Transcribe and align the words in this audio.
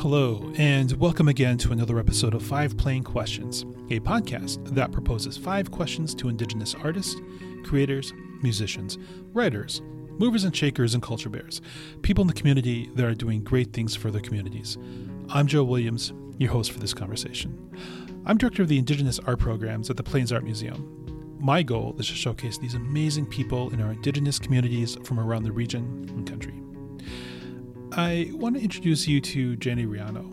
Hello, 0.00 0.52
and 0.58 0.92
welcome 1.00 1.26
again 1.26 1.56
to 1.56 1.72
another 1.72 1.98
episode 1.98 2.34
of 2.34 2.42
Five 2.42 2.76
Plain 2.76 3.02
Questions, 3.02 3.62
a 3.90 3.98
podcast 3.98 4.62
that 4.74 4.92
proposes 4.92 5.38
five 5.38 5.70
questions 5.70 6.14
to 6.16 6.28
Indigenous 6.28 6.74
artists, 6.74 7.18
creators, 7.64 8.12
musicians, 8.42 8.98
writers, 9.32 9.80
movers 10.18 10.44
and 10.44 10.54
shakers, 10.54 10.92
and 10.92 11.02
culture 11.02 11.30
bears, 11.30 11.62
people 12.02 12.20
in 12.20 12.28
the 12.28 12.34
community 12.34 12.90
that 12.94 13.06
are 13.06 13.14
doing 13.14 13.42
great 13.42 13.72
things 13.72 13.96
for 13.96 14.10
their 14.10 14.20
communities. 14.20 14.76
I'm 15.30 15.46
Joe 15.46 15.64
Williams, 15.64 16.12
your 16.36 16.50
host 16.50 16.72
for 16.72 16.78
this 16.78 16.94
conversation. 16.94 17.58
I'm 18.26 18.36
director 18.36 18.62
of 18.62 18.68
the 18.68 18.78
Indigenous 18.78 19.18
Art 19.20 19.38
Programs 19.38 19.88
at 19.88 19.96
the 19.96 20.02
Plains 20.04 20.30
Art 20.30 20.44
Museum. 20.44 21.38
My 21.40 21.62
goal 21.62 21.96
is 21.98 22.06
to 22.08 22.14
showcase 22.14 22.58
these 22.58 22.74
amazing 22.74 23.26
people 23.26 23.70
in 23.72 23.80
our 23.80 23.92
Indigenous 23.92 24.38
communities 24.38 24.98
from 25.04 25.18
around 25.18 25.44
the 25.44 25.52
region 25.52 26.04
and 26.10 26.28
country. 26.28 26.62
I 27.98 28.30
want 28.34 28.56
to 28.56 28.62
introduce 28.62 29.08
you 29.08 29.22
to 29.22 29.56
Jenny 29.56 29.86
Reano. 29.86 30.30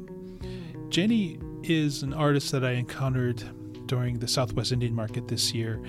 Jenny 0.90 1.40
is 1.64 2.04
an 2.04 2.14
artist 2.14 2.52
that 2.52 2.66
I 2.66 2.72
encountered 2.72 3.42
during 3.88 4.20
the 4.20 4.28
Southwest 4.28 4.74
Indian 4.74 4.94
Market 4.94 5.30
this 5.30 5.54
year 5.54 5.82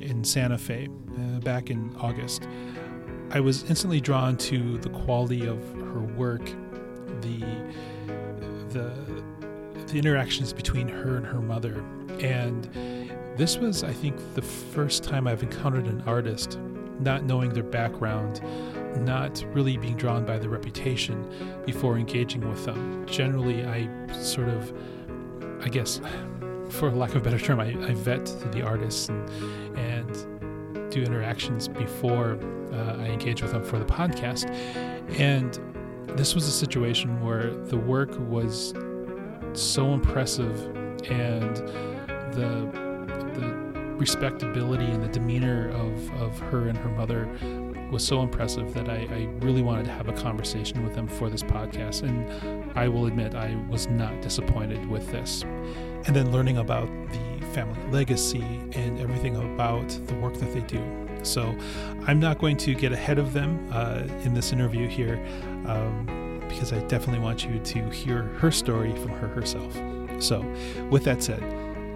in 0.00 0.24
Santa 0.24 0.58
Fe 0.58 0.88
uh, 0.88 1.38
back 1.38 1.70
in 1.70 1.94
August. 2.00 2.48
I 3.30 3.38
was 3.38 3.62
instantly 3.70 4.00
drawn 4.00 4.38
to 4.38 4.78
the 4.78 4.88
quality 4.88 5.46
of 5.46 5.62
her 5.74 6.00
work, 6.00 6.44
the 7.20 7.38
the 8.70 9.22
the 9.86 9.98
interactions 9.98 10.52
between 10.52 10.88
her 10.88 11.16
and 11.16 11.24
her 11.24 11.40
mother, 11.40 11.84
and 12.18 12.64
this 13.36 13.56
was, 13.56 13.84
I 13.84 13.92
think, 13.92 14.16
the 14.34 14.42
first 14.42 15.04
time 15.04 15.28
I've 15.28 15.44
encountered 15.44 15.86
an 15.86 16.02
artist 16.06 16.58
not 16.98 17.22
knowing 17.22 17.50
their 17.50 17.62
background 17.62 18.40
not 18.98 19.44
really 19.52 19.76
being 19.76 19.96
drawn 19.96 20.24
by 20.24 20.38
the 20.38 20.48
reputation 20.48 21.62
before 21.64 21.96
engaging 21.98 22.48
with 22.48 22.64
them. 22.64 23.06
Generally, 23.06 23.64
I 23.66 23.88
sort 24.20 24.48
of, 24.48 24.72
I 25.62 25.68
guess, 25.68 26.00
for 26.68 26.90
lack 26.90 27.10
of 27.10 27.16
a 27.16 27.20
better 27.20 27.38
term, 27.38 27.60
I, 27.60 27.68
I 27.68 27.94
vet 27.94 28.26
the 28.52 28.62
artists 28.62 29.08
and, 29.08 29.28
and 29.78 30.90
do 30.90 31.02
interactions 31.02 31.68
before 31.68 32.38
uh, 32.72 32.96
I 32.98 33.06
engage 33.06 33.42
with 33.42 33.52
them 33.52 33.64
for 33.64 33.78
the 33.78 33.84
podcast. 33.84 34.48
And 35.18 35.58
this 36.16 36.34
was 36.34 36.46
a 36.46 36.52
situation 36.52 37.20
where 37.20 37.50
the 37.50 37.76
work 37.76 38.10
was 38.28 38.74
so 39.52 39.92
impressive 39.92 40.66
and 41.10 41.56
the 42.32 42.68
the 43.34 43.70
respectability 43.96 44.86
and 44.86 45.02
the 45.02 45.08
demeanor 45.08 45.68
of, 45.70 46.22
of 46.22 46.38
her 46.38 46.68
and 46.68 46.78
her 46.78 46.88
mother 46.90 47.28
was 47.90 48.06
so 48.06 48.22
impressive 48.22 48.72
that 48.74 48.88
I, 48.88 49.06
I, 49.10 49.28
really 49.44 49.62
wanted 49.62 49.84
to 49.86 49.92
have 49.92 50.08
a 50.08 50.12
conversation 50.12 50.84
with 50.84 50.94
them 50.94 51.08
for 51.08 51.28
this 51.28 51.42
podcast. 51.42 52.02
And 52.02 52.78
I 52.78 52.88
will 52.88 53.06
admit, 53.06 53.34
I 53.34 53.56
was 53.68 53.88
not 53.88 54.20
disappointed 54.22 54.88
with 54.88 55.10
this. 55.10 55.42
And 56.06 56.14
then 56.14 56.32
learning 56.32 56.58
about 56.58 56.88
the 57.10 57.46
family 57.52 57.80
legacy 57.90 58.42
and 58.72 58.98
everything 59.00 59.36
about 59.36 59.88
the 60.06 60.14
work 60.14 60.34
that 60.34 60.52
they 60.54 60.60
do. 60.60 60.82
So 61.22 61.54
I'm 62.06 62.20
not 62.20 62.38
going 62.38 62.56
to 62.58 62.74
get 62.74 62.92
ahead 62.92 63.18
of 63.18 63.32
them 63.32 63.68
uh, 63.72 64.02
in 64.22 64.34
this 64.34 64.52
interview 64.52 64.88
here 64.88 65.16
um, 65.66 66.40
because 66.48 66.72
I 66.72 66.78
definitely 66.86 67.22
want 67.22 67.44
you 67.44 67.58
to 67.58 67.90
hear 67.90 68.22
her 68.22 68.50
story 68.50 68.92
from 68.96 69.10
her 69.10 69.28
herself. 69.28 69.74
So, 70.18 70.40
with 70.90 71.04
that 71.04 71.22
said, 71.22 71.42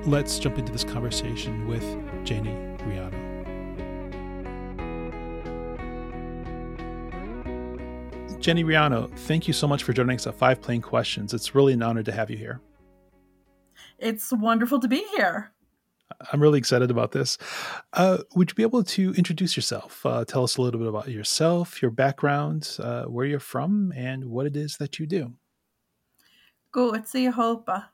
let's 0.06 0.39
jump 0.39 0.59
into 0.59 0.72
this 0.72 0.84
conversation 0.84 1.67
with 1.67 1.84
Janie 2.25 2.56
Reano. 2.87 3.23
Jenny 8.45 8.62
Reano, 8.62 9.11
thank 9.20 9.48
you 9.48 9.55
so 9.55 9.67
much 9.67 9.84
for 9.84 9.95
joining 9.95 10.17
us 10.17 10.27
at 10.27 10.34
Five 10.34 10.61
Plain 10.61 10.83
Questions. 10.83 11.33
It's 11.33 11.55
really 11.55 11.73
an 11.73 11.83
honor 11.83 12.03
to 12.03 12.12
have 12.12 12.28
you 12.31 12.37
here. 12.37 12.61
It's 13.98 14.31
wonderful 14.34 14.78
to 14.81 14.87
be 14.87 15.03
here. 15.17 15.50
I'm 16.31 16.43
really 16.43 16.59
excited 16.59 16.91
about 16.91 17.12
this. 17.12 17.38
Uh, 17.94 18.19
would 18.34 18.50
you 18.50 18.55
be 18.55 18.62
able 18.62 18.84
to 18.84 19.15
introduce 19.15 19.56
yourself? 19.56 20.05
Uh, 20.05 20.27
tell 20.27 20.44
us 20.44 20.59
a 20.59 20.60
little 20.60 20.78
bit 20.78 20.91
about 20.91 21.09
yourself, 21.09 21.81
your 21.81 21.91
background, 21.91 22.77
uh, 22.81 23.05
where 23.05 23.25
you're 23.25 23.41
from, 23.41 23.94
and 23.97 24.27
what 24.27 24.44
it 24.44 24.56
is 24.56 24.76
that 24.76 24.99
you 24.99 25.06
do. 25.06 25.32
Go 26.71 27.03
see 27.03 27.28
hopa. 27.31 27.87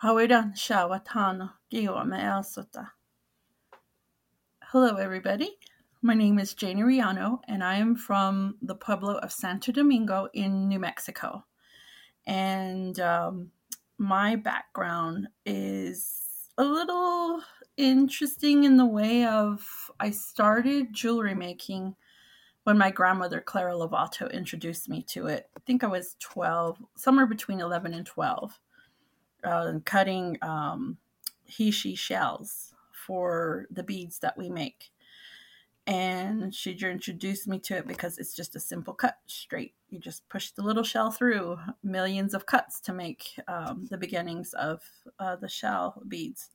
Hawidan 0.00 0.54
shawatano 0.54 1.50
giwa 1.72 2.06
me 2.06 2.86
Hello, 4.70 4.94
everybody. 4.94 5.58
My 6.06 6.12
name 6.12 6.38
is 6.38 6.52
Janie 6.52 6.82
Reano, 6.82 7.38
and 7.48 7.64
I 7.64 7.76
am 7.76 7.96
from 7.96 8.58
the 8.60 8.74
pueblo 8.74 9.14
of 9.14 9.32
Santo 9.32 9.72
Domingo 9.72 10.28
in 10.34 10.68
New 10.68 10.78
Mexico. 10.78 11.46
And 12.26 13.00
um, 13.00 13.52
my 13.96 14.36
background 14.36 15.28
is 15.46 16.50
a 16.58 16.64
little 16.64 17.40
interesting 17.78 18.64
in 18.64 18.76
the 18.76 18.84
way 18.84 19.24
of 19.24 19.66
I 19.98 20.10
started 20.10 20.92
jewelry 20.92 21.34
making 21.34 21.96
when 22.64 22.76
my 22.76 22.90
grandmother 22.90 23.40
Clara 23.40 23.72
Lovato 23.72 24.30
introduced 24.30 24.90
me 24.90 25.02
to 25.04 25.28
it. 25.28 25.48
I 25.56 25.60
think 25.60 25.82
I 25.82 25.86
was 25.86 26.16
12, 26.20 26.82
somewhere 26.96 27.26
between 27.26 27.60
11 27.60 27.94
and 27.94 28.04
12, 28.04 28.60
uh, 29.42 29.72
cutting 29.86 30.36
um, 30.42 30.98
heishe 31.50 31.96
shells 31.96 32.74
for 32.90 33.64
the 33.70 33.82
beads 33.82 34.18
that 34.18 34.36
we 34.36 34.50
make 34.50 34.90
and 35.86 36.54
she 36.54 36.72
introduced 36.72 37.46
me 37.46 37.58
to 37.58 37.76
it 37.76 37.86
because 37.86 38.16
it's 38.18 38.34
just 38.34 38.56
a 38.56 38.60
simple 38.60 38.94
cut 38.94 39.18
straight. 39.26 39.74
You 39.90 39.98
just 39.98 40.26
push 40.30 40.50
the 40.50 40.62
little 40.62 40.82
shell 40.82 41.10
through 41.10 41.58
millions 41.82 42.32
of 42.32 42.46
cuts 42.46 42.80
to 42.82 42.94
make 42.94 43.38
um, 43.48 43.86
the 43.90 43.98
beginnings 43.98 44.54
of 44.54 44.82
uh, 45.18 45.36
the 45.36 45.48
shell 45.48 46.02
beads. 46.08 46.50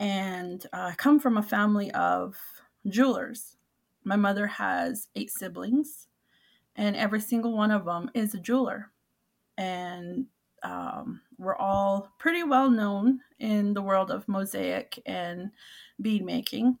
And 0.00 0.64
uh, 0.72 0.90
i 0.92 0.94
come 0.96 1.20
from 1.20 1.38
a 1.38 1.42
family 1.42 1.92
of 1.92 2.36
jewelers. 2.88 3.56
My 4.04 4.16
mother 4.16 4.46
has 4.48 5.08
eight 5.14 5.30
siblings 5.30 6.08
and 6.74 6.96
every 6.96 7.20
single 7.20 7.52
one 7.52 7.70
of 7.70 7.84
them 7.84 8.10
is 8.14 8.34
a 8.34 8.40
jeweler. 8.40 8.90
And 9.56 10.26
um, 10.64 11.20
we're 11.38 11.56
all 11.56 12.12
pretty 12.18 12.42
well 12.42 12.70
known 12.70 13.20
in 13.38 13.74
the 13.74 13.82
world 13.82 14.10
of 14.10 14.26
mosaic 14.26 15.00
and 15.06 15.50
bead 16.00 16.24
making 16.24 16.78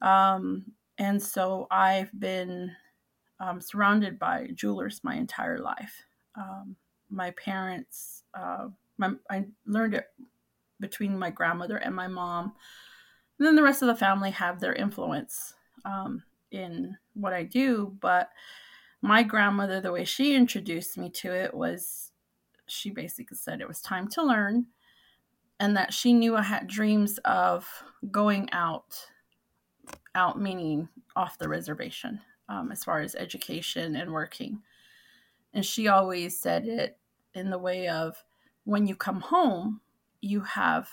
um, 0.00 0.72
and 0.98 1.22
so 1.22 1.66
I've 1.70 2.18
been 2.18 2.72
um, 3.40 3.60
surrounded 3.60 4.18
by 4.18 4.48
jewelers 4.54 5.00
my 5.02 5.16
entire 5.16 5.58
life. 5.58 6.04
Um, 6.36 6.76
my 7.10 7.30
parents, 7.32 8.22
uh, 8.34 8.68
my, 8.98 9.12
I 9.30 9.46
learned 9.66 9.94
it 9.94 10.06
between 10.80 11.18
my 11.18 11.30
grandmother 11.30 11.76
and 11.76 11.94
my 11.94 12.08
mom. 12.08 12.52
And 13.38 13.46
then 13.46 13.56
the 13.56 13.62
rest 13.62 13.82
of 13.82 13.88
the 13.88 13.96
family 13.96 14.30
have 14.30 14.60
their 14.60 14.72
influence 14.72 15.54
um, 15.84 16.22
in 16.50 16.96
what 17.14 17.32
I 17.32 17.42
do. 17.42 17.96
But 18.00 18.30
my 19.02 19.22
grandmother, 19.22 19.80
the 19.80 19.92
way 19.92 20.04
she 20.04 20.34
introduced 20.34 20.96
me 20.96 21.10
to 21.10 21.32
it 21.32 21.54
was 21.54 22.12
she 22.66 22.90
basically 22.90 23.36
said 23.36 23.60
it 23.60 23.68
was 23.68 23.80
time 23.80 24.08
to 24.08 24.22
learn 24.22 24.66
and 25.60 25.76
that 25.76 25.92
she 25.92 26.12
knew 26.12 26.36
I 26.36 26.42
had 26.42 26.66
dreams 26.66 27.18
of 27.24 27.68
going 28.10 28.48
out 28.52 29.08
out 30.14 30.40
meaning 30.40 30.88
off 31.16 31.38
the 31.38 31.48
reservation 31.48 32.20
um, 32.48 32.70
as 32.70 32.84
far 32.84 33.00
as 33.00 33.14
education 33.14 33.96
and 33.96 34.12
working. 34.12 34.62
And 35.52 35.64
she 35.64 35.88
always 35.88 36.38
said 36.38 36.66
it 36.66 36.98
in 37.34 37.50
the 37.50 37.58
way 37.58 37.88
of 37.88 38.22
when 38.64 38.86
you 38.86 38.96
come 38.96 39.20
home, 39.20 39.80
you 40.20 40.40
have 40.40 40.88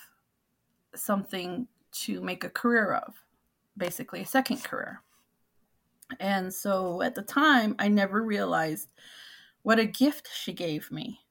something 0.95 1.67
to 1.91 2.21
make 2.21 2.43
a 2.43 2.49
career 2.49 2.93
of, 2.93 3.15
basically 3.77 4.21
a 4.21 4.25
second 4.25 4.63
career. 4.63 5.01
And 6.19 6.53
so 6.53 7.01
at 7.01 7.15
the 7.15 7.21
time, 7.21 7.75
I 7.79 7.87
never 7.87 8.21
realized 8.21 8.89
what 9.63 9.79
a 9.79 9.85
gift 9.85 10.29
she 10.33 10.53
gave 10.53 10.91
me 10.91 11.21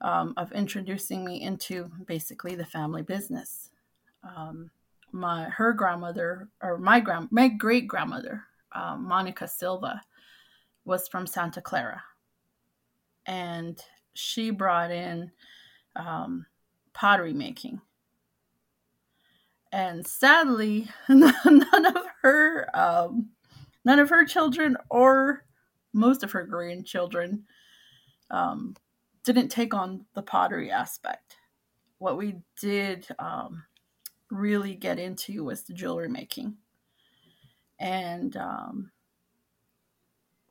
um, 0.00 0.34
of 0.36 0.52
introducing 0.52 1.24
me 1.24 1.40
into 1.40 1.90
basically 2.06 2.54
the 2.54 2.64
family 2.64 3.02
business. 3.02 3.70
Um, 4.24 4.70
my 5.12 5.44
her 5.44 5.72
grandmother 5.72 6.48
or 6.62 6.78
my 6.78 7.00
grand 7.00 7.28
my 7.30 7.48
great 7.48 7.88
grandmother 7.88 8.44
um, 8.72 9.06
Monica 9.06 9.48
Silva 9.48 10.00
was 10.84 11.08
from 11.08 11.26
Santa 11.26 11.60
Clara, 11.60 12.02
and 13.26 13.80
she 14.14 14.50
brought 14.50 14.90
in 14.90 15.30
um, 15.96 16.46
pottery 16.92 17.32
making. 17.32 17.80
And 19.72 20.06
sadly, 20.06 20.88
none 21.08 21.86
of 21.86 21.96
her 22.22 22.68
um, 22.74 23.30
none 23.84 23.98
of 23.98 24.10
her 24.10 24.24
children 24.24 24.76
or 24.88 25.44
most 25.92 26.22
of 26.22 26.32
her 26.32 26.44
grandchildren 26.44 27.44
um, 28.30 28.76
didn't 29.24 29.48
take 29.48 29.74
on 29.74 30.06
the 30.14 30.22
pottery 30.22 30.70
aspect. 30.70 31.36
What 31.98 32.16
we 32.16 32.36
did 32.60 33.06
um, 33.18 33.64
really 34.30 34.74
get 34.74 34.98
into 34.98 35.44
was 35.44 35.62
the 35.62 35.74
jewelry 35.74 36.08
making. 36.08 36.56
And 37.78 38.36
um, 38.36 38.90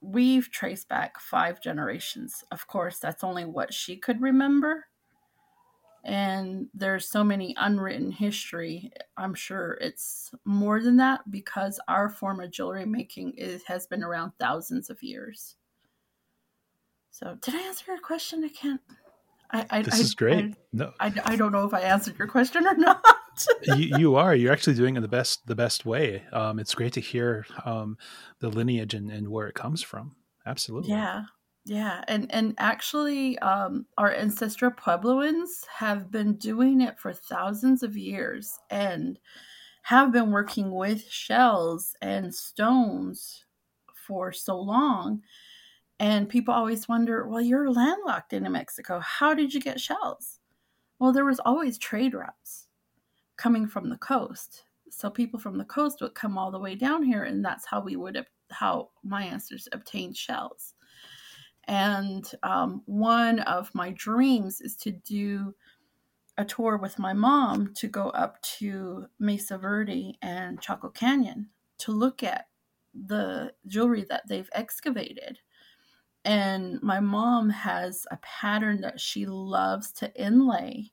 we've 0.01 0.49
traced 0.51 0.89
back 0.89 1.19
five 1.19 1.61
generations. 1.61 2.43
Of 2.51 2.67
course, 2.67 2.99
that's 2.99 3.23
only 3.23 3.45
what 3.45 3.73
she 3.73 3.97
could 3.97 4.21
remember. 4.21 4.85
And 6.03 6.67
there's 6.73 7.09
so 7.09 7.23
many 7.23 7.55
unwritten 7.57 8.11
history. 8.11 8.91
I'm 9.17 9.33
sure 9.33 9.77
it's 9.81 10.31
more 10.45 10.81
than 10.81 10.97
that 10.97 11.29
because 11.29 11.79
our 11.87 12.09
form 12.09 12.39
of 12.39 12.51
jewelry 12.51 12.85
making 12.85 13.33
is, 13.37 13.63
has 13.63 13.85
been 13.85 14.03
around 14.03 14.31
thousands 14.39 14.89
of 14.89 15.03
years. 15.03 15.55
So, 17.11 17.37
did 17.41 17.53
I 17.55 17.59
answer 17.59 17.85
your 17.87 17.99
question? 17.99 18.45
I 18.45 18.49
can't. 18.49 18.81
I, 19.51 19.65
I, 19.69 19.81
this 19.81 19.95
I, 19.95 19.99
is 19.99 20.15
great. 20.15 20.45
I, 20.45 20.53
no, 20.71 20.93
I, 20.99 21.11
I 21.25 21.35
don't 21.35 21.51
know 21.51 21.65
if 21.65 21.73
I 21.73 21.81
answered 21.81 22.17
your 22.17 22.27
question 22.27 22.65
or 22.65 22.75
not. 22.75 23.03
you, 23.63 23.97
you 23.97 24.15
are. 24.15 24.35
You're 24.35 24.53
actually 24.53 24.75
doing 24.75 24.97
it 24.97 25.01
the 25.01 25.07
best 25.07 25.45
the 25.47 25.55
best 25.55 25.85
way. 25.85 26.23
Um, 26.31 26.59
it's 26.59 26.75
great 26.75 26.93
to 26.93 27.01
hear 27.01 27.45
um, 27.65 27.97
the 28.39 28.49
lineage 28.49 28.93
and, 28.93 29.11
and 29.11 29.29
where 29.29 29.47
it 29.47 29.55
comes 29.55 29.81
from. 29.81 30.15
Absolutely. 30.45 30.91
Yeah, 30.91 31.23
yeah, 31.65 32.03
and 32.07 32.31
and 32.33 32.55
actually, 32.57 33.37
um, 33.39 33.85
our 33.97 34.13
ancestral 34.13 34.71
Puebloans 34.71 35.65
have 35.77 36.11
been 36.11 36.35
doing 36.35 36.81
it 36.81 36.99
for 36.99 37.13
thousands 37.13 37.83
of 37.83 37.97
years 37.97 38.57
and 38.69 39.19
have 39.83 40.11
been 40.11 40.31
working 40.31 40.71
with 40.71 41.09
shells 41.09 41.95
and 42.01 42.33
stones 42.33 43.45
for 43.93 44.31
so 44.31 44.59
long 44.59 45.21
and 45.99 46.29
people 46.29 46.53
always 46.53 46.87
wonder, 46.87 47.27
well, 47.27 47.41
you're 47.41 47.71
landlocked 47.71 48.31
in 48.31 48.43
New 48.43 48.49
Mexico. 48.49 48.99
How 48.99 49.33
did 49.33 49.53
you 49.53 49.59
get 49.59 49.81
shells? 49.81 50.39
Well, 50.97 51.11
there 51.11 51.25
was 51.25 51.41
always 51.41 51.77
trade 51.77 52.13
routes 52.13 52.67
coming 53.39 53.65
from 53.65 53.89
the 53.89 53.97
coast. 53.97 54.65
So 54.91 55.09
people 55.09 55.39
from 55.39 55.57
the 55.57 55.63
coast 55.65 56.01
would 56.01 56.13
come 56.13 56.37
all 56.37 56.51
the 56.51 56.59
way 56.59 56.75
down 56.75 57.03
here, 57.03 57.23
and 57.23 57.43
that's 57.43 57.65
how 57.65 57.79
we 57.81 57.95
would 57.95 58.23
how 58.51 58.89
my 59.03 59.23
ancestors 59.23 59.69
obtained 59.71 60.17
shells. 60.17 60.73
And 61.67 62.29
um, 62.43 62.81
one 62.85 63.39
of 63.41 63.73
my 63.73 63.91
dreams 63.91 64.59
is 64.59 64.75
to 64.77 64.91
do 64.91 65.53
a 66.37 66.43
tour 66.43 66.77
with 66.77 66.99
my 66.99 67.13
mom 67.13 67.73
to 67.75 67.87
go 67.87 68.09
up 68.09 68.41
to 68.41 69.05
Mesa 69.19 69.57
Verde 69.57 70.17
and 70.21 70.59
Chaco 70.59 70.89
Canyon 70.89 71.49
to 71.79 71.91
look 71.91 72.23
at 72.23 72.47
the 72.93 73.53
jewelry 73.67 74.05
that 74.09 74.27
they've 74.27 74.49
excavated 74.53 75.39
and 76.25 76.81
my 76.81 76.99
mom 76.99 77.49
has 77.49 78.05
a 78.11 78.17
pattern 78.17 78.81
that 78.81 78.99
she 78.99 79.25
loves 79.25 79.91
to 79.93 80.13
inlay 80.21 80.91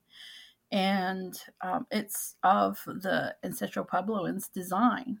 and 0.71 1.41
um, 1.61 1.87
it's 1.91 2.35
of 2.43 2.81
the 2.85 3.35
ancestral 3.43 3.85
puebloans 3.85 4.51
design 4.51 5.17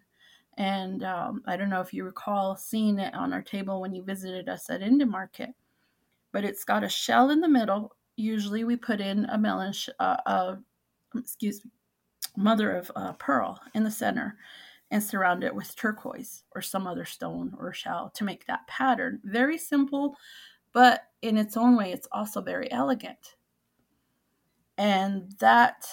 and 0.57 1.03
um, 1.03 1.41
i 1.45 1.55
don't 1.55 1.69
know 1.69 1.81
if 1.81 1.93
you 1.93 2.03
recall 2.03 2.55
seeing 2.55 2.99
it 2.99 3.13
on 3.13 3.31
our 3.31 3.41
table 3.41 3.79
when 3.79 3.93
you 3.93 4.03
visited 4.03 4.49
us 4.49 4.69
at 4.69 4.81
indian 4.81 5.09
market 5.09 5.49
but 6.31 6.43
it's 6.43 6.65
got 6.65 6.83
a 6.83 6.89
shell 6.89 7.29
in 7.29 7.39
the 7.39 7.47
middle 7.47 7.95
usually 8.17 8.63
we 8.63 8.75
put 8.75 8.99
in 8.99 9.25
a 9.25 9.37
melon 9.37 9.71
sh- 9.71 9.89
uh, 9.99 10.17
uh, 10.25 10.55
excuse 11.15 11.63
me 11.63 11.71
mother 12.35 12.71
of 12.71 12.91
uh, 12.95 13.13
pearl 13.13 13.59
in 13.73 13.83
the 13.83 13.91
center 13.91 14.37
and 14.91 15.03
surround 15.03 15.43
it 15.43 15.53
with 15.53 15.75
turquoise 15.75 16.43
or 16.55 16.61
some 16.61 16.87
other 16.87 17.05
stone 17.05 17.53
or 17.59 17.73
shell 17.73 18.11
to 18.15 18.23
make 18.23 18.45
that 18.45 18.65
pattern. 18.67 19.19
Very 19.23 19.57
simple, 19.57 20.15
but 20.71 21.07
in 21.21 21.37
its 21.37 21.57
own 21.57 21.75
way, 21.75 21.91
it's 21.91 22.07
also 22.11 22.41
very 22.41 22.71
elegant. 22.71 23.35
And 24.77 25.31
that 25.39 25.87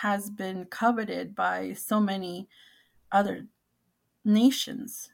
has 0.00 0.30
been 0.30 0.66
coveted 0.66 1.34
by 1.34 1.72
so 1.72 2.00
many 2.00 2.48
other 3.10 3.46
nations. 4.24 5.10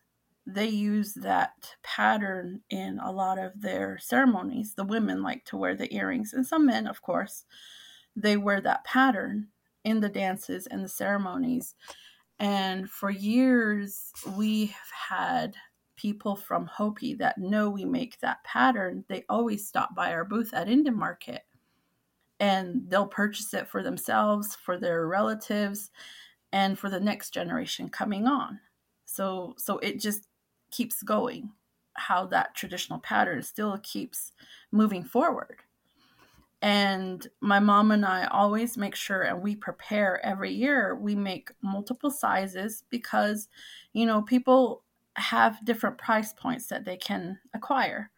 They 0.47 0.69
use 0.69 1.15
that 1.15 1.77
pattern 1.83 2.63
in 2.71 2.99
a 2.99 3.13
lot 3.13 3.39
of 3.39 3.61
their 3.61 3.99
ceremonies. 3.99 4.75
The 4.75 4.85
women 4.85 5.23
like 5.23 5.45
to 5.47 5.57
wear 5.57 5.75
the 5.77 5.95
earrings, 5.95 6.33
and 6.33 6.47
some 6.47 6.67
men, 6.67 6.87
of 6.87 7.03
course, 7.03 7.45
they 8.17 8.37
wear 8.37 8.61
that 8.61 8.85
pattern 8.85 9.49
in 9.85 10.01
the 10.01 10.09
dances 10.09 10.67
and 10.67 10.85
the 10.85 10.89
ceremonies 10.89 11.75
and 12.41 12.91
for 12.91 13.11
years, 13.11 14.11
we've 14.35 14.75
had 15.09 15.55
people 15.95 16.35
from 16.35 16.65
Hopi 16.65 17.13
that 17.17 17.37
know 17.37 17.69
we 17.69 17.85
make 17.85 18.19
that 18.21 18.43
pattern. 18.45 19.05
They 19.09 19.27
always 19.29 19.69
stop 19.69 19.95
by 19.95 20.15
our 20.15 20.25
booth 20.25 20.55
at 20.55 20.67
Indian 20.67 20.99
Market 20.99 21.43
and 22.41 22.83
they'll 22.89 23.07
purchase 23.07 23.55
it 23.55 23.69
for 23.69 23.83
themselves, 23.83 24.57
for 24.57 24.79
their 24.79 25.07
relatives, 25.07 25.91
and 26.53 26.79
for 26.79 26.91
the 26.91 26.99
next 26.99 27.31
generation 27.31 27.89
coming 27.89 28.27
on. 28.27 28.59
So 29.05 29.55
so 29.59 29.79
it 29.79 30.01
just 30.01 30.27
keeps 30.71 31.03
going 31.03 31.53
how 31.95 32.27
that 32.27 32.55
traditional 32.55 32.99
pattern 32.99 33.43
still 33.43 33.79
keeps 33.83 34.33
moving 34.73 35.05
forward. 35.05 35.59
And 36.63 37.27
my 37.41 37.59
mom 37.59 37.91
and 37.91 38.05
I 38.05 38.27
always 38.27 38.77
make 38.77 38.95
sure 38.95 39.23
and 39.23 39.43
we 39.43 39.57
prepare 39.57 40.25
every 40.25 40.53
year. 40.53 40.95
We 40.95 41.15
make 41.15 41.51
multiple 41.63 42.11
sizes 42.11 42.85
because, 42.91 43.49
you 43.93 44.05
know, 44.05 44.23
people 44.23 44.85
have 45.17 45.65
different 45.65 45.99
price 45.99 46.33
points 46.33 46.67
that 46.67 46.85
they 46.85 46.97
can 46.97 47.39
acquire. 47.55 48.11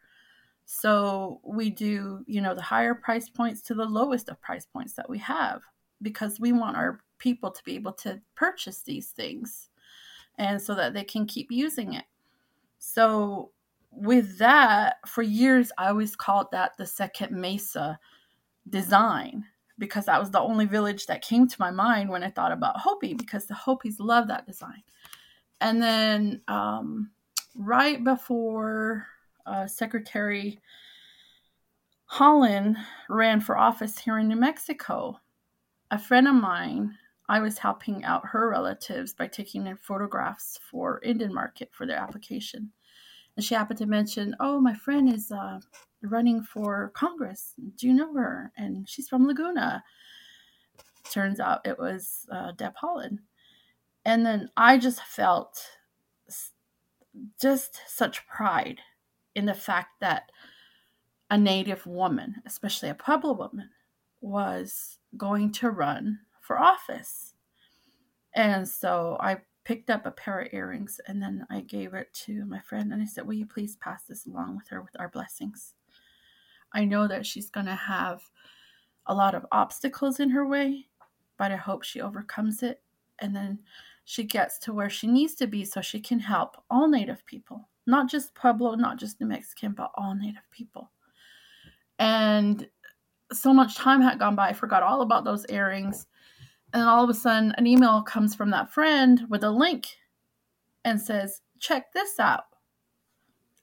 So 0.65 1.41
we 1.43 1.69
do, 1.69 2.23
you 2.25 2.41
know, 2.41 2.55
the 2.55 2.61
higher 2.61 2.95
price 2.95 3.29
points 3.29 3.61
to 3.63 3.73
the 3.73 3.85
lowest 3.85 4.29
of 4.29 4.41
price 4.41 4.65
points 4.65 4.93
that 4.93 5.09
we 5.09 5.19
have 5.19 5.61
because 6.01 6.39
we 6.39 6.51
want 6.51 6.77
our 6.77 6.99
people 7.17 7.51
to 7.51 7.63
be 7.63 7.75
able 7.75 7.93
to 7.93 8.21
purchase 8.35 8.81
these 8.81 9.09
things 9.09 9.69
and 10.37 10.61
so 10.61 10.75
that 10.75 10.93
they 10.93 11.03
can 11.03 11.25
keep 11.25 11.51
using 11.51 11.93
it. 11.93 12.05
So 12.79 13.51
with 13.91 14.37
that, 14.39 14.97
for 15.05 15.21
years 15.21 15.71
I 15.77 15.89
always 15.89 16.15
called 16.15 16.47
that 16.51 16.77
the 16.77 16.85
second 16.85 17.31
mesa 17.31 17.99
design 18.69 19.45
because 19.79 20.05
that 20.05 20.19
was 20.19 20.31
the 20.31 20.39
only 20.39 20.65
village 20.65 21.05
that 21.07 21.21
came 21.21 21.47
to 21.47 21.55
my 21.59 21.71
mind 21.71 22.09
when 22.09 22.23
I 22.23 22.29
thought 22.29 22.51
about 22.51 22.79
Hopi 22.79 23.13
because 23.13 23.45
the 23.45 23.53
Hopis 23.53 23.99
love 23.99 24.27
that 24.27 24.45
design. 24.45 24.83
And 25.61 25.81
then 25.81 26.41
um, 26.47 27.11
right 27.55 28.03
before 28.03 29.07
uh, 29.45 29.67
Secretary 29.67 30.59
Haaland 32.11 32.75
ran 33.09 33.41
for 33.41 33.57
office 33.57 33.97
here 33.97 34.19
in 34.19 34.27
New 34.27 34.35
Mexico, 34.35 35.19
a 35.89 35.97
friend 35.97 36.27
of 36.27 36.35
mine, 36.35 36.95
I 37.29 37.39
was 37.39 37.57
helping 37.57 38.03
out 38.03 38.27
her 38.27 38.49
relatives 38.49 39.13
by 39.13 39.27
taking 39.27 39.67
in 39.67 39.77
photographs 39.77 40.59
for 40.69 41.01
Indian 41.03 41.33
Market 41.33 41.69
for 41.71 41.85
their 41.85 41.97
application. 41.97 42.71
And 43.35 43.43
she 43.43 43.55
happened 43.55 43.79
to 43.79 43.85
mention, 43.85 44.35
Oh, 44.39 44.59
my 44.59 44.75
friend 44.75 45.11
is 45.11 45.31
uh, 45.31 45.59
running 46.01 46.43
for 46.43 46.91
Congress. 46.93 47.53
Do 47.77 47.87
you 47.87 47.93
know 47.93 48.13
her? 48.13 48.51
And 48.57 48.87
she's 48.87 49.07
from 49.07 49.25
Laguna. 49.25 49.83
Turns 51.09 51.39
out 51.39 51.65
it 51.65 51.79
was 51.79 52.27
uh, 52.31 52.51
Deb 52.51 52.73
Haaland. 52.81 53.19
And 54.05 54.25
then 54.25 54.49
I 54.57 54.77
just 54.77 55.01
felt 55.01 55.59
just 57.41 57.79
such 57.87 58.27
pride 58.27 58.81
in 59.35 59.45
the 59.45 59.53
fact 59.53 59.99
that 60.01 60.31
a 61.29 61.37
Native 61.37 61.85
woman, 61.85 62.35
especially 62.45 62.89
a 62.89 62.95
Pueblo 62.95 63.33
woman, 63.33 63.69
was 64.21 64.99
going 65.17 65.51
to 65.51 65.69
run 65.69 66.19
for 66.41 66.59
office. 66.59 67.33
And 68.35 68.67
so 68.67 69.17
I 69.19 69.37
picked 69.63 69.89
up 69.89 70.05
a 70.05 70.11
pair 70.11 70.41
of 70.41 70.53
earrings 70.53 70.99
and 71.07 71.21
then 71.21 71.45
I 71.49 71.61
gave 71.61 71.93
it 71.93 72.13
to 72.25 72.45
my 72.45 72.59
friend 72.59 72.91
and 72.91 73.01
I 73.01 73.05
said, 73.05 73.25
Will 73.25 73.33
you 73.33 73.45
please 73.45 73.77
pass 73.77 74.03
this 74.03 74.25
along 74.25 74.57
with 74.57 74.67
her 74.69 74.81
with 74.81 74.95
our 74.99 75.09
blessings? 75.09 75.73
I 76.73 76.85
know 76.85 77.07
that 77.07 77.25
she's 77.25 77.49
going 77.49 77.67
to 77.67 77.75
have 77.75 78.21
a 79.05 79.13
lot 79.13 79.35
of 79.35 79.45
obstacles 79.51 80.19
in 80.19 80.29
her 80.29 80.47
way, 80.47 80.87
but 81.37 81.51
I 81.51 81.55
hope 81.55 81.83
she 81.83 82.01
overcomes 82.01 82.63
it 82.63 82.81
and 83.19 83.35
then 83.35 83.59
she 84.05 84.23
gets 84.23 84.57
to 84.59 84.73
where 84.73 84.89
she 84.89 85.07
needs 85.07 85.35
to 85.35 85.47
be 85.47 85.63
so 85.63 85.81
she 85.81 85.99
can 85.99 86.19
help 86.19 86.57
all 86.69 86.87
Native 86.89 87.25
people, 87.25 87.69
not 87.85 88.09
just 88.09 88.35
Pueblo, 88.35 88.75
not 88.75 88.97
just 88.97 89.19
New 89.19 89.27
Mexican, 89.27 89.73
but 89.73 89.91
all 89.95 90.15
Native 90.15 90.49
people. 90.51 90.91
And 91.99 92.67
so 93.31 93.53
much 93.53 93.75
time 93.75 94.01
had 94.01 94.19
gone 94.19 94.35
by, 94.35 94.49
I 94.49 94.53
forgot 94.53 94.83
all 94.83 95.01
about 95.01 95.23
those 95.23 95.45
earrings. 95.49 96.07
And 96.73 96.83
all 96.83 97.03
of 97.03 97.09
a 97.09 97.13
sudden, 97.13 97.53
an 97.57 97.67
email 97.67 98.01
comes 98.01 98.33
from 98.33 98.51
that 98.51 98.73
friend 98.73 99.21
with 99.29 99.43
a 99.43 99.51
link 99.51 99.87
and 100.83 100.99
says, 100.99 101.41
Check 101.59 101.93
this 101.93 102.19
out. 102.19 102.45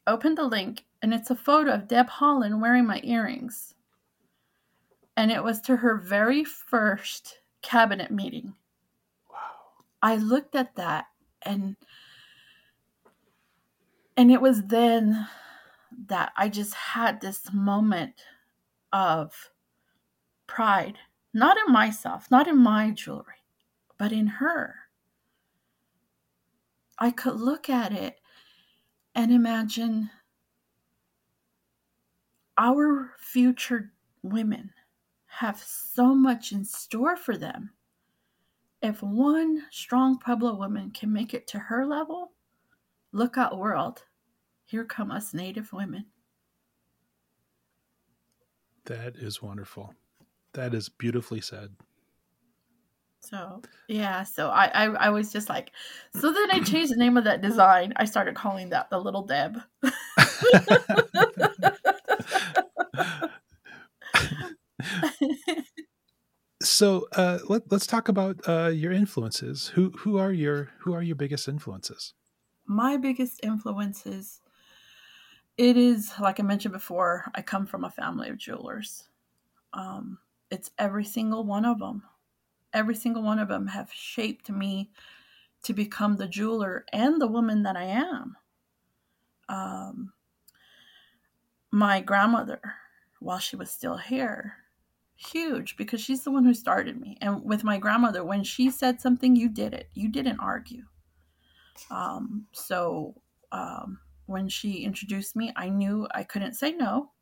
Open 0.06 0.34
the 0.34 0.44
link, 0.44 0.86
and 1.02 1.12
it's 1.12 1.30
a 1.30 1.36
photo 1.36 1.72
of 1.72 1.88
Deb 1.88 2.08
Haaland 2.08 2.60
wearing 2.60 2.86
my 2.86 3.00
earrings. 3.04 3.74
And 5.16 5.30
it 5.30 5.44
was 5.44 5.60
to 5.62 5.76
her 5.76 5.96
very 5.96 6.44
first 6.44 7.40
cabinet 7.62 8.10
meeting. 8.10 8.54
Wow. 9.30 9.36
I 10.02 10.16
looked 10.16 10.54
at 10.54 10.76
that 10.76 11.06
and 11.42 11.76
and 14.20 14.30
it 14.30 14.42
was 14.42 14.64
then 14.64 15.26
that 16.08 16.30
I 16.36 16.50
just 16.50 16.74
had 16.74 17.22
this 17.22 17.50
moment 17.54 18.20
of 18.92 19.32
pride, 20.46 20.98
not 21.32 21.56
in 21.66 21.72
myself, 21.72 22.30
not 22.30 22.46
in 22.46 22.58
my 22.58 22.90
jewelry, 22.90 23.46
but 23.96 24.12
in 24.12 24.26
her. 24.26 24.74
I 26.98 27.12
could 27.12 27.36
look 27.36 27.70
at 27.70 27.94
it 27.94 28.20
and 29.14 29.32
imagine 29.32 30.10
our 32.58 33.12
future 33.18 33.90
women 34.22 34.70
have 35.28 35.62
so 35.62 36.14
much 36.14 36.52
in 36.52 36.62
store 36.66 37.16
for 37.16 37.38
them. 37.38 37.70
If 38.82 39.02
one 39.02 39.62
strong 39.70 40.18
Pueblo 40.18 40.56
woman 40.56 40.90
can 40.90 41.10
make 41.10 41.32
it 41.32 41.46
to 41.46 41.58
her 41.58 41.86
level, 41.86 42.32
look 43.12 43.38
out, 43.38 43.56
world. 43.56 44.04
Here 44.70 44.84
come 44.84 45.10
us 45.10 45.34
Native 45.34 45.72
women. 45.72 46.04
That 48.84 49.16
is 49.16 49.42
wonderful. 49.42 49.96
That 50.52 50.74
is 50.74 50.88
beautifully 50.88 51.40
said. 51.40 51.74
So 53.18 53.62
yeah, 53.88 54.22
so 54.22 54.50
I, 54.50 54.66
I 54.66 54.84
I 54.84 55.08
was 55.10 55.32
just 55.32 55.48
like, 55.48 55.72
so 56.14 56.32
then 56.32 56.52
I 56.52 56.60
changed 56.60 56.92
the 56.92 56.96
name 56.96 57.16
of 57.16 57.24
that 57.24 57.42
design. 57.42 57.92
I 57.96 58.04
started 58.04 58.36
calling 58.36 58.68
that 58.68 58.90
the 58.90 58.98
Little 59.00 59.24
Deb. 59.24 59.60
so 66.62 67.08
uh, 67.16 67.40
let, 67.48 67.72
let's 67.72 67.88
talk 67.88 68.08
about 68.08 68.36
uh, 68.46 68.68
your 68.68 68.92
influences. 68.92 69.72
Who 69.74 69.90
who 69.98 70.16
are 70.18 70.30
your 70.32 70.70
who 70.82 70.94
are 70.94 71.02
your 71.02 71.16
biggest 71.16 71.48
influences? 71.48 72.14
My 72.68 72.96
biggest 72.96 73.40
influences. 73.42 74.40
It 75.60 75.76
is 75.76 76.10
like 76.18 76.40
I 76.40 76.42
mentioned 76.42 76.72
before. 76.72 77.30
I 77.34 77.42
come 77.42 77.66
from 77.66 77.84
a 77.84 77.90
family 77.90 78.30
of 78.30 78.38
jewelers. 78.38 79.10
Um, 79.74 80.16
it's 80.50 80.70
every 80.78 81.04
single 81.04 81.44
one 81.44 81.66
of 81.66 81.78
them. 81.78 82.02
Every 82.72 82.94
single 82.94 83.22
one 83.22 83.38
of 83.38 83.48
them 83.48 83.66
have 83.66 83.92
shaped 83.92 84.48
me 84.48 84.90
to 85.64 85.74
become 85.74 86.16
the 86.16 86.28
jeweler 86.28 86.86
and 86.94 87.20
the 87.20 87.26
woman 87.26 87.62
that 87.64 87.76
I 87.76 87.82
am. 87.82 88.38
Um, 89.50 90.14
my 91.70 92.00
grandmother, 92.00 92.62
while 93.18 93.38
she 93.38 93.56
was 93.56 93.70
still 93.70 93.98
here, 93.98 94.54
huge 95.14 95.76
because 95.76 96.00
she's 96.00 96.24
the 96.24 96.30
one 96.30 96.46
who 96.46 96.54
started 96.54 96.98
me. 96.98 97.18
And 97.20 97.44
with 97.44 97.64
my 97.64 97.76
grandmother, 97.76 98.24
when 98.24 98.44
she 98.44 98.70
said 98.70 98.98
something, 98.98 99.36
you 99.36 99.50
did 99.50 99.74
it. 99.74 99.90
You 99.92 100.08
didn't 100.08 100.40
argue. 100.40 100.84
Um, 101.90 102.46
so 102.52 103.20
um, 103.52 103.98
when 104.30 104.48
she 104.48 104.84
introduced 104.84 105.36
me, 105.36 105.52
I 105.56 105.70
knew 105.70 106.08
I 106.14 106.24
couldn't 106.24 106.54
say 106.54 106.72
no. 106.72 107.12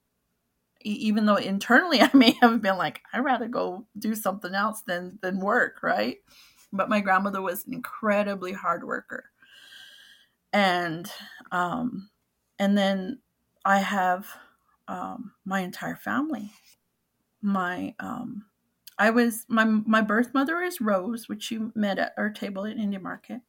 E- 0.84 0.90
even 0.92 1.26
though 1.26 1.36
internally 1.36 2.02
I 2.02 2.10
may 2.14 2.32
have 2.42 2.62
been 2.62 2.78
like, 2.78 3.02
I'd 3.12 3.20
rather 3.24 3.48
go 3.48 3.86
do 3.98 4.14
something 4.14 4.54
else 4.54 4.82
than 4.86 5.18
than 5.22 5.40
work, 5.40 5.82
right? 5.82 6.18
But 6.72 6.90
my 6.90 7.00
grandmother 7.00 7.42
was 7.42 7.66
an 7.66 7.74
incredibly 7.74 8.52
hard 8.52 8.84
worker, 8.84 9.30
and 10.52 11.10
um, 11.52 12.10
and 12.58 12.76
then 12.78 13.20
I 13.64 13.78
have 13.78 14.28
um, 14.88 15.32
my 15.44 15.60
entire 15.60 15.96
family 15.96 16.52
my 17.42 17.94
um 18.00 18.44
I 18.98 19.10
was 19.10 19.44
my 19.48 19.64
my 19.64 20.00
birth 20.02 20.34
mother 20.34 20.60
is 20.60 20.80
Rose, 20.80 21.28
which 21.28 21.50
you 21.50 21.72
met 21.74 21.98
at 21.98 22.12
our 22.18 22.30
table 22.30 22.64
in 22.64 22.78
Indian 22.80 23.02
Market. 23.02 23.40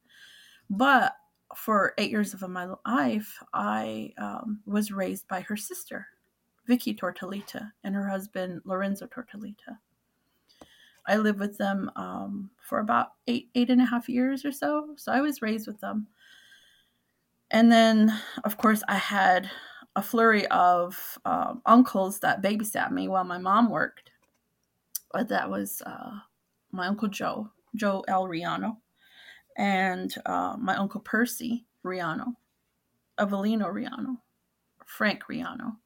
But 0.70 1.14
for 1.56 1.94
eight 1.98 2.10
years 2.10 2.34
of 2.34 2.48
my 2.48 2.68
life, 2.86 3.42
I 3.52 4.12
um, 4.18 4.60
was 4.66 4.92
raised 4.92 5.26
by 5.28 5.40
her 5.42 5.56
sister, 5.56 6.06
Vicky 6.66 6.94
Tortolita, 6.94 7.72
and 7.84 7.94
her 7.94 8.08
husband 8.08 8.62
Lorenzo 8.64 9.06
Tortolita. 9.06 9.78
I 11.06 11.16
lived 11.16 11.40
with 11.40 11.58
them 11.58 11.90
um, 11.96 12.50
for 12.62 12.78
about 12.78 13.12
eight 13.26 13.48
eight 13.54 13.70
and 13.70 13.80
a 13.80 13.86
half 13.86 14.08
years 14.08 14.44
or 14.44 14.52
so. 14.52 14.94
So 14.96 15.12
I 15.12 15.20
was 15.20 15.42
raised 15.42 15.66
with 15.66 15.80
them, 15.80 16.06
and 17.50 17.70
then 17.72 18.16
of 18.44 18.56
course 18.56 18.82
I 18.86 18.96
had 18.96 19.50
a 19.96 20.02
flurry 20.02 20.46
of 20.48 21.18
uh, 21.24 21.54
uncles 21.66 22.20
that 22.20 22.42
babysat 22.42 22.92
me 22.92 23.08
while 23.08 23.24
my 23.24 23.38
mom 23.38 23.70
worked. 23.70 24.10
But 25.12 25.28
that 25.28 25.50
was 25.50 25.82
uh, 25.84 26.12
my 26.70 26.86
uncle 26.86 27.08
Joe, 27.08 27.50
Joe 27.74 28.04
El 28.06 28.26
Reano, 28.26 28.76
and 29.60 30.14
uh, 30.24 30.56
my 30.58 30.74
uncle 30.74 31.02
Percy 31.02 31.66
Reano, 31.84 32.34
Avelino 33.18 33.70
Reano, 33.70 34.16
Frank 34.86 35.24
Reano. 35.30 35.76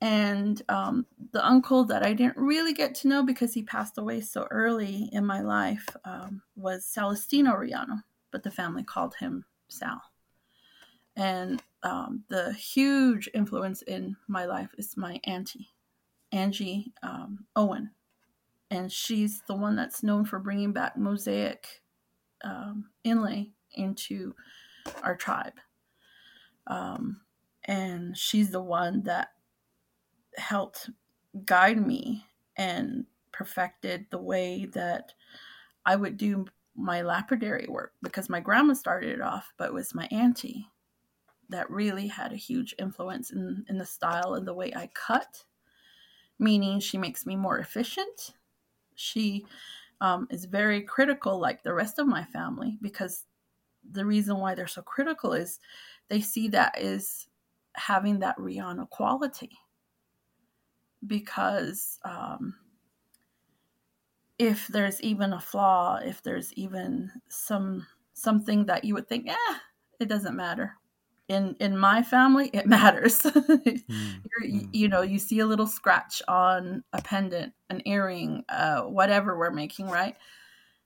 And 0.00 0.62
um, 0.68 1.04
the 1.32 1.44
uncle 1.44 1.84
that 1.86 2.04
I 2.04 2.12
didn't 2.12 2.36
really 2.36 2.74
get 2.74 2.94
to 2.96 3.08
know 3.08 3.24
because 3.24 3.52
he 3.52 3.64
passed 3.64 3.98
away 3.98 4.20
so 4.20 4.46
early 4.52 5.08
in 5.12 5.26
my 5.26 5.40
life 5.40 5.88
um, 6.04 6.42
was 6.54 6.86
Celestino 6.86 7.54
Reano, 7.56 8.02
but 8.30 8.44
the 8.44 8.52
family 8.52 8.84
called 8.84 9.16
him 9.18 9.44
Sal. 9.66 10.00
And 11.16 11.60
um, 11.82 12.22
the 12.28 12.52
huge 12.52 13.28
influence 13.34 13.82
in 13.82 14.16
my 14.28 14.44
life 14.44 14.70
is 14.78 14.96
my 14.96 15.18
auntie, 15.24 15.70
Angie 16.30 16.92
um, 17.02 17.46
Owen. 17.56 17.90
And 18.70 18.92
she's 18.92 19.42
the 19.48 19.56
one 19.56 19.74
that's 19.74 20.04
known 20.04 20.24
for 20.24 20.38
bringing 20.38 20.72
back 20.72 20.96
mosaic 20.96 21.82
um, 22.44 22.90
inlay 23.04 23.50
into 23.74 24.34
our 25.02 25.16
tribe. 25.16 25.54
Um, 26.66 27.20
and 27.64 28.16
she's 28.16 28.50
the 28.50 28.62
one 28.62 29.02
that 29.04 29.28
helped 30.36 30.90
guide 31.44 31.84
me 31.84 32.24
and 32.56 33.04
perfected 33.32 34.06
the 34.10 34.18
way 34.18 34.66
that 34.72 35.12
I 35.84 35.96
would 35.96 36.16
do 36.16 36.46
my 36.74 37.02
lapidary 37.02 37.66
work 37.68 37.92
because 38.02 38.28
my 38.28 38.40
grandma 38.40 38.74
started 38.74 39.10
it 39.10 39.20
off, 39.20 39.52
but 39.56 39.68
it 39.68 39.74
was 39.74 39.94
my 39.94 40.08
auntie 40.10 40.68
that 41.48 41.70
really 41.70 42.06
had 42.06 42.32
a 42.32 42.36
huge 42.36 42.74
influence 42.78 43.30
in, 43.30 43.64
in 43.68 43.78
the 43.78 43.86
style 43.86 44.34
and 44.34 44.46
the 44.46 44.54
way 44.54 44.72
I 44.74 44.90
cut, 44.94 45.44
meaning 46.38 46.80
she 46.80 46.98
makes 46.98 47.24
me 47.24 47.36
more 47.36 47.58
efficient. 47.58 48.34
She 48.94 49.46
um, 50.00 50.26
is 50.30 50.44
very 50.44 50.82
critical, 50.82 51.38
like 51.38 51.62
the 51.62 51.72
rest 51.72 51.98
of 51.98 52.06
my 52.06 52.24
family, 52.24 52.78
because 52.82 53.24
the 53.92 54.04
reason 54.04 54.38
why 54.38 54.54
they're 54.54 54.66
so 54.66 54.82
critical 54.82 55.32
is 55.32 55.58
they 56.08 56.20
see 56.20 56.48
that 56.48 56.78
is 56.80 57.28
having 57.74 58.18
that 58.20 58.38
Reano 58.38 58.88
quality. 58.88 59.50
Because 61.06 61.98
um, 62.04 62.54
if 64.38 64.66
there's 64.68 65.00
even 65.02 65.32
a 65.32 65.40
flaw, 65.40 65.96
if 65.96 66.22
there's 66.22 66.52
even 66.54 67.10
some 67.28 67.86
something 68.14 68.64
that 68.66 68.84
you 68.84 68.94
would 68.94 69.08
think, 69.08 69.28
eh, 69.28 69.54
it 70.00 70.08
doesn't 70.08 70.36
matter 70.36 70.72
in 71.28 71.56
in 71.58 71.76
my 71.76 72.02
family 72.02 72.50
it 72.52 72.66
matters. 72.66 73.22
Mm, 73.86 74.20
mm. 74.44 74.68
you 74.72 74.88
know 74.88 75.02
you 75.02 75.18
see 75.18 75.40
a 75.40 75.46
little 75.46 75.66
scratch 75.66 76.22
on 76.28 76.82
a 76.92 77.00
pendant 77.02 77.52
an 77.70 77.80
earring 77.86 78.44
uh, 78.48 78.82
whatever 78.82 79.38
we're 79.38 79.50
making 79.50 79.88
right? 79.88 80.16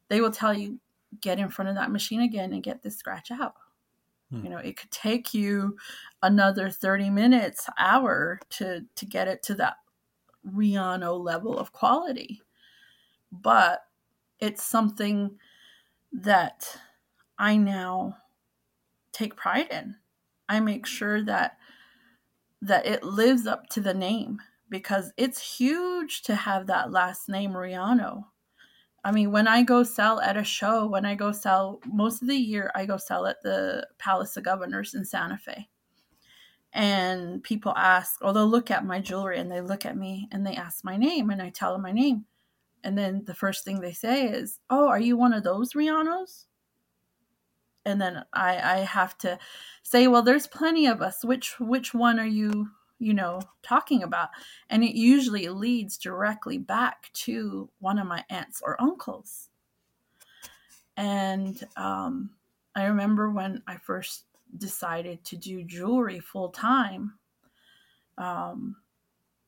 They 0.08 0.20
will 0.20 0.30
tell 0.30 0.54
you 0.54 0.78
get 1.20 1.38
in 1.38 1.48
front 1.48 1.68
of 1.68 1.74
that 1.74 1.90
machine 1.90 2.20
again 2.20 2.52
and 2.52 2.62
get 2.62 2.82
this 2.82 2.96
scratch 2.96 3.30
out. 3.30 3.54
Mm. 4.32 4.44
you 4.44 4.50
know 4.50 4.58
it 4.58 4.76
could 4.76 4.90
take 4.90 5.34
you 5.34 5.76
another 6.22 6.70
30 6.70 7.10
minutes 7.10 7.68
hour 7.78 8.38
to 8.50 8.84
to 8.94 9.06
get 9.06 9.28
it 9.28 9.42
to 9.44 9.54
that 9.56 9.76
Reano 10.46 11.18
level 11.22 11.58
of 11.58 11.72
quality. 11.72 12.40
But 13.32 13.84
it's 14.38 14.62
something 14.62 15.38
that 16.12 16.76
i 17.38 17.56
now 17.56 18.16
take 19.12 19.36
pride 19.36 19.68
in 19.70 19.94
I 20.50 20.58
make 20.58 20.84
sure 20.84 21.22
that 21.24 21.56
that 22.60 22.84
it 22.84 23.04
lives 23.04 23.46
up 23.46 23.68
to 23.68 23.80
the 23.80 23.94
name 23.94 24.40
because 24.68 25.12
it's 25.16 25.56
huge 25.56 26.22
to 26.22 26.34
have 26.34 26.66
that 26.66 26.90
last 26.90 27.28
name 27.28 27.52
Reano. 27.52 28.24
I 29.04 29.12
mean, 29.12 29.30
when 29.30 29.46
I 29.46 29.62
go 29.62 29.84
sell 29.84 30.20
at 30.20 30.36
a 30.36 30.44
show, 30.44 30.86
when 30.86 31.06
I 31.06 31.14
go 31.14 31.30
sell 31.30 31.80
most 31.86 32.20
of 32.20 32.28
the 32.28 32.36
year, 32.36 32.70
I 32.74 32.84
go 32.84 32.98
sell 32.98 33.26
at 33.26 33.40
the 33.42 33.86
Palace 33.98 34.36
of 34.36 34.42
Governors 34.42 34.92
in 34.94 35.04
Santa 35.04 35.38
Fe. 35.38 35.68
And 36.72 37.42
people 37.42 37.72
ask, 37.76 38.18
or 38.20 38.32
they'll 38.34 38.46
look 38.46 38.70
at 38.72 38.84
my 38.84 39.00
jewelry 39.00 39.38
and 39.38 39.50
they 39.50 39.60
look 39.60 39.86
at 39.86 39.96
me 39.96 40.28
and 40.32 40.44
they 40.44 40.54
ask 40.54 40.84
my 40.84 40.96
name 40.96 41.30
and 41.30 41.40
I 41.40 41.50
tell 41.50 41.72
them 41.72 41.82
my 41.82 41.92
name. 41.92 42.26
And 42.82 42.98
then 42.98 43.24
the 43.24 43.34
first 43.34 43.64
thing 43.64 43.80
they 43.80 43.92
say 43.92 44.26
is, 44.26 44.58
Oh, 44.68 44.88
are 44.88 45.00
you 45.00 45.16
one 45.16 45.32
of 45.32 45.44
those 45.44 45.72
Reanos? 45.74 46.46
And 47.84 48.00
then 48.00 48.24
I 48.32 48.58
I 48.58 48.76
have 48.78 49.16
to 49.18 49.38
say, 49.82 50.06
well, 50.06 50.22
there's 50.22 50.46
plenty 50.46 50.86
of 50.86 51.02
us. 51.02 51.24
Which 51.24 51.58
which 51.60 51.94
one 51.94 52.18
are 52.20 52.26
you 52.26 52.70
you 52.98 53.14
know 53.14 53.40
talking 53.62 54.02
about? 54.02 54.30
And 54.68 54.84
it 54.84 54.94
usually 54.96 55.48
leads 55.48 55.98
directly 55.98 56.58
back 56.58 57.10
to 57.14 57.70
one 57.78 57.98
of 57.98 58.06
my 58.06 58.24
aunts 58.30 58.62
or 58.64 58.80
uncles. 58.80 59.48
And 60.96 61.62
um, 61.76 62.30
I 62.74 62.84
remember 62.84 63.30
when 63.30 63.62
I 63.66 63.76
first 63.78 64.24
decided 64.58 65.24
to 65.24 65.36
do 65.36 65.64
jewelry 65.64 66.20
full 66.20 66.50
time. 66.50 67.14
Um, 68.18 68.76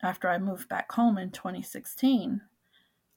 after 0.02 0.28
I 0.28 0.38
moved 0.38 0.68
back 0.68 0.90
home 0.90 1.18
in 1.18 1.30
2016, 1.30 2.40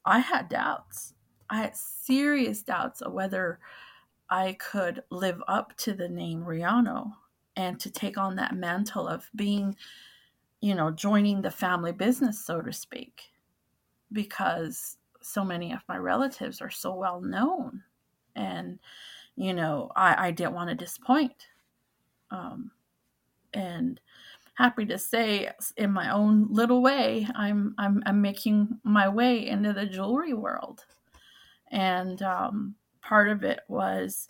I 0.04 0.18
had 0.20 0.48
doubts. 0.48 1.14
I 1.50 1.58
had 1.58 1.76
serious 1.76 2.62
doubts 2.62 3.00
of 3.00 3.12
whether 3.12 3.58
I 4.30 4.54
could 4.54 5.02
live 5.10 5.42
up 5.48 5.76
to 5.78 5.94
the 5.94 6.08
name 6.08 6.42
Reano 6.44 7.12
and 7.56 7.78
to 7.80 7.90
take 7.90 8.18
on 8.18 8.36
that 8.36 8.54
mantle 8.54 9.06
of 9.08 9.30
being, 9.36 9.76
you 10.60 10.74
know, 10.74 10.90
joining 10.90 11.40
the 11.40 11.50
family 11.50 11.92
business, 11.92 12.44
so 12.44 12.60
to 12.60 12.72
speak, 12.72 13.22
because 14.12 14.96
so 15.22 15.44
many 15.44 15.72
of 15.72 15.80
my 15.88 15.96
relatives 15.96 16.60
are 16.60 16.70
so 16.70 16.94
well 16.94 17.20
known. 17.20 17.82
And, 18.34 18.78
you 19.36 19.54
know, 19.54 19.90
I, 19.96 20.28
I 20.28 20.30
didn't 20.30 20.54
want 20.54 20.70
to 20.70 20.76
disappoint. 20.76 21.46
Um, 22.30 22.70
and 23.54 24.00
happy 24.54 24.84
to 24.86 24.98
say, 24.98 25.50
in 25.76 25.92
my 25.92 26.10
own 26.12 26.48
little 26.50 26.82
way, 26.82 27.26
I'm, 27.34 27.74
I'm, 27.78 28.02
I'm 28.06 28.20
making 28.20 28.78
my 28.84 29.08
way 29.08 29.46
into 29.46 29.72
the 29.72 29.86
jewelry 29.86 30.34
world. 30.34 30.84
And 31.70 32.22
um, 32.22 32.74
part 33.06 33.28
of 33.28 33.44
it 33.44 33.60
was 33.68 34.28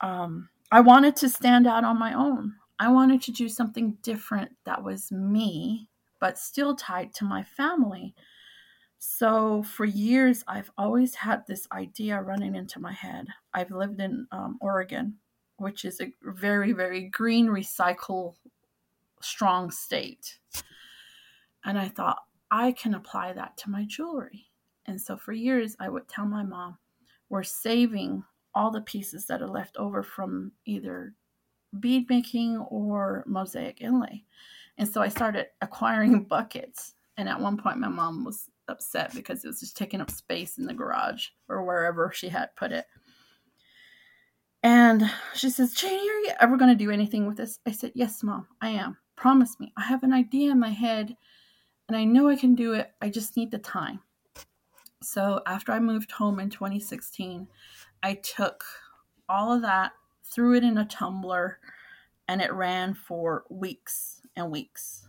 um, 0.00 0.48
I 0.70 0.80
wanted 0.80 1.16
to 1.16 1.28
stand 1.28 1.66
out 1.66 1.84
on 1.84 1.98
my 1.98 2.12
own. 2.12 2.54
I 2.78 2.90
wanted 2.90 3.22
to 3.22 3.32
do 3.32 3.48
something 3.48 3.96
different 4.02 4.50
that 4.64 4.82
was 4.84 5.10
me, 5.10 5.88
but 6.20 6.38
still 6.38 6.76
tied 6.76 7.14
to 7.14 7.24
my 7.24 7.42
family. 7.42 8.14
So 8.98 9.62
for 9.62 9.84
years, 9.84 10.44
I've 10.46 10.70
always 10.76 11.14
had 11.14 11.46
this 11.46 11.66
idea 11.72 12.20
running 12.20 12.54
into 12.54 12.80
my 12.80 12.92
head. 12.92 13.26
I've 13.54 13.70
lived 13.70 14.00
in 14.00 14.26
um, 14.32 14.58
Oregon, 14.60 15.14
which 15.56 15.84
is 15.84 16.00
a 16.00 16.12
very, 16.22 16.72
very 16.72 17.08
green, 17.08 17.46
recycle 17.46 18.34
strong 19.20 19.70
state. 19.70 20.38
And 21.64 21.78
I 21.78 21.88
thought, 21.88 22.18
I 22.50 22.72
can 22.72 22.94
apply 22.94 23.32
that 23.34 23.56
to 23.58 23.70
my 23.70 23.84
jewelry. 23.86 24.46
And 24.86 25.00
so 25.00 25.16
for 25.16 25.32
years, 25.32 25.76
I 25.80 25.88
would 25.88 26.08
tell 26.08 26.24
my 26.24 26.42
mom, 26.42 26.78
we're 27.28 27.42
saving 27.42 28.24
all 28.54 28.70
the 28.70 28.80
pieces 28.80 29.26
that 29.26 29.42
are 29.42 29.48
left 29.48 29.76
over 29.76 30.02
from 30.02 30.52
either 30.64 31.14
bead 31.80 32.08
making 32.08 32.58
or 32.70 33.24
mosaic 33.26 33.80
inlay. 33.80 34.24
And 34.78 34.88
so 34.88 35.02
I 35.02 35.08
started 35.08 35.46
acquiring 35.60 36.24
buckets. 36.28 36.94
And 37.16 37.28
at 37.28 37.40
one 37.40 37.56
point, 37.56 37.78
my 37.78 37.88
mom 37.88 38.24
was 38.24 38.48
upset 38.68 39.14
because 39.14 39.44
it 39.44 39.48
was 39.48 39.60
just 39.60 39.76
taking 39.76 40.00
up 40.00 40.10
space 40.10 40.58
in 40.58 40.66
the 40.66 40.74
garage 40.74 41.28
or 41.48 41.64
wherever 41.64 42.12
she 42.14 42.28
had 42.28 42.54
put 42.56 42.72
it. 42.72 42.86
And 44.62 45.10
she 45.34 45.50
says, 45.50 45.72
Janie, 45.72 45.96
are 45.96 46.20
you 46.20 46.32
ever 46.40 46.56
going 46.56 46.70
to 46.70 46.84
do 46.84 46.90
anything 46.90 47.26
with 47.26 47.36
this? 47.36 47.60
I 47.66 47.70
said, 47.72 47.92
Yes, 47.94 48.22
mom, 48.22 48.46
I 48.60 48.70
am. 48.70 48.96
Promise 49.16 49.58
me. 49.60 49.72
I 49.76 49.82
have 49.82 50.02
an 50.02 50.12
idea 50.12 50.50
in 50.50 50.58
my 50.58 50.70
head 50.70 51.16
and 51.88 51.96
I 51.96 52.04
know 52.04 52.28
I 52.28 52.36
can 52.36 52.54
do 52.54 52.74
it. 52.74 52.90
I 53.00 53.08
just 53.08 53.36
need 53.36 53.50
the 53.50 53.58
time. 53.58 54.00
So 55.02 55.40
after 55.46 55.72
I 55.72 55.78
moved 55.78 56.10
home 56.10 56.40
in 56.40 56.50
2016, 56.50 57.46
I 58.02 58.14
took 58.14 58.64
all 59.28 59.52
of 59.52 59.62
that, 59.62 59.92
threw 60.24 60.56
it 60.56 60.64
in 60.64 60.78
a 60.78 60.84
tumbler, 60.84 61.58
and 62.26 62.42
it 62.42 62.52
ran 62.52 62.94
for 62.94 63.44
weeks 63.48 64.20
and 64.36 64.50
weeks. 64.50 65.06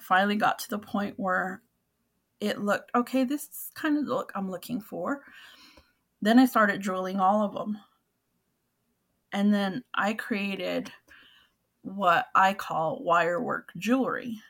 Finally 0.00 0.36
got 0.36 0.58
to 0.60 0.70
the 0.70 0.78
point 0.78 1.14
where 1.18 1.62
it 2.40 2.60
looked 2.60 2.90
okay, 2.94 3.24
this 3.24 3.44
is 3.44 3.70
kind 3.74 3.96
of 3.96 4.06
the 4.06 4.14
look 4.14 4.32
I'm 4.34 4.50
looking 4.50 4.80
for. 4.80 5.22
Then 6.20 6.38
I 6.38 6.46
started 6.46 6.82
drilling 6.82 7.20
all 7.20 7.42
of 7.42 7.54
them. 7.54 7.78
And 9.32 9.52
then 9.52 9.84
I 9.94 10.14
created 10.14 10.90
what 11.82 12.26
I 12.34 12.54
call 12.54 13.02
wire 13.02 13.40
work 13.40 13.70
jewelry. 13.76 14.40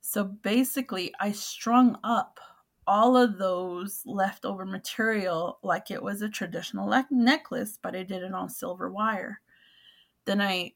So 0.00 0.24
basically, 0.24 1.12
I 1.20 1.32
strung 1.32 1.98
up 2.04 2.40
all 2.88 3.18
of 3.18 3.36
those 3.36 4.02
leftover 4.06 4.64
material 4.64 5.58
like 5.62 5.90
it 5.90 6.02
was 6.02 6.22
a 6.22 6.28
traditional 6.28 6.88
le- 6.88 7.06
necklace, 7.10 7.78
but 7.80 7.94
I 7.94 8.02
did 8.02 8.22
it 8.22 8.32
on 8.32 8.48
silver 8.48 8.90
wire. 8.90 9.42
Then 10.24 10.40
I 10.40 10.72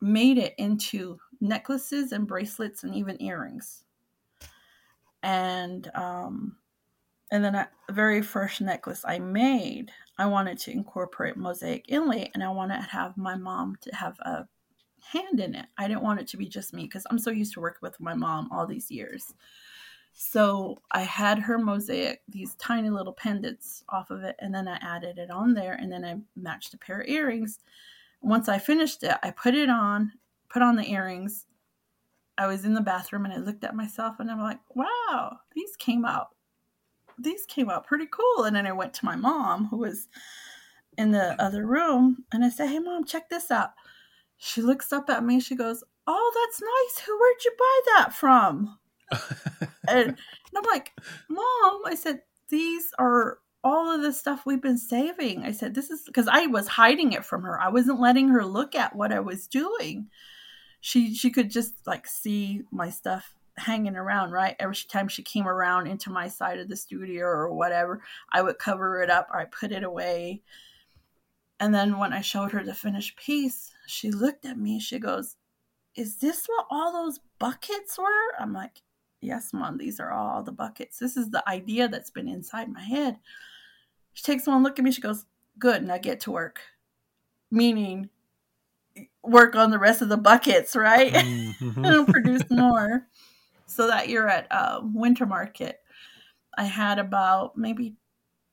made 0.00 0.38
it 0.38 0.54
into 0.58 1.20
necklaces 1.40 2.10
and 2.10 2.26
bracelets 2.26 2.82
and 2.82 2.96
even 2.96 3.22
earrings. 3.22 3.84
And 5.22 5.88
um, 5.94 6.56
and 7.30 7.44
then 7.44 7.52
the 7.52 7.68
very 7.92 8.22
first 8.22 8.60
necklace 8.60 9.04
I 9.06 9.20
made, 9.20 9.92
I 10.18 10.26
wanted 10.26 10.58
to 10.58 10.72
incorporate 10.72 11.36
mosaic 11.36 11.84
inlay, 11.88 12.28
and 12.34 12.42
I 12.42 12.48
wanted 12.48 12.78
to 12.78 12.88
have 12.88 13.16
my 13.16 13.36
mom 13.36 13.76
to 13.82 13.94
have 13.94 14.18
a 14.20 14.48
hand 15.00 15.38
in 15.38 15.54
it. 15.54 15.66
I 15.78 15.86
didn't 15.86 16.02
want 16.02 16.20
it 16.20 16.26
to 16.28 16.36
be 16.36 16.48
just 16.48 16.74
me 16.74 16.86
because 16.86 17.06
I'm 17.08 17.20
so 17.20 17.30
used 17.30 17.54
to 17.54 17.60
working 17.60 17.80
with 17.82 18.00
my 18.00 18.14
mom 18.14 18.48
all 18.50 18.66
these 18.66 18.90
years. 18.90 19.32
So 20.22 20.76
I 20.92 21.00
had 21.00 21.38
her 21.38 21.56
mosaic, 21.56 22.20
these 22.28 22.54
tiny 22.56 22.90
little 22.90 23.14
pendants 23.14 23.84
off 23.88 24.10
of 24.10 24.22
it, 24.22 24.36
and 24.38 24.54
then 24.54 24.68
I 24.68 24.76
added 24.82 25.16
it 25.16 25.30
on 25.30 25.54
there, 25.54 25.72
and 25.72 25.90
then 25.90 26.04
I 26.04 26.16
matched 26.36 26.74
a 26.74 26.78
pair 26.78 27.00
of 27.00 27.08
earrings. 27.08 27.58
Once 28.20 28.46
I 28.46 28.58
finished 28.58 29.02
it, 29.02 29.16
I 29.22 29.30
put 29.30 29.54
it 29.54 29.70
on, 29.70 30.12
put 30.50 30.60
on 30.60 30.76
the 30.76 30.86
earrings. 30.90 31.46
I 32.36 32.48
was 32.48 32.66
in 32.66 32.74
the 32.74 32.82
bathroom 32.82 33.24
and 33.24 33.32
I 33.32 33.38
looked 33.38 33.64
at 33.64 33.74
myself 33.74 34.20
and 34.20 34.30
I'm 34.30 34.42
like, 34.42 34.58
wow, 34.74 35.38
these 35.54 35.74
came 35.76 36.04
out. 36.04 36.28
These 37.18 37.46
came 37.46 37.70
out 37.70 37.86
pretty 37.86 38.06
cool. 38.10 38.44
And 38.44 38.54
then 38.54 38.66
I 38.66 38.72
went 38.72 38.92
to 38.94 39.06
my 39.06 39.16
mom, 39.16 39.68
who 39.68 39.78
was 39.78 40.08
in 40.98 41.12
the 41.12 41.42
other 41.42 41.64
room, 41.64 42.26
and 42.30 42.44
I 42.44 42.50
said, 42.50 42.68
hey, 42.68 42.78
mom, 42.78 43.06
check 43.06 43.30
this 43.30 43.50
out. 43.50 43.70
She 44.36 44.60
looks 44.60 44.92
up 44.92 45.08
at 45.08 45.24
me. 45.24 45.40
She 45.40 45.56
goes, 45.56 45.82
oh, 46.06 46.32
that's 46.34 46.60
nice. 46.60 47.06
Who, 47.06 47.18
where'd 47.18 47.42
you 47.42 47.52
buy 47.58 47.80
that 47.96 48.12
from? 48.12 48.78
and, 49.90 50.08
and 50.08 50.16
I'm 50.56 50.64
like, 50.64 50.92
Mom, 51.28 51.82
I 51.86 51.94
said, 51.94 52.20
these 52.48 52.92
are 52.98 53.38
all 53.62 53.94
of 53.94 54.02
the 54.02 54.12
stuff 54.12 54.46
we've 54.46 54.62
been 54.62 54.78
saving. 54.78 55.42
I 55.42 55.52
said, 55.52 55.74
this 55.74 55.90
is 55.90 56.02
because 56.04 56.28
I 56.28 56.46
was 56.46 56.66
hiding 56.66 57.12
it 57.12 57.24
from 57.24 57.42
her. 57.42 57.60
I 57.60 57.68
wasn't 57.68 58.00
letting 58.00 58.28
her 58.28 58.44
look 58.44 58.74
at 58.74 58.96
what 58.96 59.12
I 59.12 59.20
was 59.20 59.46
doing. 59.46 60.08
She 60.80 61.14
she 61.14 61.30
could 61.30 61.50
just 61.50 61.86
like 61.86 62.06
see 62.06 62.62
my 62.70 62.88
stuff 62.88 63.34
hanging 63.58 63.96
around, 63.96 64.32
right? 64.32 64.56
Every 64.58 64.76
time 64.88 65.08
she 65.08 65.22
came 65.22 65.46
around 65.46 65.86
into 65.86 66.10
my 66.10 66.28
side 66.28 66.58
of 66.58 66.68
the 66.68 66.76
studio 66.76 67.26
or 67.26 67.52
whatever, 67.52 68.02
I 68.32 68.42
would 68.42 68.58
cover 68.58 69.02
it 69.02 69.10
up 69.10 69.28
or 69.32 69.40
I 69.40 69.44
put 69.44 69.72
it 69.72 69.84
away. 69.84 70.42
And 71.58 71.74
then 71.74 71.98
when 71.98 72.14
I 72.14 72.22
showed 72.22 72.52
her 72.52 72.64
the 72.64 72.74
finished 72.74 73.18
piece, 73.18 73.70
she 73.86 74.10
looked 74.10 74.46
at 74.46 74.58
me. 74.58 74.80
She 74.80 74.98
goes, 74.98 75.36
Is 75.94 76.16
this 76.16 76.46
what 76.46 76.66
all 76.70 76.92
those 76.92 77.20
buckets 77.38 77.98
were? 77.98 78.40
I'm 78.40 78.54
like, 78.54 78.80
Yes, 79.20 79.52
mom, 79.52 79.76
these 79.76 80.00
are 80.00 80.12
all 80.12 80.42
the 80.42 80.52
buckets. 80.52 80.98
This 80.98 81.16
is 81.16 81.30
the 81.30 81.46
idea 81.48 81.88
that's 81.88 82.10
been 82.10 82.28
inside 82.28 82.72
my 82.72 82.82
head. 82.82 83.18
She 84.14 84.22
takes 84.22 84.46
one 84.46 84.62
look 84.62 84.78
at 84.78 84.84
me. 84.84 84.92
She 84.92 85.02
goes, 85.02 85.26
Good, 85.58 85.84
now 85.84 85.98
get 85.98 86.20
to 86.20 86.30
work. 86.30 86.60
Meaning, 87.50 88.08
work 89.22 89.54
on 89.56 89.70
the 89.70 89.78
rest 89.78 90.02
of 90.02 90.08
the 90.08 90.16
buckets, 90.16 90.74
right? 90.74 91.12
Mm-hmm. 91.60 91.84
and 91.84 92.08
produce 92.08 92.42
more. 92.50 93.06
So 93.66 93.86
that 93.86 94.08
year 94.08 94.26
at 94.26 94.46
uh, 94.50 94.80
Winter 94.82 95.26
Market, 95.26 95.80
I 96.56 96.64
had 96.64 96.98
about 96.98 97.56
maybe 97.56 97.96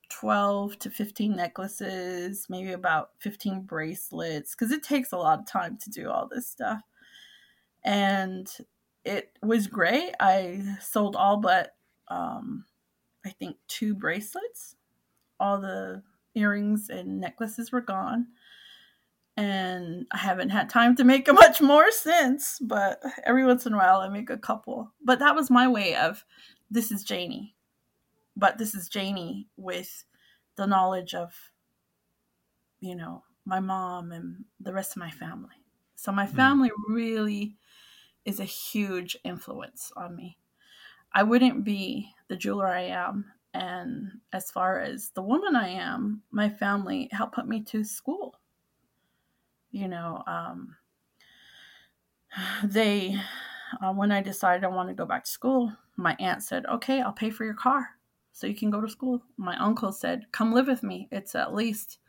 12 0.10 0.78
to 0.80 0.90
15 0.90 1.36
necklaces, 1.36 2.48
maybe 2.50 2.74
about 2.74 3.12
15 3.20 3.62
bracelets, 3.62 4.56
because 4.56 4.72
it 4.72 4.84
takes 4.84 5.14
a 5.14 5.18
lot 5.18 5.40
of 5.40 5.48
time 5.48 5.78
to 5.84 5.90
do 5.90 6.10
all 6.10 6.28
this 6.28 6.48
stuff. 6.48 6.82
And 7.84 8.52
it 9.08 9.32
was 9.42 9.68
great. 9.68 10.14
I 10.20 10.62
sold 10.82 11.16
all 11.16 11.38
but 11.38 11.76
um, 12.10 12.66
I 13.26 13.30
think 13.30 13.58
two 13.68 13.94
bracelets. 13.94 14.76
All 15.40 15.60
the 15.60 16.04
earrings 16.36 16.90
and 16.90 17.20
necklaces 17.20 17.72
were 17.72 17.82
gone. 17.82 18.28
And 19.36 20.08
I 20.12 20.18
haven't 20.18 20.50
had 20.50 20.70
time 20.70 20.96
to 20.96 21.04
make 21.04 21.28
much 21.34 21.62
more 21.62 21.92
since, 21.92 22.60
but 22.60 23.02
every 23.24 23.46
once 23.46 23.66
in 23.66 23.74
a 23.74 23.78
while 23.78 24.00
I 24.00 24.10
make 24.10 24.30
a 24.30 24.38
couple. 24.38 24.92
But 25.04 25.20
that 25.20 25.36
was 25.36 25.50
my 25.50 25.68
way 25.68 25.96
of 25.96 26.24
this 26.70 26.92
is 26.92 27.04
Janie. 27.04 27.56
But 28.36 28.58
this 28.58 28.76
is 28.76 28.90
Janie 28.90 29.48
with 29.58 30.04
the 30.56 30.68
knowledge 30.68 31.14
of, 31.14 31.34
you 32.80 32.96
know, 32.96 33.24
my 33.46 33.60
mom 33.60 34.12
and 34.12 34.46
the 34.60 34.74
rest 34.74 34.92
of 34.92 34.98
my 34.98 35.12
family. 35.12 35.56
So 35.96 36.12
my 36.12 36.26
hmm. 36.26 36.36
family 36.36 36.72
really 36.90 37.56
is 38.28 38.40
a 38.42 38.44
huge 38.46 39.18
influence 39.24 39.92
on 39.96 40.16
me. 40.16 40.38
I 41.14 41.24
wouldn't 41.24 41.64
be 41.64 42.12
the 42.28 42.36
jeweler 42.36 42.68
I 42.68 42.82
am. 42.82 43.26
And 43.54 44.12
as 44.34 44.52
far 44.52 44.82
as 44.82 45.12
the 45.12 45.22
woman 45.22 45.56
I 45.56 45.70
am, 45.70 46.22
my 46.30 46.50
family 46.50 47.08
helped 47.12 47.36
put 47.36 47.48
me 47.48 47.64
to 47.64 47.86
school. 47.86 48.40
You 49.72 49.88
know, 49.88 50.24
um, 50.28 50.76
they, 52.64 53.18
uh, 53.82 53.94
when 53.94 54.12
I 54.12 54.22
decided 54.22 54.66
I 54.66 54.68
wanted 54.68 54.92
to 54.92 55.04
go 55.04 55.06
back 55.06 55.24
to 55.24 55.32
school, 55.32 55.72
my 55.96 56.16
aunt 56.20 56.44
said, 56.44 56.66
okay, 56.66 57.02
I'll 57.02 57.14
pay 57.14 57.30
for 57.30 57.46
your 57.46 57.56
car 57.56 57.88
so 58.34 58.46
you 58.46 58.56
can 58.56 58.70
go 58.70 58.82
to 58.82 58.90
school. 58.90 59.24
My 59.38 59.58
uncle 59.58 59.94
said, 59.94 60.26
come 60.34 60.54
live 60.54 60.68
with 60.68 60.84
me. 60.84 61.08
It's 61.12 61.34
at 61.34 61.56
least, 61.56 62.00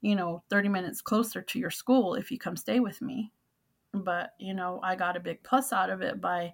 you 0.00 0.16
know, 0.16 0.42
30 0.48 0.70
minutes 0.70 1.02
closer 1.02 1.42
to 1.42 1.58
your 1.58 1.70
school 1.70 2.14
if 2.14 2.30
you 2.30 2.38
come 2.38 2.56
stay 2.56 2.80
with 2.80 3.02
me 3.02 3.30
but 3.92 4.30
you 4.38 4.54
know 4.54 4.80
i 4.82 4.94
got 4.94 5.16
a 5.16 5.20
big 5.20 5.42
plus 5.42 5.72
out 5.72 5.90
of 5.90 6.00
it 6.00 6.20
by 6.20 6.52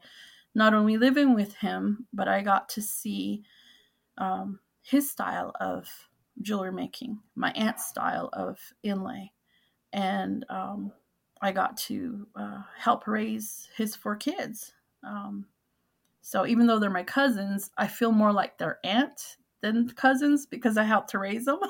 not 0.55 0.75
only 0.75 0.97
living 0.97 1.35
with 1.35 1.55
him 1.55 2.07
but 2.13 2.29
i 2.29 2.41
got 2.41 2.69
to 2.69 2.81
see 2.81 3.43
um, 4.19 4.59
his 4.83 5.11
style 5.11 5.53
of 5.61 5.89
jewelry 6.41 6.73
making 6.73 7.19
my 7.35 7.51
aunt's 7.53 7.87
style 7.87 8.31
of 8.33 8.59
inlay 8.83 9.31
and 9.93 10.45
um, 10.51 10.93
I 11.41 11.53
got 11.53 11.77
to 11.79 12.27
uh, 12.35 12.63
help 12.79 13.07
raise 13.07 13.69
his 13.77 13.95
four 13.95 14.17
kids. 14.17 14.73
Um, 15.05 15.47
so 16.23 16.47
even 16.47 16.67
though 16.67 16.79
they're 16.79 16.91
my 16.91 17.03
cousins, 17.03 17.71
I 17.77 17.87
feel 17.87 18.13
more 18.13 18.33
like 18.33 18.59
their 18.59 18.79
aunt 18.85 19.37
than 19.63 19.89
cousins 19.91 20.47
because 20.47 20.77
I 20.77 20.85
helped 20.85 21.11
to 21.11 21.19
raise 21.19 21.45
them. 21.45 21.61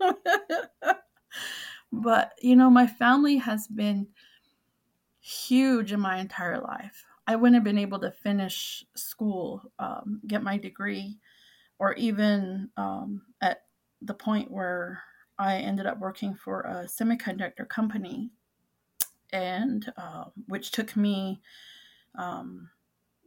but 1.92 2.32
you 2.40 2.56
know, 2.56 2.70
my 2.70 2.86
family 2.86 3.36
has 3.36 3.66
been 3.66 4.06
huge 5.22 5.92
in 5.92 6.00
my 6.00 6.18
entire 6.18 6.60
life. 6.60 7.04
I 7.26 7.36
wouldn't 7.36 7.54
have 7.54 7.64
been 7.64 7.78
able 7.78 8.00
to 8.00 8.10
finish 8.10 8.84
school, 8.96 9.62
um, 9.78 10.20
get 10.26 10.42
my 10.42 10.58
degree, 10.58 11.18
or 11.78 11.94
even 11.94 12.68
um, 12.76 13.22
at 13.40 13.62
the 14.02 14.14
point 14.14 14.50
where 14.50 15.00
I 15.38 15.58
ended 15.58 15.86
up 15.86 16.00
working 16.00 16.34
for 16.34 16.62
a 16.62 16.84
semiconductor 16.86 17.68
company, 17.68 18.30
and 19.32 19.90
uh, 19.96 20.24
which 20.48 20.72
took 20.72 20.96
me 20.96 21.40
um, 22.18 22.68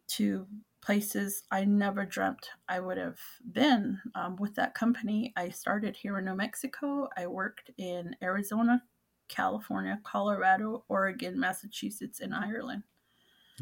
to 0.10 0.45
places 0.81 1.43
I 1.49 1.65
never 1.65 2.05
dreamt 2.05 2.49
I 2.69 2.79
would 2.79 2.97
have 2.97 3.19
been. 3.51 3.99
Um, 4.13 4.36
with 4.36 4.53
that 4.55 4.75
company, 4.75 5.34
I 5.36 5.49
started 5.49 5.95
here 5.95 6.19
in 6.19 6.25
New 6.25 6.36
Mexico. 6.36 7.10
I 7.17 7.27
worked 7.27 7.71
in 7.77 8.15
Arizona, 8.21 8.84
California, 9.27 9.99
Colorado, 10.03 10.83
Oregon, 10.88 11.39
Massachusetts, 11.39 12.19
and 12.19 12.33
Ireland. 12.33 12.83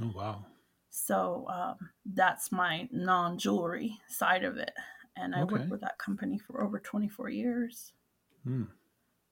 Oh, 0.02 0.12
wow. 0.16 0.46
So 0.90 1.46
um, 1.50 1.90
that's 2.06 2.52
my 2.52 2.88
non 2.92 3.38
jewelry 3.38 3.98
side 4.08 4.44
of 4.44 4.58
it. 4.58 4.72
And 5.16 5.36
I 5.36 5.42
okay. 5.42 5.54
worked 5.54 5.70
with 5.70 5.82
that 5.82 5.98
company 5.98 6.40
for 6.40 6.64
over 6.64 6.80
24 6.80 7.30
years. 7.30 7.94
Hmm. 8.44 8.64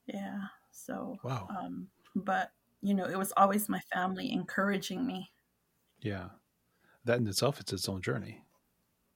Yeah. 0.07 0.39
So, 0.71 1.17
wow. 1.23 1.47
Um, 1.49 1.87
but, 2.15 2.51
you 2.81 2.93
know, 2.93 3.05
it 3.05 3.17
was 3.17 3.33
always 3.35 3.67
my 3.67 3.81
family 3.93 4.31
encouraging 4.31 5.05
me. 5.05 5.29
Yeah. 5.99 6.29
That 7.05 7.19
in 7.19 7.27
itself, 7.27 7.59
it's 7.59 7.73
its 7.73 7.89
own 7.89 8.01
journey. 8.01 8.43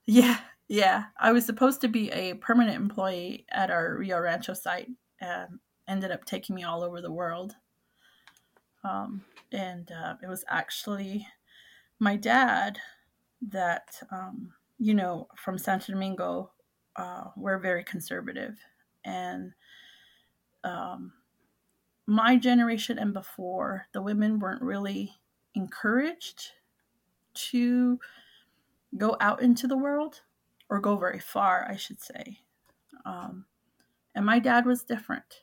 Yeah. 0.06 0.40
Yeah. 0.68 1.06
I 1.20 1.32
was 1.32 1.46
supposed 1.46 1.82
to 1.82 1.88
be 1.88 2.12
a 2.12 2.36
permanent 2.36 2.76
employee 2.78 3.46
at 3.50 3.70
our 3.70 3.96
Rio 3.98 4.20
Rancho 4.20 4.54
site. 4.54 4.90
and 5.22 5.60
ended 5.88 6.12
up 6.12 6.26
taking 6.26 6.56
me 6.56 6.64
all 6.64 6.84
over 6.84 7.02
the 7.02 7.12
world. 7.12 7.56
Um, 8.84 9.24
and 9.52 9.92
uh, 9.92 10.16
it 10.22 10.28
was 10.28 10.46
actually 10.48 11.28
my 12.00 12.16
dad 12.16 12.80
that, 13.50 14.00
um, 14.12 14.54
you 14.78 14.94
know, 14.94 15.28
from 15.36 15.58
Santo 15.58 15.94
Domingo, 15.94 16.52
uh, 16.96 17.26
we're 17.36 17.60
very 17.60 17.84
conservative. 17.84 18.58
And 19.04 19.54
um, 20.64 21.14
my 22.08 22.36
generation 22.36 23.00
and 23.00 23.14
before, 23.14 23.88
the 23.94 24.02
women 24.02 24.40
weren't 24.40 24.62
really 24.62 25.14
encouraged 25.56 26.52
to 27.34 28.00
go 28.98 29.18
out 29.20 29.42
into 29.42 29.68
the 29.68 29.78
world 29.78 30.22
or 30.70 30.80
go 30.80 30.98
very 30.98 31.20
far, 31.20 31.68
I 31.70 31.76
should 31.76 32.02
say. 32.02 32.40
Um, 33.06 33.46
and 34.16 34.26
my 34.26 34.40
dad 34.40 34.66
was 34.66 34.84
different. 34.84 35.42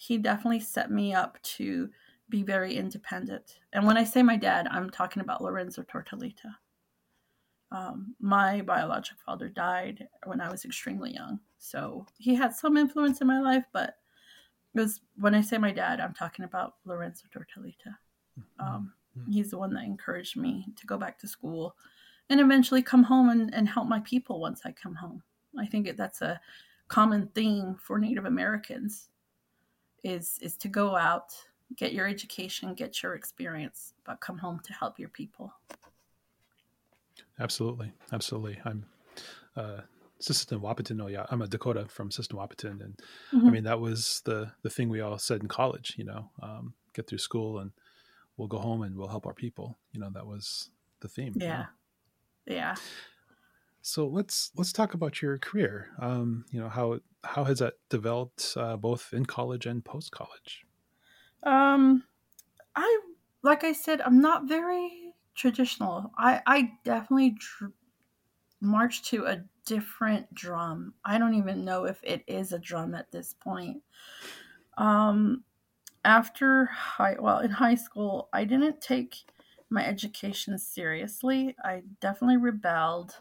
He 0.00 0.16
definitely 0.16 0.60
set 0.60 0.90
me 0.90 1.12
up 1.12 1.36
to 1.42 1.90
be 2.30 2.42
very 2.42 2.74
independent. 2.74 3.58
And 3.74 3.86
when 3.86 3.98
I 3.98 4.04
say 4.04 4.22
my 4.22 4.36
dad, 4.36 4.66
I'm 4.70 4.88
talking 4.88 5.20
about 5.20 5.42
Lorenzo 5.42 5.82
Tortolita. 5.82 6.54
Um, 7.70 8.14
my 8.18 8.62
biological 8.62 9.18
father 9.26 9.50
died 9.50 10.08
when 10.24 10.40
I 10.40 10.50
was 10.50 10.64
extremely 10.64 11.12
young. 11.12 11.38
So 11.58 12.06
he 12.16 12.34
had 12.34 12.54
some 12.54 12.78
influence 12.78 13.20
in 13.20 13.26
my 13.26 13.40
life, 13.40 13.64
but 13.74 13.98
it 14.74 14.80
was 14.80 15.02
when 15.16 15.34
I 15.34 15.42
say 15.42 15.58
my 15.58 15.70
dad, 15.70 16.00
I'm 16.00 16.14
talking 16.14 16.46
about 16.46 16.76
Lorenzo 16.86 17.26
Tortolita. 17.30 17.94
Mm-hmm. 18.38 18.66
Um, 18.66 18.94
mm-hmm. 19.18 19.30
He's 19.30 19.50
the 19.50 19.58
one 19.58 19.74
that 19.74 19.84
encouraged 19.84 20.34
me 20.34 20.64
to 20.76 20.86
go 20.86 20.96
back 20.96 21.18
to 21.18 21.28
school 21.28 21.76
and 22.30 22.40
eventually 22.40 22.80
come 22.80 23.02
home 23.02 23.28
and, 23.28 23.52
and 23.52 23.68
help 23.68 23.86
my 23.86 24.00
people 24.00 24.40
once 24.40 24.62
I 24.64 24.72
come 24.72 24.94
home. 24.94 25.22
I 25.58 25.66
think 25.66 25.94
that's 25.94 26.22
a 26.22 26.40
common 26.88 27.26
theme 27.34 27.76
for 27.78 27.98
Native 27.98 28.24
Americans 28.24 29.10
is 30.02 30.38
is 30.40 30.56
to 30.58 30.68
go 30.68 30.96
out, 30.96 31.34
get 31.76 31.92
your 31.92 32.06
education, 32.06 32.74
get 32.74 33.02
your 33.02 33.14
experience, 33.14 33.94
but 34.04 34.20
come 34.20 34.38
home 34.38 34.60
to 34.64 34.72
help 34.72 34.98
your 34.98 35.08
people. 35.08 35.52
Absolutely, 37.38 37.92
absolutely. 38.12 38.58
I'm 38.64 38.84
uh, 39.56 39.80
Sisseton 40.20 40.60
Wahpeton. 40.60 41.02
Oh 41.02 41.06
yeah, 41.06 41.26
I'm 41.30 41.42
a 41.42 41.46
Dakota 41.46 41.86
from 41.88 42.10
Sisseton 42.10 42.34
Wahpeton, 42.34 42.82
and 42.82 43.00
mm-hmm. 43.32 43.46
I 43.46 43.50
mean 43.50 43.64
that 43.64 43.80
was 43.80 44.22
the 44.24 44.52
the 44.62 44.70
thing 44.70 44.88
we 44.88 45.00
all 45.00 45.18
said 45.18 45.40
in 45.40 45.48
college. 45.48 45.94
You 45.96 46.04
know, 46.04 46.30
um, 46.42 46.74
get 46.94 47.06
through 47.06 47.18
school 47.18 47.58
and 47.58 47.72
we'll 48.36 48.48
go 48.48 48.58
home 48.58 48.82
and 48.82 48.96
we'll 48.96 49.08
help 49.08 49.26
our 49.26 49.34
people. 49.34 49.78
You 49.92 50.00
know, 50.00 50.10
that 50.14 50.26
was 50.26 50.70
the 51.00 51.08
theme. 51.08 51.34
Yeah, 51.36 51.66
know? 52.46 52.54
yeah. 52.54 52.74
So 53.82 54.06
let's 54.06 54.50
let's 54.56 54.72
talk 54.72 54.94
about 54.94 55.22
your 55.22 55.38
career. 55.38 55.88
Um, 55.98 56.44
you 56.50 56.60
know 56.60 56.68
how 56.68 57.00
how 57.24 57.44
has 57.44 57.58
that 57.60 57.74
developed 57.88 58.54
uh, 58.56 58.76
both 58.76 59.12
in 59.12 59.26
college 59.26 59.66
and 59.66 59.84
post 59.84 60.12
college? 60.12 60.64
Um, 61.42 62.04
I 62.76 63.00
like 63.42 63.64
I 63.64 63.72
said, 63.72 64.00
I'm 64.00 64.20
not 64.20 64.48
very 64.48 65.14
traditional. 65.34 66.12
I 66.18 66.42
I 66.46 66.78
definitely 66.84 67.36
dr- 67.38 67.72
march 68.60 69.02
to 69.04 69.26
a 69.26 69.44
different 69.66 70.34
drum. 70.34 70.94
I 71.04 71.18
don't 71.18 71.34
even 71.34 71.64
know 71.64 71.84
if 71.86 72.00
it 72.04 72.24
is 72.26 72.52
a 72.52 72.58
drum 72.58 72.94
at 72.94 73.12
this 73.12 73.34
point. 73.34 73.82
Um, 74.78 75.44
after 76.04 76.66
high, 76.66 77.16
well, 77.20 77.40
in 77.40 77.50
high 77.52 77.76
school, 77.76 78.28
I 78.32 78.44
didn't 78.44 78.80
take 78.80 79.16
my 79.70 79.86
education 79.86 80.58
seriously. 80.58 81.56
I 81.64 81.84
definitely 82.00 82.38
rebelled 82.38 83.16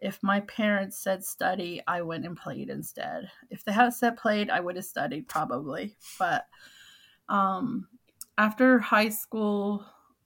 if 0.00 0.22
my 0.22 0.40
parents 0.40 0.98
said 0.98 1.24
study, 1.24 1.82
I 1.86 2.02
went 2.02 2.24
and 2.24 2.36
played 2.36 2.70
instead. 2.70 3.30
If 3.50 3.64
they 3.64 3.72
had 3.72 3.92
said 3.92 4.16
played, 4.16 4.48
I 4.50 4.60
would 4.60 4.76
have 4.76 4.84
studied 4.84 5.28
probably. 5.28 5.96
But 6.18 6.46
um, 7.28 7.88
after 8.38 8.78
high 8.78 9.10
school, 9.10 9.84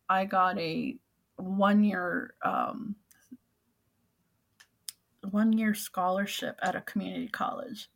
I 0.09 0.25
got 0.27 0.59
a 0.59 0.97
one 1.37 1.83
year 1.83 2.35
um, 2.45 2.95
one 5.31 5.53
year 5.53 5.75
scholarship 5.75 6.59
at 6.63 6.77
a 6.77 6.83
community 6.83 7.29
college. 7.29 7.91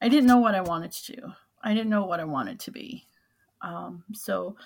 I 0.00 0.08
didn't 0.08 0.26
know 0.26 0.38
what 0.38 0.54
I 0.54 0.60
wanted 0.62 0.92
to 0.92 1.12
do. 1.12 1.32
I 1.62 1.74
didn't 1.74 1.90
know 1.90 2.06
what 2.06 2.20
I 2.20 2.24
wanted 2.24 2.58
to 2.60 2.70
be. 2.70 3.06
Um, 3.62 4.04
so 4.12 4.56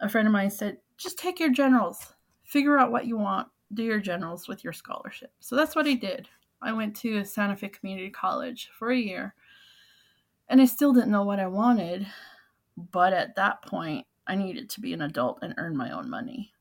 a 0.00 0.08
friend 0.08 0.26
of 0.26 0.32
mine 0.32 0.50
said, 0.50 0.78
just 0.98 1.18
take 1.18 1.40
your 1.40 1.52
generals, 1.52 2.14
figure 2.44 2.78
out 2.78 2.92
what 2.92 3.06
you 3.06 3.16
want, 3.16 3.48
do 3.72 3.82
your 3.82 4.00
generals 4.00 4.48
with 4.48 4.64
your 4.64 4.72
scholarship. 4.72 5.32
So 5.40 5.56
that's 5.56 5.76
what 5.76 5.86
I 5.86 5.94
did. 5.94 6.28
I 6.62 6.72
went 6.72 6.96
to 6.96 7.24
Santa 7.24 7.56
Fe 7.56 7.68
Community 7.68 8.10
College 8.10 8.70
for 8.72 8.90
a 8.90 8.96
year 8.96 9.34
and 10.48 10.60
I 10.60 10.64
still 10.64 10.92
didn't 10.92 11.12
know 11.12 11.24
what 11.24 11.40
I 11.40 11.46
wanted. 11.46 12.06
But 12.92 13.12
at 13.12 13.36
that 13.36 13.62
point, 13.62 14.06
I 14.26 14.34
needed 14.34 14.68
to 14.70 14.80
be 14.80 14.92
an 14.92 15.02
adult 15.02 15.38
and 15.42 15.54
earn 15.56 15.76
my 15.76 15.90
own 15.92 16.10
money. 16.10 16.52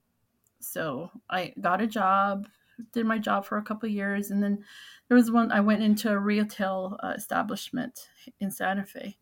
So 0.60 1.12
I 1.30 1.54
got 1.60 1.82
a 1.82 1.88
job, 1.88 2.48
did 2.94 3.06
my 3.06 3.18
job 3.18 3.46
for 3.46 3.58
a 3.58 3.64
couple 3.64 3.90
years, 3.90 4.32
and 4.32 4.42
then 4.42 4.64
there 5.08 5.18
was 5.18 5.32
one 5.32 5.52
I 5.52 5.60
went 5.60 5.84
into 5.84 6.12
a 6.12 6.18
retail 6.18 6.98
uh, 7.02 7.14
establishment 7.16 8.10
in 8.40 8.52
Santa 8.52 8.86
Fe 8.86 9.18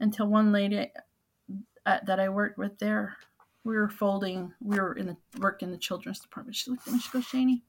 until 0.00 0.26
one 0.26 0.52
lady 0.52 0.90
at, 1.86 2.06
that 2.06 2.20
I 2.20 2.28
worked 2.28 2.58
with 2.58 2.78
there 2.78 3.16
we 3.64 3.76
were 3.76 3.88
folding, 3.88 4.52
we 4.60 4.78
were 4.78 4.94
in 4.94 5.06
the 5.06 5.16
work 5.38 5.62
in 5.62 5.70
the 5.70 5.78
children's 5.78 6.20
department. 6.20 6.54
She 6.54 6.70
looked 6.70 6.86
at 6.86 6.92
me, 6.92 7.00
she 7.00 7.10
goes, 7.10 7.24
Shani, 7.24 7.62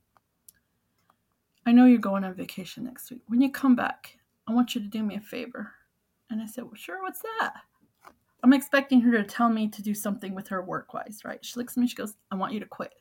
I 1.66 1.72
know 1.72 1.86
you're 1.86 1.98
going 1.98 2.24
on 2.24 2.34
vacation 2.36 2.84
next 2.84 3.10
week. 3.10 3.22
When 3.28 3.42
you 3.42 3.50
come 3.50 3.76
back, 3.76 4.18
I 4.48 4.54
want 4.54 4.76
you 4.76 4.82
to 4.82 4.88
do 4.88 5.02
me 5.02 5.16
a 5.16 5.22
favor. 5.22 5.72
And 6.30 6.42
I 6.42 6.46
said, 6.46 6.66
Well, 6.66 6.76
sure, 6.76 7.02
what's 7.02 7.22
that? 7.22 7.54
I'm 8.44 8.54
expecting 8.54 9.02
her 9.02 9.12
to 9.12 9.24
tell 9.24 9.50
me 9.50 9.70
to 9.70 9.82
do 9.82 9.96
something 9.96 10.36
with 10.36 10.48
her 10.50 10.62
work 10.62 10.94
wise, 10.94 11.22
right? 11.26 11.44
She 11.44 11.60
looks 11.60 11.76
at 11.76 11.82
me, 11.82 11.88
she 11.88 11.96
goes, 11.96 12.16
I 12.30 12.36
want 12.36 12.54
you 12.54 12.60
to 12.60 12.66
quit. 12.66 12.94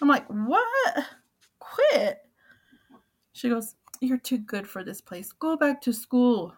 I'm 0.00 0.08
like, 0.08 0.26
What? 0.28 1.04
Quit? 1.58 2.18
She 3.32 3.48
goes, 3.48 3.74
You're 4.00 4.18
too 4.18 4.38
good 4.38 4.68
for 4.68 4.84
this 4.84 5.00
place. 5.00 5.32
Go 5.32 5.56
back 5.56 5.80
to 5.82 5.92
school. 5.92 6.54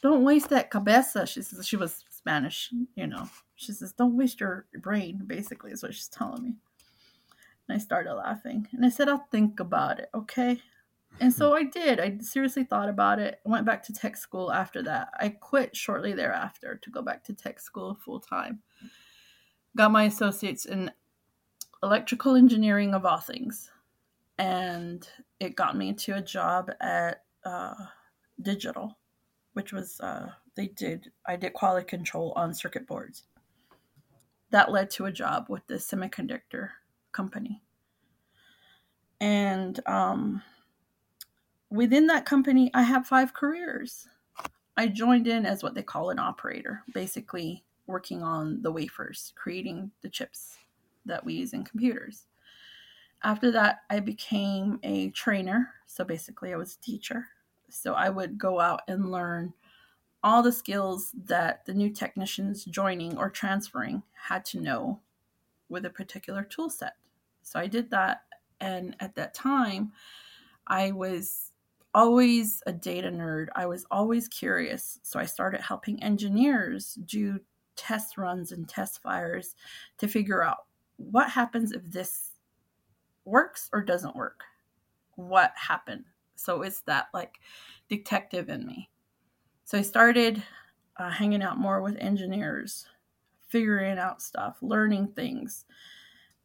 Don't 0.00 0.24
waste 0.24 0.50
that 0.50 0.70
cabeza. 0.70 1.26
She 1.26 1.42
says 1.42 1.66
she 1.66 1.76
was 1.76 2.04
Spanish, 2.08 2.72
you 2.94 3.08
know. 3.08 3.28
She 3.58 3.72
says, 3.72 3.92
Don't 3.92 4.16
waste 4.16 4.38
your 4.38 4.66
brain, 4.72 5.22
basically, 5.26 5.72
is 5.72 5.82
what 5.82 5.92
she's 5.92 6.06
telling 6.06 6.44
me. 6.44 6.54
And 7.66 7.76
I 7.76 7.78
started 7.78 8.14
laughing. 8.14 8.68
And 8.72 8.86
I 8.86 8.88
said, 8.88 9.08
I'll 9.08 9.26
think 9.32 9.58
about 9.58 9.98
it, 9.98 10.08
okay? 10.14 10.62
And 11.20 11.34
so 11.34 11.54
I 11.56 11.64
did. 11.64 11.98
I 11.98 12.18
seriously 12.20 12.62
thought 12.62 12.88
about 12.88 13.18
it. 13.18 13.40
I 13.44 13.50
went 13.50 13.66
back 13.66 13.82
to 13.84 13.92
tech 13.92 14.16
school 14.16 14.52
after 14.52 14.80
that. 14.84 15.08
I 15.18 15.30
quit 15.30 15.76
shortly 15.76 16.12
thereafter 16.12 16.78
to 16.80 16.90
go 16.90 17.02
back 17.02 17.24
to 17.24 17.34
tech 17.34 17.58
school 17.58 17.98
full 18.04 18.20
time. 18.20 18.60
Got 19.76 19.90
my 19.90 20.04
associates 20.04 20.64
in 20.64 20.92
electrical 21.82 22.36
engineering 22.36 22.94
of 22.94 23.04
all 23.04 23.18
things. 23.18 23.72
And 24.38 25.06
it 25.40 25.56
got 25.56 25.76
me 25.76 25.94
to 25.94 26.12
a 26.12 26.22
job 26.22 26.70
at 26.80 27.24
uh, 27.44 27.74
Digital, 28.40 28.96
which 29.54 29.72
was, 29.72 29.98
uh, 29.98 30.28
they 30.54 30.68
did, 30.68 31.10
I 31.26 31.34
did 31.34 31.54
quality 31.54 31.86
control 31.86 32.32
on 32.36 32.54
circuit 32.54 32.86
boards. 32.86 33.24
That 34.50 34.70
led 34.70 34.90
to 34.90 35.06
a 35.06 35.12
job 35.12 35.46
with 35.48 35.66
the 35.66 35.74
semiconductor 35.74 36.70
company. 37.12 37.62
And 39.20 39.80
um, 39.86 40.42
within 41.70 42.06
that 42.06 42.24
company, 42.24 42.70
I 42.74 42.82
have 42.82 43.06
five 43.06 43.34
careers. 43.34 44.08
I 44.76 44.86
joined 44.86 45.26
in 45.26 45.44
as 45.44 45.62
what 45.62 45.74
they 45.74 45.82
call 45.82 46.10
an 46.10 46.18
operator, 46.18 46.82
basically 46.94 47.64
working 47.86 48.22
on 48.22 48.62
the 48.62 48.70
wafers, 48.70 49.32
creating 49.34 49.90
the 50.02 50.08
chips 50.08 50.56
that 51.04 51.24
we 51.24 51.34
use 51.34 51.52
in 51.52 51.64
computers. 51.64 52.26
After 53.24 53.50
that, 53.50 53.80
I 53.90 53.98
became 53.98 54.78
a 54.84 55.10
trainer. 55.10 55.70
So 55.86 56.04
basically, 56.04 56.52
I 56.52 56.56
was 56.56 56.74
a 56.74 56.84
teacher. 56.84 57.26
So 57.68 57.94
I 57.94 58.08
would 58.08 58.38
go 58.38 58.60
out 58.60 58.82
and 58.86 59.10
learn 59.10 59.52
all 60.22 60.42
the 60.42 60.52
skills 60.52 61.12
that 61.26 61.64
the 61.66 61.74
new 61.74 61.90
technicians 61.90 62.64
joining 62.64 63.16
or 63.16 63.30
transferring 63.30 64.02
had 64.12 64.44
to 64.46 64.60
know 64.60 65.00
with 65.68 65.84
a 65.84 65.90
particular 65.90 66.42
tool 66.42 66.70
set. 66.70 66.94
So 67.42 67.58
I 67.58 67.66
did 67.66 67.90
that. 67.90 68.22
And 68.60 68.96
at 69.00 69.14
that 69.14 69.34
time, 69.34 69.92
I 70.66 70.90
was 70.90 71.52
always 71.94 72.62
a 72.66 72.72
data 72.72 73.10
nerd. 73.10 73.48
I 73.54 73.66
was 73.66 73.86
always 73.90 74.28
curious. 74.28 74.98
So 75.02 75.18
I 75.20 75.24
started 75.24 75.60
helping 75.60 76.02
engineers 76.02 76.98
do 77.06 77.40
test 77.76 78.18
runs 78.18 78.52
and 78.52 78.68
test 78.68 79.00
fires 79.00 79.54
to 79.98 80.08
figure 80.08 80.42
out 80.42 80.66
what 80.96 81.30
happens 81.30 81.72
if 81.72 81.82
this 81.84 82.32
works 83.24 83.68
or 83.72 83.82
doesn't 83.82 84.16
work. 84.16 84.42
What 85.14 85.52
happened? 85.54 86.04
So 86.34 86.62
it's 86.62 86.80
that 86.82 87.08
like 87.14 87.40
detective 87.88 88.48
in 88.48 88.66
me. 88.66 88.90
So 89.68 89.76
I 89.76 89.82
started 89.82 90.42
uh, 90.96 91.10
hanging 91.10 91.42
out 91.42 91.58
more 91.58 91.82
with 91.82 91.98
engineers, 91.98 92.86
figuring 93.48 93.98
out 93.98 94.22
stuff, 94.22 94.56
learning 94.62 95.08
things. 95.08 95.66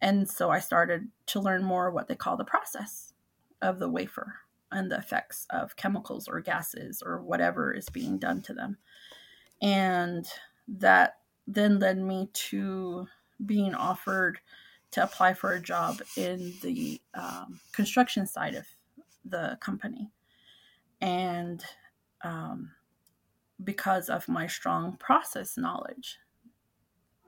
And 0.02 0.30
so 0.30 0.50
I 0.50 0.60
started 0.60 1.08
to 1.28 1.40
learn 1.40 1.64
more 1.64 1.90
what 1.90 2.10
they 2.10 2.16
call 2.16 2.36
the 2.36 2.44
process 2.44 3.14
of 3.62 3.80
the 3.80 3.88
wafer 3.88 4.40
and 4.74 4.92
the 4.92 4.98
effects 4.98 5.48
of 5.52 5.78
chemicals 5.78 6.28
or 6.28 6.42
gases 6.42 7.02
or 7.02 7.22
whatever 7.22 7.72
is 7.72 7.88
being 7.88 8.18
done 8.18 8.42
to 8.42 8.54
them. 8.54 8.78
And 9.62 10.28
that 10.68 11.20
then 11.48 11.80
led 11.80 12.00
me 12.00 12.30
to 12.34 13.08
being 13.46 13.74
offered 13.74 14.40
to 14.92 15.02
apply 15.02 15.36
for 15.36 15.54
a 15.54 15.62
job 15.62 16.02
in 16.18 16.56
the 16.62 17.00
um, 17.14 17.62
construction 17.72 18.28
side 18.28 18.56
of 18.56 18.66
the 19.24 19.58
company. 19.62 20.12
And 21.00 21.64
um, 22.22 22.72
because 23.64 24.10
of 24.10 24.28
my 24.28 24.48
strong 24.48 24.98
process 24.98 25.58
knowledge. 25.58 26.18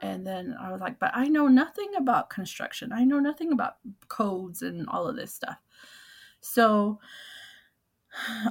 And 0.02 0.26
then 0.26 0.56
I 0.60 0.72
was 0.72 0.82
like, 0.82 1.00
but 1.00 1.12
I 1.14 1.28
know 1.28 1.48
nothing 1.48 1.92
about 1.98 2.30
construction. 2.30 2.92
I 2.92 3.04
know 3.04 3.20
nothing 3.20 3.52
about 3.52 3.78
codes 4.08 4.62
and 4.62 4.88
all 4.90 5.08
of 5.08 5.16
this 5.16 5.34
stuff. 5.34 5.58
So 6.42 7.00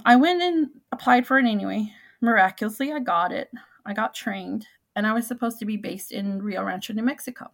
I 0.05 0.17
went 0.17 0.43
and 0.43 0.69
applied 0.93 1.27
for 1.27 1.39
it 1.39 1.47
anyway. 1.47 1.93
Miraculously, 2.21 2.93
I 2.93 3.01
got 3.01 3.33
it. 3.33 3.51
I 3.87 3.93
got 3.93 4.15
trained, 4.15 4.67
and 4.97 5.07
I 5.07 5.13
was 5.13 5.27
supposed 5.27 5.59
to 5.59 5.67
be 5.67 5.77
based 5.77 6.11
in 6.11 6.43
Rio 6.43 6.63
Rancho, 6.63 6.95
New 6.95 7.03
Mexico. 7.03 7.51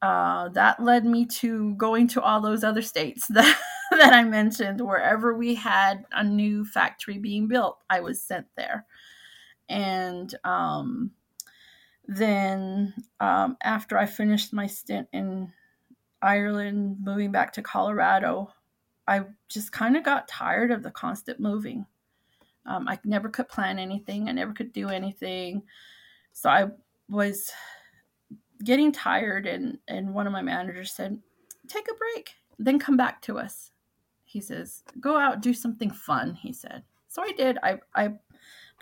Uh, 0.00 0.48
that 0.50 0.82
led 0.82 1.04
me 1.04 1.24
to 1.24 1.74
going 1.76 2.06
to 2.08 2.20
all 2.20 2.40
those 2.40 2.64
other 2.64 2.82
states 2.82 3.26
that, 3.30 3.58
that 3.90 4.12
I 4.12 4.24
mentioned. 4.24 4.80
Wherever 4.80 5.34
we 5.34 5.54
had 5.54 6.04
a 6.12 6.24
new 6.24 6.64
factory 6.64 7.18
being 7.18 7.48
built, 7.48 7.78
I 7.88 8.00
was 8.00 8.22
sent 8.22 8.46
there. 8.56 8.86
And 9.68 10.34
um, 10.44 11.10
then 12.06 12.94
um, 13.20 13.56
after 13.62 13.98
I 13.98 14.06
finished 14.06 14.52
my 14.52 14.66
stint 14.66 15.08
in 15.12 15.52
Ireland, 16.20 16.98
moving 17.02 17.32
back 17.32 17.52
to 17.54 17.62
Colorado, 17.62 18.52
I 19.06 19.24
just 19.48 19.72
kind 19.72 19.96
of 19.96 20.04
got 20.04 20.28
tired 20.28 20.70
of 20.70 20.82
the 20.82 20.90
constant 20.90 21.40
moving. 21.40 21.86
Um, 22.66 22.88
I 22.88 22.98
never 23.04 23.28
could 23.28 23.48
plan 23.48 23.78
anything. 23.78 24.28
I 24.28 24.32
never 24.32 24.52
could 24.52 24.72
do 24.72 24.88
anything. 24.88 25.62
So 26.32 26.48
I 26.48 26.68
was 27.08 27.52
getting 28.64 28.92
tired, 28.92 29.46
and 29.46 29.78
and 29.88 30.14
one 30.14 30.26
of 30.26 30.32
my 30.32 30.42
managers 30.42 30.92
said, 30.92 31.20
"Take 31.68 31.88
a 31.90 31.94
break, 31.94 32.34
then 32.58 32.78
come 32.78 32.96
back 32.96 33.20
to 33.22 33.38
us." 33.38 33.70
He 34.24 34.40
says, 34.40 34.82
"Go 35.00 35.18
out, 35.18 35.42
do 35.42 35.52
something 35.52 35.90
fun." 35.90 36.34
He 36.34 36.52
said. 36.52 36.84
So 37.08 37.22
I 37.22 37.32
did. 37.32 37.58
I 37.62 37.78
I 37.94 38.14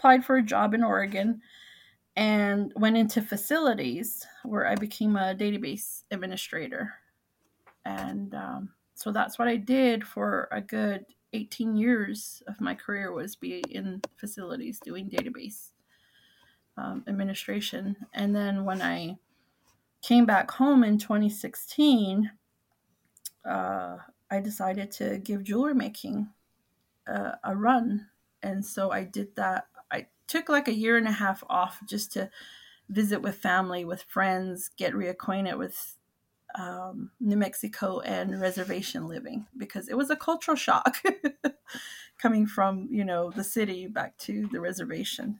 applied 0.03 0.25
for 0.25 0.37
a 0.37 0.43
job 0.43 0.75
in 0.75 0.83
Oregon 0.83 1.41
and 2.17 2.73
went 2.75 2.97
into 2.97 3.23
facilities 3.23 4.27
where 4.43 4.67
I 4.67 4.75
became 4.75 5.15
a 5.15 5.33
database 5.33 6.03
administrator, 6.11 6.93
and 7.85 8.35
um, 8.35 8.71
so 8.95 9.13
that's 9.13 9.39
what 9.39 9.47
I 9.47 9.57
did 9.57 10.05
for 10.05 10.49
a 10.51 10.61
good 10.61 11.07
18 11.33 11.77
years 11.77 12.43
of 12.49 12.61
my 12.61 12.75
career 12.75 13.13
was 13.13 13.37
be 13.37 13.63
in 13.71 14.03
facilities 14.17 14.81
doing 14.81 15.09
database 15.09 15.71
um, 16.77 17.05
administration. 17.07 17.97
And 18.13 18.35
then 18.35 18.65
when 18.65 18.83
I 18.83 19.19
came 20.03 20.27
back 20.27 20.51
home 20.51 20.83
in 20.83 20.99
2016, 20.99 22.29
uh, 23.49 23.97
I 24.31 24.41
decided 24.41 24.91
to 24.93 25.19
give 25.19 25.45
jewelry 25.45 25.75
making 25.75 26.29
uh, 27.07 27.33
a 27.45 27.55
run. 27.55 28.09
And 28.43 28.67
so 28.67 28.91
I 28.91 29.05
did 29.05 29.35
that. 29.37 29.69
Took 30.33 30.49
like 30.49 30.67
a 30.67 30.75
year 30.75 30.97
and 30.97 31.07
a 31.07 31.13
half 31.13 31.45
off 31.51 31.81
just 31.85 32.11
to 32.15 32.31
visit 32.89 33.21
with 33.21 33.37
family, 33.37 33.85
with 33.85 34.03
friends, 34.05 34.71
get 34.79 34.95
reacquainted 34.95 35.59
with 35.59 35.97
um, 36.55 37.11
New 37.21 37.37
Mexico 37.37 38.01
and 38.01 38.41
reservation 38.41 39.09
living 39.09 39.47
because 39.59 39.91
it 39.91 39.95
was 39.95 40.09
a 40.09 40.17
cultural 40.17 40.57
shock 40.57 41.03
coming 42.19 42.47
from 42.47 42.89
you 42.91 43.05
know 43.05 43.31
the 43.31 43.45
city 43.45 43.89
back 43.89 44.17
to 44.21 44.49
the 44.51 44.59
reservation. 44.59 45.39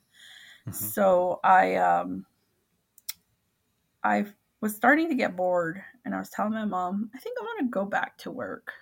Mm-hmm. 0.69 0.73
So 0.73 1.41
I 1.43 1.77
um, 1.77 2.27
I 4.05 4.27
was 4.61 4.77
starting 4.77 5.09
to 5.09 5.15
get 5.15 5.37
bored, 5.37 5.83
and 6.05 6.15
I 6.15 6.19
was 6.19 6.29
telling 6.29 6.53
my 6.53 6.67
mom, 6.67 7.11
I 7.15 7.19
think 7.19 7.39
I 7.41 7.45
want 7.45 7.61
to 7.61 7.71
go 7.71 7.87
back 7.87 8.19
to 8.19 8.31
work, 8.31 8.75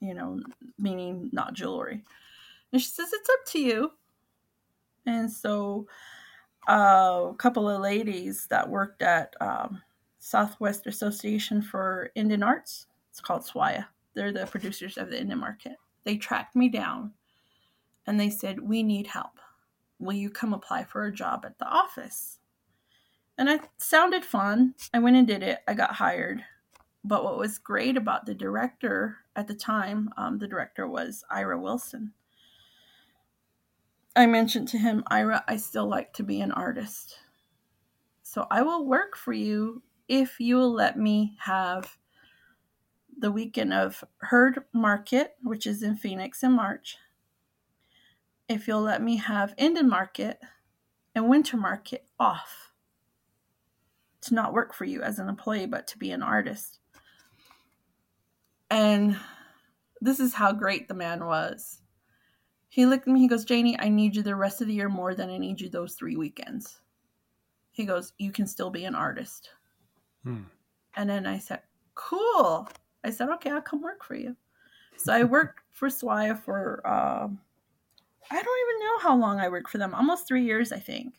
you 0.00 0.12
know, 0.12 0.38
meaning 0.78 1.30
not 1.32 1.54
jewelry. 1.54 2.04
And 2.74 2.82
she 2.82 2.88
says 2.88 3.10
it's 3.10 3.30
up 3.30 3.46
to 3.46 3.58
you. 3.58 3.92
And 5.06 5.30
so 5.30 5.86
uh, 6.68 7.28
a 7.30 7.34
couple 7.38 7.68
of 7.68 7.80
ladies 7.80 8.46
that 8.50 8.68
worked 8.68 9.02
at 9.02 9.34
um, 9.40 9.80
Southwest 10.18 10.86
Association 10.86 11.62
for 11.62 12.10
Indian 12.14 12.42
Arts. 12.42 12.86
It's 13.10 13.20
called 13.20 13.42
SWAIA. 13.42 13.86
They're 14.14 14.32
the 14.32 14.46
producers 14.46 14.98
of 14.98 15.10
the 15.10 15.20
Indian 15.20 15.38
market. 15.38 15.76
They 16.04 16.16
tracked 16.16 16.56
me 16.56 16.68
down 16.68 17.12
and 18.06 18.18
they 18.18 18.30
said, 18.30 18.60
We 18.60 18.82
need 18.82 19.06
help. 19.06 19.38
Will 19.98 20.14
you 20.14 20.30
come 20.30 20.52
apply 20.52 20.84
for 20.84 21.04
a 21.04 21.12
job 21.12 21.44
at 21.44 21.58
the 21.58 21.66
office? 21.66 22.38
And 23.38 23.48
I 23.50 23.60
sounded 23.76 24.24
fun. 24.24 24.74
I 24.92 24.98
went 24.98 25.16
and 25.16 25.26
did 25.26 25.42
it. 25.42 25.60
I 25.68 25.74
got 25.74 25.92
hired. 25.92 26.42
But 27.04 27.22
what 27.22 27.38
was 27.38 27.58
great 27.58 27.96
about 27.96 28.26
the 28.26 28.34
director 28.34 29.18
at 29.36 29.46
the 29.46 29.54
time, 29.54 30.10
um, 30.16 30.38
the 30.38 30.48
director 30.48 30.88
was 30.88 31.24
Ira 31.30 31.58
Wilson. 31.60 32.12
I 34.16 34.26
mentioned 34.26 34.68
to 34.68 34.78
him, 34.78 35.04
Ira, 35.08 35.44
I 35.46 35.58
still 35.58 35.86
like 35.86 36.14
to 36.14 36.22
be 36.22 36.40
an 36.40 36.50
artist. 36.50 37.18
So 38.22 38.46
I 38.50 38.62
will 38.62 38.86
work 38.86 39.14
for 39.16 39.34
you 39.34 39.82
if 40.08 40.40
you 40.40 40.56
will 40.56 40.72
let 40.72 40.98
me 40.98 41.36
have 41.40 41.98
the 43.18 43.30
weekend 43.30 43.72
of 43.72 44.02
Heard 44.18 44.64
Market, 44.72 45.36
which 45.42 45.66
is 45.66 45.82
in 45.82 45.96
Phoenix 45.96 46.42
in 46.42 46.52
March, 46.52 46.96
if 48.48 48.68
you'll 48.68 48.82
let 48.82 49.02
me 49.02 49.16
have 49.16 49.54
Indian 49.58 49.88
Market 49.88 50.38
and 51.14 51.28
Winter 51.28 51.56
Market 51.56 52.06
off 52.18 52.72
to 54.22 54.34
not 54.34 54.52
work 54.52 54.74
for 54.74 54.84
you 54.84 55.02
as 55.02 55.18
an 55.18 55.28
employee, 55.28 55.66
but 55.66 55.86
to 55.88 55.98
be 55.98 56.10
an 56.10 56.22
artist. 56.22 56.78
And 58.70 59.16
this 60.00 60.20
is 60.20 60.34
how 60.34 60.52
great 60.52 60.88
the 60.88 60.94
man 60.94 61.24
was. 61.24 61.80
He 62.76 62.84
looked 62.84 63.08
at 63.08 63.14
me, 63.14 63.20
he 63.20 63.26
goes, 63.26 63.46
Janie, 63.46 63.74
I 63.80 63.88
need 63.88 64.14
you 64.14 64.22
the 64.22 64.36
rest 64.36 64.60
of 64.60 64.66
the 64.66 64.74
year 64.74 64.90
more 64.90 65.14
than 65.14 65.30
I 65.30 65.38
need 65.38 65.58
you 65.58 65.70
those 65.70 65.94
three 65.94 66.14
weekends. 66.14 66.80
He 67.70 67.86
goes, 67.86 68.12
You 68.18 68.30
can 68.30 68.46
still 68.46 68.68
be 68.68 68.84
an 68.84 68.94
artist. 68.94 69.48
Hmm. 70.24 70.42
And 70.94 71.08
then 71.08 71.26
I 71.26 71.38
said, 71.38 71.60
cool. 71.94 72.68
I 73.02 73.08
said, 73.08 73.30
okay, 73.30 73.50
I'll 73.50 73.62
come 73.62 73.80
work 73.80 74.04
for 74.04 74.14
you. 74.14 74.36
So 74.98 75.10
I 75.10 75.24
worked 75.24 75.62
for 75.70 75.88
SWAIA 75.88 76.38
for, 76.38 76.82
uh, 76.86 77.28
I 78.30 78.42
don't 78.42 78.68
even 78.68 78.86
know 78.86 78.98
how 79.00 79.16
long 79.16 79.40
I 79.40 79.48
worked 79.48 79.70
for 79.70 79.78
them, 79.78 79.94
almost 79.94 80.28
three 80.28 80.44
years, 80.44 80.70
I 80.70 80.78
think. 80.78 81.14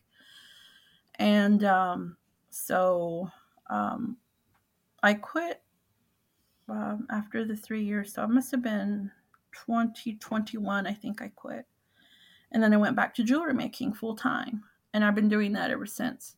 And 1.15 1.63
um, 1.63 2.17
so 2.51 3.31
um, 3.71 4.17
I 5.01 5.15
quit 5.15 5.63
um, 6.69 7.07
after 7.09 7.45
the 7.45 7.55
three 7.55 7.83
years. 7.83 8.13
So 8.13 8.23
it 8.23 8.29
must 8.29 8.51
have 8.51 8.61
been 8.61 9.09
2021, 9.65 10.87
I 10.87 10.93
think 10.93 11.21
I 11.21 11.29
quit. 11.29 11.65
And 12.51 12.61
then 12.63 12.73
I 12.73 12.77
went 12.77 12.95
back 12.95 13.15
to 13.15 13.23
jewelry 13.23 13.53
making 13.53 13.93
full 13.93 14.15
time. 14.15 14.63
And 14.93 15.03
I've 15.03 15.15
been 15.15 15.29
doing 15.29 15.53
that 15.53 15.71
ever 15.71 15.85
since. 15.85 16.37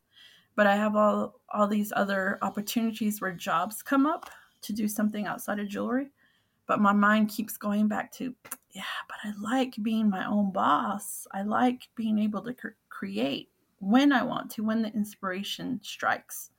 but 0.56 0.68
I 0.68 0.76
have 0.76 0.96
all 0.98 1.40
all 1.54 1.68
these 1.68 1.94
other 1.96 2.38
opportunities 2.42 3.22
where 3.22 3.32
jobs 3.32 3.82
come 3.82 4.06
up 4.06 4.30
to 4.62 4.74
do 4.74 4.90
something 4.90 5.26
outside 5.26 5.60
of 5.60 5.70
jewelry. 5.70 6.10
But 6.68 6.82
my 6.82 6.92
mind 6.94 7.30
keeps 7.30 7.58
going 7.58 7.88
back 7.88 8.12
to, 8.14 8.36
yeah, 8.72 8.84
but 9.08 9.18
I 9.24 9.32
like 9.42 9.76
being 9.82 10.10
my 10.10 10.28
own 10.28 10.52
boss. 10.52 11.26
I 11.32 11.44
like 11.44 11.88
being 11.96 12.20
able 12.20 12.42
to 12.44 12.54
cr- 12.54 12.68
create 12.90 13.50
when 13.80 14.12
I 14.12 14.24
want 14.24 14.52
to, 14.52 14.64
when 14.64 14.82
the 14.82 14.94
inspiration 14.94 15.80
strikes, 15.82 16.52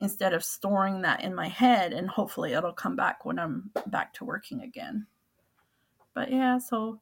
instead 0.00 0.32
of 0.32 0.42
storing 0.42 1.02
that 1.02 1.22
in 1.22 1.34
my 1.34 1.48
head 1.48 1.92
and 1.92 2.08
hopefully 2.08 2.54
it'll 2.54 2.72
come 2.72 2.96
back 2.96 3.24
when 3.26 3.38
I'm 3.38 3.70
back 3.88 4.14
to 4.14 4.24
working 4.24 4.62
again. 4.62 5.06
But 6.18 6.32
yeah, 6.32 6.58
so 6.58 7.00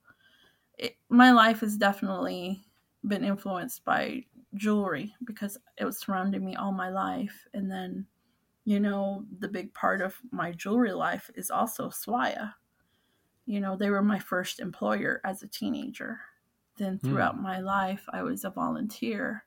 it, 0.76 0.98
my 1.08 1.32
life 1.32 1.60
has 1.60 1.78
definitely 1.78 2.62
been 3.02 3.24
influenced 3.24 3.82
by 3.82 4.26
jewelry 4.52 5.14
because 5.24 5.56
it 5.78 5.86
was 5.86 5.98
surrounding 5.98 6.44
me 6.44 6.54
all 6.54 6.70
my 6.70 6.90
life. 6.90 7.46
And 7.54 7.70
then, 7.70 8.04
you 8.66 8.78
know, 8.78 9.24
the 9.38 9.48
big 9.48 9.72
part 9.72 10.02
of 10.02 10.14
my 10.32 10.52
jewelry 10.52 10.92
life 10.92 11.30
is 11.34 11.50
also 11.50 11.88
SWAIA. 11.88 12.52
You 13.46 13.60
know, 13.60 13.74
they 13.74 13.88
were 13.88 14.02
my 14.02 14.18
first 14.18 14.60
employer 14.60 15.22
as 15.24 15.42
a 15.42 15.48
teenager. 15.48 16.20
Then 16.76 16.98
throughout 16.98 17.38
mm. 17.38 17.42
my 17.42 17.60
life, 17.60 18.04
I 18.10 18.22
was 18.22 18.44
a 18.44 18.50
volunteer, 18.50 19.46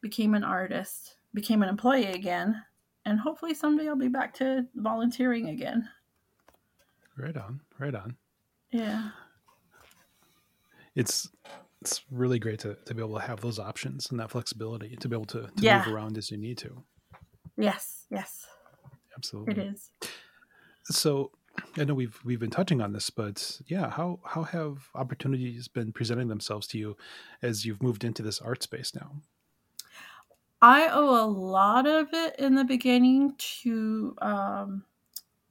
became 0.00 0.34
an 0.34 0.42
artist, 0.42 1.18
became 1.34 1.62
an 1.62 1.68
employee 1.68 2.06
again, 2.06 2.64
and 3.04 3.20
hopefully 3.20 3.54
someday 3.54 3.86
I'll 3.86 3.94
be 3.94 4.08
back 4.08 4.34
to 4.38 4.66
volunteering 4.74 5.50
again. 5.50 5.88
Right 7.16 7.36
on, 7.36 7.60
right 7.78 7.94
on. 7.94 8.16
Yeah. 8.70 9.10
It's 10.94 11.28
it's 11.80 12.02
really 12.10 12.38
great 12.38 12.58
to, 12.60 12.76
to 12.86 12.94
be 12.94 13.00
able 13.00 13.14
to 13.14 13.24
have 13.24 13.40
those 13.40 13.58
options 13.58 14.10
and 14.10 14.18
that 14.18 14.30
flexibility 14.30 14.96
to 14.96 15.08
be 15.08 15.14
able 15.14 15.26
to, 15.26 15.42
to 15.42 15.52
yeah. 15.58 15.78
move 15.84 15.94
around 15.94 16.18
as 16.18 16.30
you 16.30 16.36
need 16.36 16.58
to. 16.58 16.82
Yes, 17.56 18.06
yes. 18.10 18.46
Absolutely. 19.16 19.52
It 19.52 19.58
is. 19.58 19.90
So 20.84 21.30
I 21.76 21.84
know 21.84 21.94
we've 21.94 22.18
we've 22.24 22.40
been 22.40 22.50
touching 22.50 22.80
on 22.80 22.92
this, 22.92 23.10
but 23.10 23.60
yeah, 23.66 23.90
how 23.90 24.20
how 24.24 24.44
have 24.44 24.88
opportunities 24.94 25.68
been 25.68 25.92
presenting 25.92 26.28
themselves 26.28 26.66
to 26.68 26.78
you 26.78 26.96
as 27.42 27.64
you've 27.64 27.82
moved 27.82 28.04
into 28.04 28.22
this 28.22 28.40
art 28.40 28.62
space 28.62 28.94
now? 28.94 29.12
I 30.60 30.88
owe 30.88 31.24
a 31.24 31.26
lot 31.26 31.86
of 31.86 32.08
it 32.12 32.36
in 32.38 32.54
the 32.54 32.64
beginning 32.64 33.34
to 33.62 34.16
um, 34.20 34.84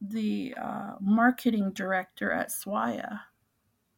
the 0.01 0.53
uh, 0.61 0.95
marketing 1.01 1.71
director 1.73 2.31
at 2.31 2.49
SWAIA 2.49 3.19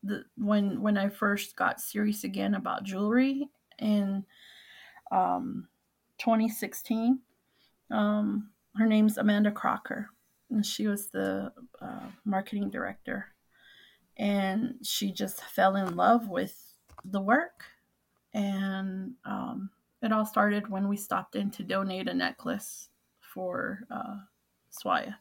the 0.03 0.23
when 0.37 0.81
when 0.81 0.97
I 0.97 1.09
first 1.09 1.55
got 1.55 1.81
serious 1.81 2.23
again 2.23 2.55
about 2.55 2.83
jewelry 2.83 3.49
in 3.77 4.25
um, 5.11 5.67
2016. 6.19 7.19
Um, 7.91 8.49
her 8.75 8.85
name's 8.85 9.17
Amanda 9.17 9.51
Crocker, 9.51 10.09
and 10.49 10.65
she 10.65 10.87
was 10.87 11.07
the 11.07 11.51
uh, 11.81 12.07
marketing 12.23 12.69
director. 12.69 13.27
And 14.17 14.75
she 14.83 15.13
just 15.13 15.41
fell 15.41 15.77
in 15.77 15.95
love 15.95 16.27
with 16.27 16.73
the 17.05 17.21
work, 17.21 17.63
and 18.33 19.13
um, 19.25 19.69
it 20.01 20.11
all 20.11 20.25
started 20.25 20.69
when 20.69 20.89
we 20.89 20.97
stopped 20.97 21.35
in 21.35 21.51
to 21.51 21.63
donate 21.63 22.09
a 22.09 22.13
necklace 22.13 22.89
for 23.21 23.85
uh, 23.89 24.17
SWAIA 24.71 25.15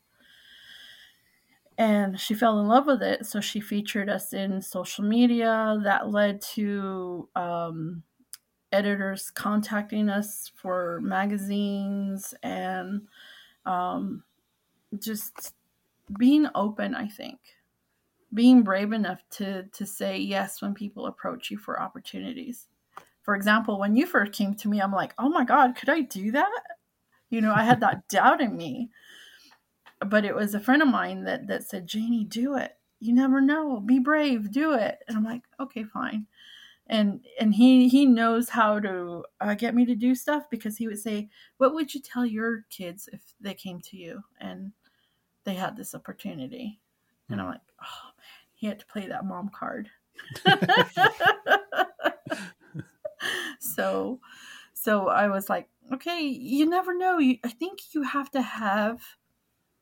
and 1.78 2.18
she 2.18 2.34
fell 2.34 2.58
in 2.58 2.66
love 2.66 2.86
with 2.86 3.02
it. 3.02 3.24
So 3.24 3.40
she 3.40 3.60
featured 3.60 4.10
us 4.10 4.32
in 4.32 4.60
social 4.60 5.04
media 5.04 5.78
that 5.84 6.10
led 6.10 6.42
to 6.54 7.28
um, 7.36 8.02
editors 8.72 9.30
contacting 9.30 10.10
us 10.10 10.50
for 10.56 11.00
magazines 11.02 12.34
and 12.42 13.06
um, 13.64 14.24
just 14.98 15.54
being 16.18 16.48
open 16.54 16.94
i 16.94 17.06
think. 17.06 17.38
Being 18.34 18.62
brave 18.62 18.92
enough 18.92 19.22
to 19.32 19.64
to 19.64 19.86
say 19.86 20.18
yes 20.18 20.60
when 20.60 20.74
people 20.74 21.06
approach 21.06 21.50
you 21.50 21.58
for 21.58 21.80
opportunities. 21.80 22.66
For 23.22 23.34
example 23.36 23.78
when 23.78 23.94
you 23.94 24.06
first 24.06 24.32
came 24.32 24.54
to 24.54 24.68
me 24.68 24.80
i'm 24.80 24.92
like 24.92 25.14
oh 25.18 25.28
my 25.28 25.44
god 25.44 25.76
could 25.76 25.88
i 25.88 26.00
do 26.00 26.32
that? 26.32 26.62
You 27.30 27.40
know 27.40 27.52
i 27.54 27.62
had 27.62 27.80
that 27.80 28.08
doubt 28.08 28.40
in 28.40 28.56
me 28.56 28.90
but 30.06 30.24
it 30.24 30.34
was 30.34 30.54
a 30.54 30.60
friend 30.60 30.82
of 30.82 30.88
mine 30.88 31.24
that 31.24 31.46
that 31.48 31.64
said, 31.64 31.86
"Janie, 31.86 32.24
do 32.24 32.56
it. 32.56 32.72
You 33.00 33.12
never 33.14 33.40
know. 33.40 33.80
Be 33.80 33.98
brave. 33.98 34.50
Do 34.50 34.72
it." 34.74 34.98
And 35.08 35.16
I'm 35.16 35.24
like, 35.24 35.42
"Okay, 35.60 35.84
fine." 35.84 36.26
And 36.86 37.24
and 37.40 37.54
he 37.54 37.88
he 37.88 38.06
knows 38.06 38.50
how 38.50 38.80
to 38.80 39.24
uh, 39.40 39.54
get 39.54 39.74
me 39.74 39.84
to 39.86 39.94
do 39.94 40.14
stuff 40.14 40.48
because 40.50 40.76
he 40.76 40.88
would 40.88 40.98
say, 40.98 41.28
"What 41.58 41.74
would 41.74 41.94
you 41.94 42.00
tell 42.00 42.26
your 42.26 42.64
kids 42.70 43.08
if 43.12 43.20
they 43.40 43.54
came 43.54 43.80
to 43.80 43.96
you 43.96 44.22
and 44.40 44.72
they 45.44 45.54
had 45.54 45.76
this 45.76 45.94
opportunity?" 45.94 46.80
Mm-hmm. 47.24 47.32
And 47.32 47.42
I'm 47.42 47.48
like, 47.48 47.60
"Oh 47.82 48.10
man, 48.16 48.24
he 48.54 48.66
had 48.66 48.78
to 48.80 48.86
play 48.86 49.06
that 49.06 49.26
mom 49.26 49.50
card." 49.50 49.90
so 53.60 54.20
so 54.72 55.08
I 55.08 55.28
was 55.28 55.48
like, 55.48 55.68
"Okay, 55.92 56.22
you 56.22 56.66
never 56.66 56.96
know. 56.96 57.18
You, 57.18 57.38
I 57.44 57.48
think 57.48 57.94
you 57.94 58.02
have 58.02 58.30
to 58.32 58.42
have." 58.42 59.02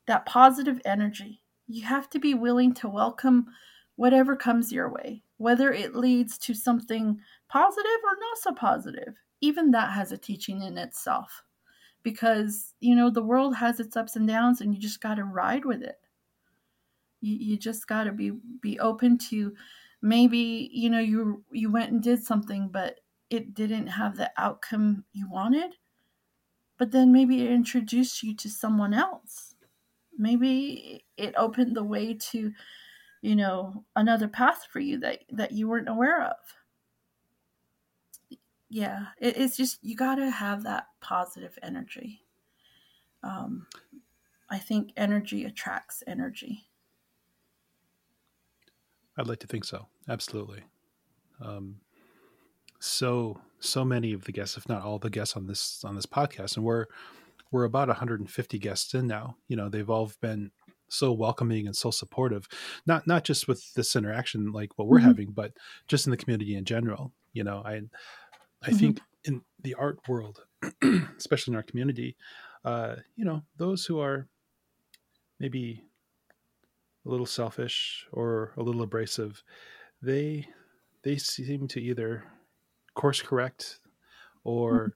That 0.07 0.27
positive 0.27 0.81
energy. 0.85 1.42
You 1.69 1.85
have 1.85 2.09
to 2.11 2.19
be 2.19 2.35
willing 2.35 2.75
to 2.75 2.88
welcome 2.88 3.47
whatever 3.97 4.37
comes 4.37 4.73
your 4.73 4.90
way, 4.90 5.23
whether 5.38 5.73
it 5.73 5.97
leads 5.97 6.38
to 6.38 6.55
something 6.55 7.19
positive 7.49 8.01
or 8.05 8.16
not 8.21 8.38
so 8.38 8.53
positive. 8.53 9.14
Even 9.40 9.71
that 9.73 9.92
has 9.92 10.12
a 10.12 10.19
teaching 10.19 10.62
in 10.62 10.79
itself 10.79 11.42
because, 12.03 12.75
you 12.81 12.95
know, 12.95 13.11
the 13.11 13.23
world 13.23 13.57
has 13.57 13.81
its 13.81 13.97
ups 13.97 14.16
and 14.16 14.29
downs 14.29 14.61
and 14.61 14.75
you 14.75 14.81
just 14.81 15.01
got 15.01 15.16
to 15.16 15.25
ride 15.25 15.64
with 15.64 15.83
it. 15.83 15.99
You, 17.21 17.37
you 17.37 17.57
just 17.57 17.88
got 17.88 18.05
to 18.05 18.12
be 18.12 18.33
be 18.61 18.79
open 18.79 19.19
to 19.31 19.55
maybe, 20.03 20.71
you 20.73 20.88
know, 20.88 21.01
you 21.01 21.42
you 21.51 21.71
went 21.71 21.90
and 21.90 22.03
did 22.03 22.23
something 22.23 22.69
but 22.69 23.01
it 23.29 23.55
didn't 23.55 23.88
have 23.88 24.16
the 24.16 24.31
outcome 24.38 25.05
you 25.12 25.29
wanted. 25.29 25.75
But 26.79 26.92
then 26.92 27.12
maybe 27.12 27.42
it 27.42 27.51
introduced 27.51 28.23
you 28.23 28.37
to 28.37 28.49
someone 28.49 28.95
else 28.95 29.56
maybe 30.18 31.05
it 31.16 31.35
opened 31.37 31.76
the 31.76 31.85
way 31.85 32.14
to 32.14 32.52
you 33.22 33.37
know 33.37 33.85
another 33.94 34.29
path 34.29 34.66
for 34.70 34.81
you 34.81 34.98
that 35.00 35.24
that 35.31 35.52
you 35.52 35.68
weren't 35.68 35.88
aware 35.88 36.22
of. 36.22 36.37
Yeah 38.68 39.07
it, 39.20 39.37
it's 39.37 39.57
just 39.57 39.79
you 39.83 39.96
got 39.96 40.16
to 40.16 40.31
have 40.31 40.62
that 40.64 40.87
positive 41.00 41.59
energy. 41.62 42.22
Um 43.22 43.66
i 44.48 44.59
think 44.59 44.92
energy 44.96 45.44
attracts 45.44 46.02
energy. 46.07 46.64
I'd 49.18 49.26
like 49.29 49.40
to 49.40 49.46
think 49.46 49.64
so. 49.64 49.87
Absolutely. 50.09 50.62
Um 51.40 51.81
so 52.79 53.40
so 53.59 53.85
many 53.85 54.12
of 54.12 54.24
the 54.24 54.33
guests 54.33 54.57
if 54.57 54.68
not 54.68 54.83
all 54.83 54.98
the 54.98 55.11
guests 55.11 55.37
on 55.37 55.46
this 55.46 55.83
on 55.85 55.94
this 55.94 56.07
podcast 56.07 56.57
and 56.57 56.64
we're 56.64 56.87
we're 57.50 57.64
about 57.64 57.88
150 57.88 58.59
guests 58.59 58.94
in 58.94 59.06
now. 59.06 59.37
You 59.48 59.56
know, 59.56 59.68
they've 59.68 59.88
all 59.88 60.11
been 60.20 60.50
so 60.88 61.12
welcoming 61.12 61.66
and 61.66 61.76
so 61.76 61.90
supportive, 61.90 62.48
not 62.87 63.06
not 63.06 63.24
just 63.24 63.48
with 63.48 63.74
this 63.74 63.96
interaction 63.96 64.52
like 64.52 64.78
what 64.78 64.88
we're 64.88 64.98
mm-hmm. 64.98 65.09
having, 65.09 65.30
but 65.32 65.52
just 65.88 66.06
in 66.06 66.11
the 66.11 66.16
community 66.16 66.54
in 66.54 66.64
general. 66.64 67.12
You 67.32 67.44
know, 67.44 67.62
I 67.64 67.74
I 67.74 67.78
mm-hmm. 67.78 68.76
think 68.76 69.00
in 69.24 69.42
the 69.62 69.74
art 69.74 69.98
world, 70.09 70.44
especially 71.16 71.52
in 71.52 71.56
our 71.56 71.62
community, 71.62 72.16
uh, 72.64 72.96
you 73.16 73.24
know, 73.24 73.42
those 73.56 73.87
who 73.87 74.00
are 74.00 74.28
maybe 75.38 75.85
a 77.04 77.09
little 77.09 77.26
selfish 77.26 78.06
or 78.12 78.52
a 78.56 78.62
little 78.62 78.82
abrasive, 78.82 79.42
they 80.02 80.48
they 81.02 81.16
seem 81.16 81.68
to 81.68 81.80
either 81.80 82.24
course 82.94 83.20
correct 83.20 83.80
or 84.42 84.72
mm-hmm. 84.72 84.88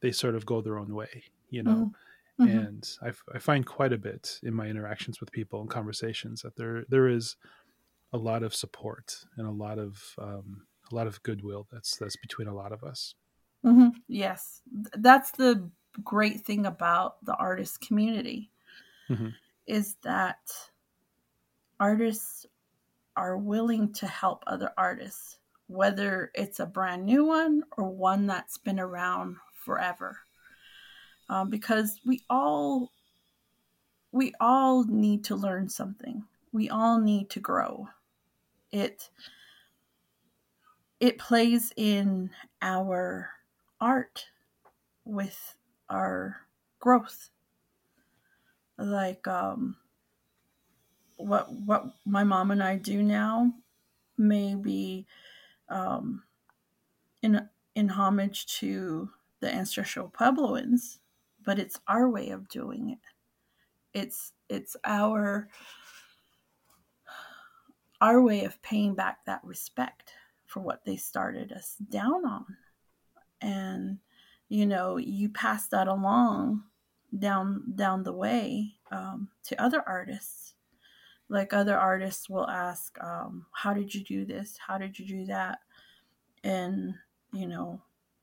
they 0.00 0.12
sort 0.12 0.34
of 0.34 0.46
go 0.46 0.60
their 0.60 0.78
own 0.78 0.94
way 0.94 1.24
you 1.50 1.62
know 1.62 1.92
mm-hmm. 2.40 2.44
mm-hmm. 2.44 2.58
and 2.58 2.88
I, 3.02 3.12
I 3.34 3.38
find 3.38 3.66
quite 3.66 3.92
a 3.92 3.98
bit 3.98 4.38
in 4.42 4.54
my 4.54 4.66
interactions 4.66 5.20
with 5.20 5.32
people 5.32 5.60
and 5.60 5.70
conversations 5.70 6.42
that 6.42 6.56
there 6.56 6.84
there 6.88 7.08
is 7.08 7.36
a 8.12 8.18
lot 8.18 8.42
of 8.42 8.54
support 8.54 9.24
and 9.36 9.46
a 9.46 9.52
lot 9.52 9.78
of 9.78 10.14
um, 10.18 10.62
a 10.90 10.94
lot 10.94 11.06
of 11.06 11.22
goodwill 11.22 11.66
that's 11.70 11.96
that's 11.96 12.16
between 12.16 12.48
a 12.48 12.54
lot 12.54 12.72
of 12.72 12.82
us 12.82 13.14
mm-hmm. 13.64 13.88
yes 14.08 14.62
that's 14.94 15.32
the 15.32 15.70
great 16.04 16.40
thing 16.40 16.66
about 16.66 17.24
the 17.24 17.34
artist 17.34 17.80
community 17.80 18.50
mm-hmm. 19.08 19.28
is 19.66 19.96
that 20.02 20.38
artists 21.78 22.46
are 23.16 23.36
willing 23.36 23.92
to 23.92 24.06
help 24.06 24.44
other 24.46 24.70
artists 24.78 25.38
whether 25.66 26.32
it's 26.34 26.58
a 26.58 26.66
brand 26.66 27.04
new 27.04 27.24
one 27.24 27.62
or 27.76 27.88
one 27.88 28.26
that's 28.26 28.58
been 28.58 28.80
around 28.80 29.36
forever 29.52 30.18
um, 31.30 31.48
because 31.48 32.00
we 32.04 32.20
all 32.28 32.90
we 34.12 34.34
all 34.40 34.84
need 34.84 35.24
to 35.24 35.36
learn 35.36 35.68
something. 35.68 36.24
We 36.52 36.68
all 36.68 37.00
need 37.00 37.30
to 37.30 37.40
grow. 37.40 37.88
It 38.72 39.08
it 40.98 41.18
plays 41.18 41.72
in 41.76 42.30
our 42.60 43.30
art 43.80 44.26
with 45.04 45.54
our 45.88 46.36
growth. 46.80 47.30
Like 48.76 49.28
um, 49.28 49.76
what 51.16 51.52
what 51.52 51.84
my 52.04 52.24
mom 52.24 52.50
and 52.50 52.62
I 52.62 52.76
do 52.76 53.04
now 53.04 53.52
may 54.18 54.56
be 54.56 55.06
um, 55.68 56.24
in 57.22 57.48
in 57.76 57.88
homage 57.88 58.46
to 58.58 59.10
the 59.38 59.54
ancestral 59.54 60.08
Puebloans, 60.08 60.98
but 61.44 61.58
it's 61.58 61.80
our 61.88 62.08
way 62.08 62.30
of 62.30 62.48
doing 62.48 62.90
it. 62.90 63.98
It's 63.98 64.32
it's 64.48 64.76
our 64.84 65.48
our 68.00 68.20
way 68.22 68.44
of 68.44 68.60
paying 68.62 68.94
back 68.94 69.24
that 69.26 69.44
respect 69.44 70.12
for 70.46 70.60
what 70.60 70.84
they 70.84 70.96
started 70.96 71.52
us 71.52 71.76
down 71.90 72.24
on. 72.24 72.44
And 73.40 73.98
you 74.48 74.66
know, 74.66 74.96
you 74.96 75.28
pass 75.28 75.68
that 75.68 75.86
along 75.86 76.64
down 77.18 77.72
down 77.74 78.02
the 78.02 78.12
way 78.12 78.74
um, 78.90 79.28
to 79.44 79.62
other 79.62 79.82
artists. 79.86 80.54
Like 81.28 81.52
other 81.52 81.78
artists 81.78 82.28
will 82.28 82.48
ask, 82.48 82.98
um, 83.02 83.46
"How 83.52 83.72
did 83.72 83.94
you 83.94 84.02
do 84.02 84.24
this? 84.24 84.58
How 84.58 84.78
did 84.78 84.98
you 84.98 85.06
do 85.06 85.26
that?" 85.26 85.60
And 86.42 86.94
you 87.32 87.46
know, 87.46 87.80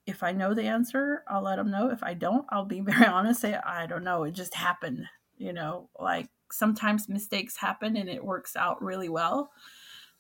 if 0.08 0.24
I 0.24 0.32
know 0.32 0.54
the 0.54 0.64
answer, 0.64 1.24
I'll 1.28 1.44
let 1.44 1.58
them 1.58 1.70
know. 1.70 1.92
If 1.92 2.02
I 2.02 2.14
don't, 2.14 2.46
I'll 2.50 2.66
be 2.66 2.80
very 2.82 3.06
honest. 3.06 3.42
Say 3.42 3.54
I 3.56 3.86
don't 3.86 4.04
know. 4.04 4.24
It 4.24 4.32
just 4.32 4.56
happened. 4.56 5.06
You 5.38 5.54
know, 5.54 5.90
like 6.00 6.30
sometimes 6.52 7.08
mistakes 7.10 7.58
happen 7.58 7.96
and 7.96 8.10
it 8.10 8.24
works 8.24 8.56
out 8.56 8.82
really 8.82 9.10
well. 9.10 9.52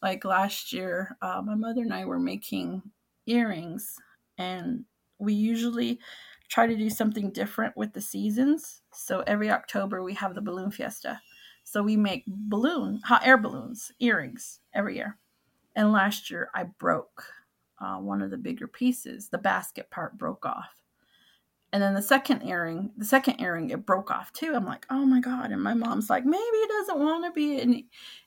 Like 0.03 0.25
last 0.25 0.71
year, 0.73 1.17
uh, 1.23 1.41
my 1.43 1.55
mother 1.55 1.81
and 1.81 1.93
I 1.93 2.05
were 2.05 2.19
making 2.19 2.83
earrings, 3.25 3.95
and 4.37 4.85
we 5.17 5.33
usually 5.33 5.99
try 6.49 6.67
to 6.67 6.75
do 6.75 6.89
something 6.89 7.31
different 7.31 7.75
with 7.75 7.93
the 7.93 8.01
seasons. 8.01 8.81
So 8.93 9.23
every 9.25 9.49
October, 9.49 10.03
we 10.03 10.13
have 10.13 10.35
the 10.35 10.41
balloon 10.41 10.69
fiesta. 10.69 11.19
So 11.63 11.81
we 11.81 11.97
make 11.97 12.23
balloon, 12.27 13.01
hot 13.03 13.25
air 13.25 13.37
balloons, 13.37 13.91
earrings 13.99 14.59
every 14.73 14.95
year. 14.95 15.17
And 15.75 15.91
last 15.91 16.29
year, 16.29 16.49
I 16.53 16.63
broke 16.63 17.25
uh, 17.79 17.97
one 17.97 18.21
of 18.21 18.31
the 18.31 18.37
bigger 18.37 18.67
pieces. 18.67 19.29
The 19.29 19.37
basket 19.37 19.89
part 19.89 20.17
broke 20.17 20.45
off 20.45 20.69
and 21.73 21.83
then 21.83 21.93
the 21.93 22.01
second 22.01 22.43
earring, 22.43 22.91
the 22.97 23.05
second 23.05 23.41
earring, 23.41 23.69
it 23.71 23.85
broke 23.85 24.09
off 24.09 24.31
too. 24.31 24.53
I'm 24.55 24.65
like, 24.65 24.85
oh 24.89 25.05
my 25.05 25.19
god! 25.19 25.51
And 25.51 25.61
my 25.61 25.73
mom's 25.73 26.09
like, 26.09 26.25
maybe 26.25 26.39
it 26.39 26.69
doesn't 26.69 26.99
want 26.99 27.25
to 27.25 27.31
be 27.31 27.59
an 27.59 27.83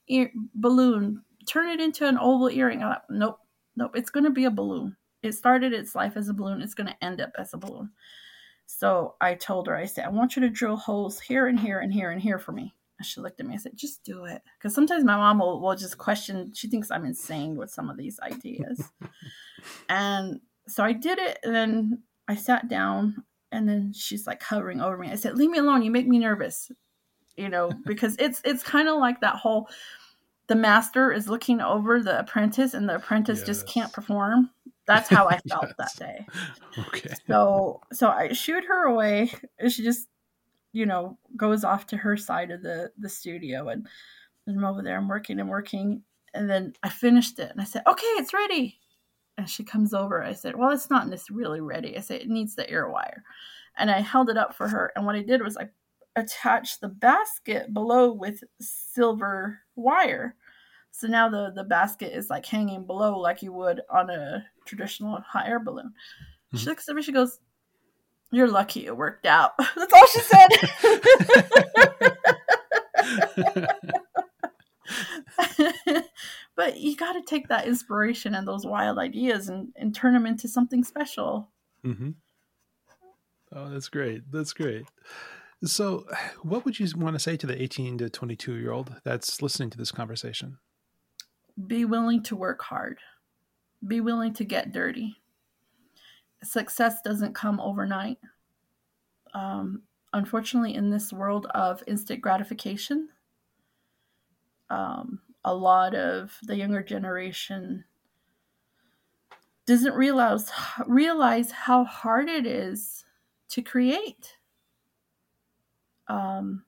ear 0.08 0.30
balloon. 0.54 1.22
Turn 1.46 1.70
it 1.70 1.80
into 1.80 2.06
an 2.06 2.18
oval 2.18 2.50
earring. 2.50 2.82
I'm 2.82 2.90
like, 2.90 3.02
nope, 3.08 3.38
nope. 3.76 3.92
It's 3.94 4.10
going 4.10 4.24
to 4.24 4.30
be 4.30 4.44
a 4.44 4.50
balloon. 4.50 4.96
It 5.22 5.32
started 5.32 5.72
its 5.72 5.94
life 5.94 6.16
as 6.16 6.28
a 6.28 6.34
balloon. 6.34 6.60
It's 6.60 6.74
going 6.74 6.88
to 6.88 7.04
end 7.04 7.20
up 7.20 7.32
as 7.38 7.54
a 7.54 7.58
balloon. 7.58 7.90
So 8.66 9.16
I 9.20 9.34
told 9.34 9.66
her, 9.66 9.76
I 9.76 9.86
said, 9.86 10.04
I 10.04 10.10
want 10.10 10.36
you 10.36 10.42
to 10.42 10.50
drill 10.50 10.76
holes 10.76 11.18
here 11.18 11.46
and 11.46 11.58
here 11.58 11.80
and 11.80 11.92
here 11.92 12.10
and 12.10 12.20
here 12.20 12.38
for 12.38 12.52
me. 12.52 12.74
And 13.00 13.06
she 13.06 13.22
looked 13.22 13.40
at 13.40 13.46
me. 13.46 13.54
I 13.54 13.56
said, 13.56 13.78
just 13.78 14.04
do 14.04 14.26
it. 14.26 14.42
Because 14.58 14.74
sometimes 14.74 15.04
my 15.04 15.16
mom 15.16 15.38
will, 15.38 15.58
will 15.58 15.74
just 15.74 15.96
question. 15.96 16.52
She 16.54 16.68
thinks 16.68 16.90
I'm 16.90 17.06
insane 17.06 17.56
with 17.56 17.70
some 17.70 17.88
of 17.88 17.96
these 17.96 18.20
ideas. 18.20 18.92
and 19.88 20.40
so 20.68 20.84
I 20.84 20.92
did 20.92 21.18
it. 21.18 21.38
And 21.42 21.54
then 21.54 22.02
I 22.28 22.34
sat 22.34 22.68
down 22.68 23.24
and 23.50 23.66
then 23.66 23.94
she's 23.94 24.26
like 24.26 24.42
hovering 24.42 24.82
over 24.82 24.98
me. 24.98 25.10
I 25.10 25.14
said, 25.14 25.36
"Leave 25.36 25.48
me 25.48 25.58
alone. 25.58 25.82
You 25.82 25.90
make 25.90 26.06
me 26.06 26.18
nervous." 26.18 26.70
You 27.36 27.48
know, 27.48 27.72
because 27.86 28.16
it's 28.18 28.42
it's 28.44 28.62
kind 28.62 28.86
of 28.86 28.98
like 28.98 29.22
that 29.22 29.36
whole 29.36 29.68
the 30.48 30.56
master 30.56 31.12
is 31.12 31.28
looking 31.28 31.60
over 31.60 32.02
the 32.02 32.18
apprentice 32.18 32.74
and 32.74 32.88
the 32.88 32.96
apprentice 32.96 33.38
yes. 33.38 33.46
just 33.46 33.66
can't 33.66 33.92
perform. 33.92 34.50
That's 34.86 35.08
how 35.08 35.28
I 35.28 35.38
felt 35.48 35.66
yes. 35.78 35.94
that 35.96 35.96
day. 35.96 36.26
Okay. 36.88 37.14
So 37.26 37.80
so 37.92 38.08
I 38.08 38.32
shooed 38.32 38.64
her 38.64 38.84
away 38.84 39.32
and 39.58 39.72
she 39.72 39.82
just 39.82 40.08
you 40.72 40.86
know 40.86 41.18
goes 41.36 41.64
off 41.64 41.86
to 41.86 41.96
her 41.96 42.16
side 42.16 42.50
of 42.50 42.62
the 42.62 42.90
the 42.98 43.08
studio 43.08 43.68
and, 43.68 43.86
I'm 44.48 44.64
over 44.64 44.82
there 44.82 44.96
I'm 44.96 45.06
working 45.06 45.38
and 45.38 45.48
working 45.48 46.02
and 46.34 46.50
then 46.50 46.72
I 46.82 46.88
finished 46.88 47.38
it 47.38 47.50
and 47.50 47.60
I 47.60 47.64
said, 47.64 47.82
"Okay, 47.86 48.06
it's 48.16 48.34
ready." 48.34 48.80
And 49.40 49.48
she 49.48 49.64
comes 49.64 49.94
over. 49.94 50.22
I 50.22 50.34
said, 50.34 50.54
Well, 50.54 50.70
it's 50.70 50.90
not 50.90 51.08
this 51.08 51.30
really 51.30 51.62
ready. 51.62 51.96
I 51.96 52.00
said, 52.00 52.20
It 52.20 52.28
needs 52.28 52.54
the 52.54 52.70
ear 52.70 52.90
wire. 52.90 53.24
And 53.78 53.90
I 53.90 54.00
held 54.00 54.28
it 54.28 54.36
up 54.36 54.54
for 54.54 54.68
her. 54.68 54.92
And 54.94 55.06
what 55.06 55.16
I 55.16 55.22
did 55.22 55.42
was 55.42 55.56
I 55.56 55.68
attached 56.14 56.80
the 56.82 56.88
basket 56.88 57.72
below 57.72 58.12
with 58.12 58.44
silver 58.60 59.60
wire. 59.76 60.36
So 60.90 61.06
now 61.06 61.30
the, 61.30 61.52
the 61.54 61.64
basket 61.64 62.14
is 62.14 62.28
like 62.28 62.44
hanging 62.44 62.86
below 62.86 63.18
like 63.18 63.42
you 63.42 63.54
would 63.54 63.80
on 63.90 64.10
a 64.10 64.44
traditional 64.66 65.20
hot 65.26 65.48
air 65.48 65.58
balloon. 65.58 65.86
Mm-hmm. 65.86 66.58
She 66.58 66.66
looks 66.66 66.88
at 66.88 66.94
me, 66.94 67.00
she 67.00 67.12
goes, 67.12 67.38
You're 68.30 68.48
lucky 68.48 68.86
it 68.86 68.96
worked 68.96 69.26
out. 69.26 69.52
That's 69.76 69.92
all 69.92 70.06
she 70.06 70.20
said. 70.20 70.48
but 76.56 76.78
you 76.78 76.96
got 76.96 77.12
to 77.12 77.22
take 77.22 77.48
that 77.48 77.66
inspiration 77.66 78.34
and 78.34 78.46
those 78.46 78.64
wild 78.64 78.98
ideas 78.98 79.48
and, 79.48 79.68
and 79.76 79.94
turn 79.94 80.14
them 80.14 80.26
into 80.26 80.48
something 80.48 80.84
special. 80.84 81.48
Mm-hmm. 81.84 82.10
Oh, 83.52 83.68
that's 83.68 83.88
great. 83.88 84.30
That's 84.30 84.52
great. 84.52 84.84
So, 85.64 86.06
what 86.42 86.64
would 86.64 86.78
you 86.78 86.86
want 86.96 87.14
to 87.16 87.18
say 87.18 87.36
to 87.36 87.46
the 87.46 87.60
18 87.60 87.98
to 87.98 88.08
22 88.08 88.54
year 88.54 88.70
old 88.70 88.94
that's 89.04 89.42
listening 89.42 89.70
to 89.70 89.78
this 89.78 89.90
conversation? 89.90 90.58
Be 91.66 91.84
willing 91.84 92.22
to 92.24 92.36
work 92.36 92.62
hard, 92.62 92.98
be 93.86 94.00
willing 94.00 94.32
to 94.34 94.44
get 94.44 94.72
dirty. 94.72 95.16
Success 96.42 97.02
doesn't 97.02 97.34
come 97.34 97.60
overnight. 97.60 98.18
Um, 99.34 99.82
unfortunately, 100.12 100.74
in 100.74 100.90
this 100.90 101.12
world 101.12 101.46
of 101.46 101.82
instant 101.86 102.20
gratification, 102.20 103.10
um, 104.70 105.20
a 105.44 105.54
lot 105.54 105.94
of 105.94 106.38
the 106.42 106.56
younger 106.56 106.82
generation 106.82 107.84
doesn't 109.66 109.94
realize 109.94 110.50
realize 110.86 111.50
how 111.52 111.84
hard 111.84 112.28
it 112.28 112.44
is 112.44 113.04
to 113.48 113.62
create 113.62 114.36
um 116.08 116.64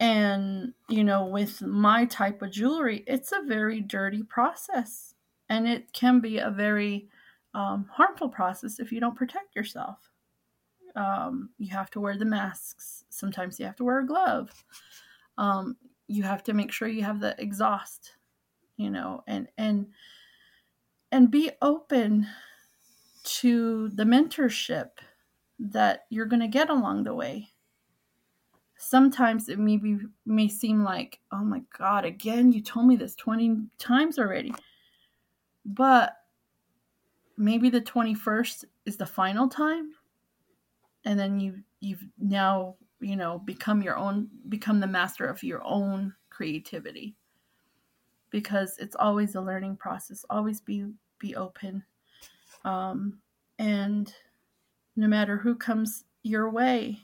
and 0.00 0.74
you 0.88 1.04
know 1.04 1.26
with 1.26 1.62
my 1.62 2.04
type 2.04 2.42
of 2.42 2.50
jewelry 2.50 3.04
it's 3.06 3.32
a 3.32 3.42
very 3.46 3.80
dirty 3.80 4.22
process 4.22 5.14
and 5.48 5.68
it 5.68 5.92
can 5.92 6.20
be 6.20 6.38
a 6.38 6.50
very 6.50 7.08
um, 7.54 7.86
harmful 7.90 8.28
process 8.28 8.78
if 8.78 8.92
you 8.92 9.00
don't 9.00 9.16
protect 9.16 9.56
yourself. 9.56 10.10
Um, 10.96 11.50
you 11.58 11.70
have 11.70 11.90
to 11.90 12.00
wear 12.00 12.16
the 12.16 12.24
masks. 12.24 13.04
Sometimes 13.10 13.58
you 13.58 13.66
have 13.66 13.76
to 13.76 13.84
wear 13.84 14.00
a 14.00 14.06
glove. 14.06 14.50
Um, 15.38 15.76
you 16.08 16.24
have 16.24 16.42
to 16.44 16.52
make 16.52 16.72
sure 16.72 16.88
you 16.88 17.04
have 17.04 17.20
the 17.20 17.34
exhaust 17.38 18.16
you 18.80 18.88
know 18.88 19.22
and 19.26 19.46
and 19.58 19.86
and 21.12 21.30
be 21.30 21.50
open 21.60 22.26
to 23.24 23.90
the 23.90 24.04
mentorship 24.04 24.88
that 25.58 26.06
you're 26.08 26.24
going 26.24 26.40
to 26.40 26.48
get 26.48 26.70
along 26.70 27.04
the 27.04 27.14
way. 27.14 27.48
Sometimes 28.78 29.50
it 29.50 29.58
may 29.58 29.76
be 29.76 29.98
may 30.24 30.48
seem 30.48 30.82
like 30.82 31.20
oh 31.30 31.44
my 31.44 31.60
god 31.76 32.06
again? 32.06 32.52
You 32.52 32.62
told 32.62 32.86
me 32.86 32.96
this 32.96 33.14
20 33.16 33.66
times 33.78 34.18
already. 34.18 34.54
But 35.66 36.14
maybe 37.40 37.70
the 37.70 37.80
21st 37.80 38.64
is 38.86 38.96
the 38.96 39.06
final 39.06 39.48
time. 39.48 39.92
And 41.04 41.18
then 41.18 41.40
you 41.40 41.62
you've 41.80 42.04
now 42.18 42.76
you 43.00 43.16
know 43.16 43.38
become 43.38 43.80
your 43.80 43.96
own 43.96 44.28
become 44.50 44.80
the 44.80 44.86
master 44.86 45.26
of 45.26 45.42
your 45.42 45.62
own 45.64 46.14
creativity. 46.28 47.16
Because 48.30 48.76
it's 48.78 48.94
always 48.94 49.34
a 49.34 49.40
learning 49.40 49.76
process 49.76 50.24
always 50.30 50.60
be 50.60 50.86
be 51.18 51.34
open. 51.34 51.82
Um, 52.64 53.18
and 53.58 54.12
no 54.96 55.08
matter 55.08 55.36
who 55.38 55.54
comes 55.54 56.04
your 56.22 56.50
way 56.50 57.00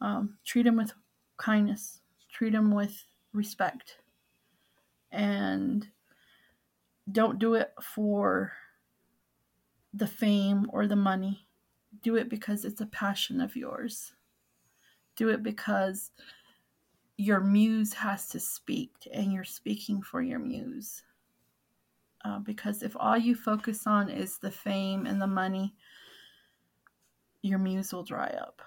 um, 0.00 0.38
treat 0.44 0.62
them 0.62 0.76
with 0.76 0.92
kindness 1.36 2.00
treat 2.38 2.52
them 2.52 2.70
with 2.70 3.04
respect. 3.32 3.96
And 5.10 5.86
don't 7.10 7.38
do 7.38 7.54
it 7.54 7.72
for 7.82 8.52
the 9.98 10.06
fame 10.06 10.66
or 10.70 10.86
the 10.86 10.96
money 10.96 11.46
do 12.02 12.16
it 12.16 12.28
because 12.28 12.64
it's 12.64 12.80
a 12.80 12.86
passion 12.86 13.40
of 13.40 13.56
yours 13.56 14.12
do 15.18 15.28
it 15.28 15.42
because 15.42 16.12
your 17.16 17.40
muse 17.40 17.92
has 17.92 18.28
to 18.28 18.38
speak 18.38 18.92
and 19.12 19.32
you're 19.32 19.44
speaking 19.44 20.00
for 20.00 20.22
your 20.22 20.38
muse. 20.38 21.02
Uh, 22.24 22.38
because 22.38 22.82
if 22.82 22.96
all 22.98 23.18
you 23.18 23.34
focus 23.34 23.86
on 23.86 24.08
is 24.08 24.38
the 24.38 24.50
fame 24.50 25.06
and 25.06 25.20
the 25.20 25.26
money, 25.26 25.74
your 27.42 27.58
muse 27.58 27.92
will 27.92 28.04
dry 28.04 28.28
up. 28.40 28.62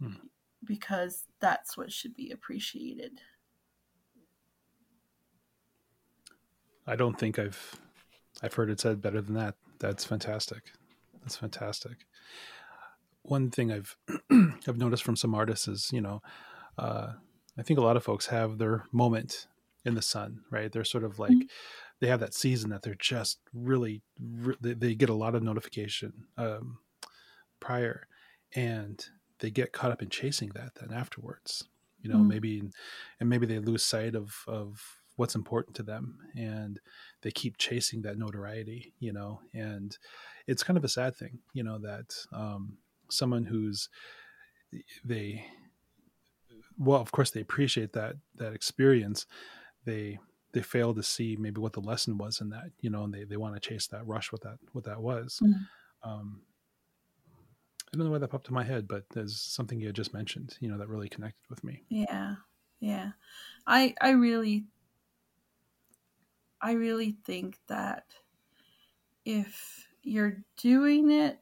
Hmm. 0.00 0.14
Because 0.64 1.24
that's 1.40 1.76
what 1.76 1.92
should 1.92 2.16
be 2.16 2.32
appreciated. 2.32 3.20
I 6.86 6.96
don't 6.96 7.18
think 7.18 7.38
I've 7.38 7.76
I've 8.42 8.54
heard 8.54 8.70
it 8.70 8.80
said 8.80 9.00
better 9.00 9.20
than 9.20 9.34
that. 9.34 9.54
That's 9.82 10.04
fantastic. 10.04 10.70
That's 11.20 11.36
fantastic. 11.36 12.06
one 13.22 13.50
thing 13.50 13.72
I've 13.72 13.96
I've 14.30 14.78
noticed 14.78 15.02
from 15.02 15.16
some 15.16 15.34
artists 15.34 15.66
is 15.66 15.90
you 15.92 16.00
know, 16.00 16.22
uh, 16.78 17.14
I 17.58 17.62
think 17.62 17.78
a 17.78 17.82
lot 17.82 17.96
of 17.96 18.04
folks 18.04 18.26
have 18.26 18.58
their 18.58 18.84
moment 18.92 19.48
in 19.84 19.94
the 19.94 20.02
sun, 20.02 20.42
right? 20.50 20.70
They're 20.70 20.84
sort 20.84 21.02
of 21.02 21.18
like 21.18 21.32
mm-hmm. 21.32 21.46
they 22.00 22.06
have 22.06 22.20
that 22.20 22.32
season 22.32 22.70
that 22.70 22.82
they're 22.82 22.94
just 22.94 23.40
really, 23.52 24.02
they, 24.60 24.74
they, 24.74 24.94
get 24.94 25.10
a 25.10 25.14
lot 25.14 25.34
of 25.34 25.42
notification 25.42 26.26
um, 26.38 26.78
prior, 27.58 28.06
and 28.54 29.04
they 29.40 29.50
get 29.50 29.72
caught 29.72 29.90
up 29.90 30.00
in 30.00 30.08
chasing 30.10 30.50
that 30.54 30.76
then 30.76 30.96
afterwards. 30.96 31.64
You 32.00 32.10
know, 32.10 32.18
mm-hmm. 32.18 32.28
maybe 32.28 32.62
and 33.18 33.28
maybe 33.28 33.46
they 33.46 33.58
lose 33.58 33.84
sight 33.84 34.14
of 34.14 34.44
of 34.46 35.01
what's 35.16 35.34
important 35.34 35.76
to 35.76 35.82
them 35.82 36.18
and 36.36 36.80
they 37.22 37.30
keep 37.30 37.58
chasing 37.58 38.02
that 38.02 38.18
notoriety 38.18 38.94
you 38.98 39.12
know 39.12 39.40
and 39.52 39.98
it's 40.46 40.62
kind 40.62 40.76
of 40.76 40.84
a 40.84 40.88
sad 40.88 41.14
thing 41.14 41.38
you 41.52 41.62
know 41.62 41.78
that 41.78 42.14
um, 42.32 42.78
someone 43.10 43.44
who's 43.44 43.88
they 45.04 45.44
well 46.78 47.00
of 47.00 47.12
course 47.12 47.30
they 47.30 47.40
appreciate 47.40 47.92
that 47.92 48.16
that 48.36 48.52
experience. 48.52 49.26
They 49.84 50.18
they 50.52 50.62
fail 50.62 50.94
to 50.94 51.02
see 51.02 51.36
maybe 51.38 51.60
what 51.60 51.72
the 51.72 51.80
lesson 51.80 52.18
was 52.18 52.40
in 52.40 52.50
that 52.50 52.70
you 52.80 52.90
know 52.90 53.04
and 53.04 53.12
they, 53.12 53.24
they 53.24 53.36
want 53.36 53.54
to 53.54 53.60
chase 53.60 53.86
that 53.88 54.06
rush 54.06 54.32
what 54.32 54.42
that 54.42 54.58
what 54.72 54.84
that 54.84 55.00
was. 55.00 55.40
Mm-hmm. 55.42 56.10
um, 56.10 56.42
i 57.92 57.96
don't 57.96 58.06
know 58.06 58.12
why 58.12 58.18
that 58.18 58.28
popped 58.28 58.46
to 58.46 58.54
my 58.54 58.64
head 58.64 58.88
but 58.88 59.04
there's 59.10 59.38
something 59.38 59.78
you 59.78 59.86
had 59.86 59.96
just 59.96 60.14
mentioned 60.14 60.56
you 60.60 60.68
know 60.68 60.78
that 60.78 60.88
really 60.88 61.08
connected 61.08 61.42
with 61.50 61.62
me. 61.64 61.82
Yeah 61.88 62.36
yeah. 62.80 63.10
I 63.66 63.94
i 64.00 64.10
really 64.10 64.64
I 66.62 66.72
really 66.72 67.16
think 67.24 67.58
that 67.66 68.04
if 69.24 69.88
you're 70.04 70.38
doing 70.56 71.10
it, 71.10 71.40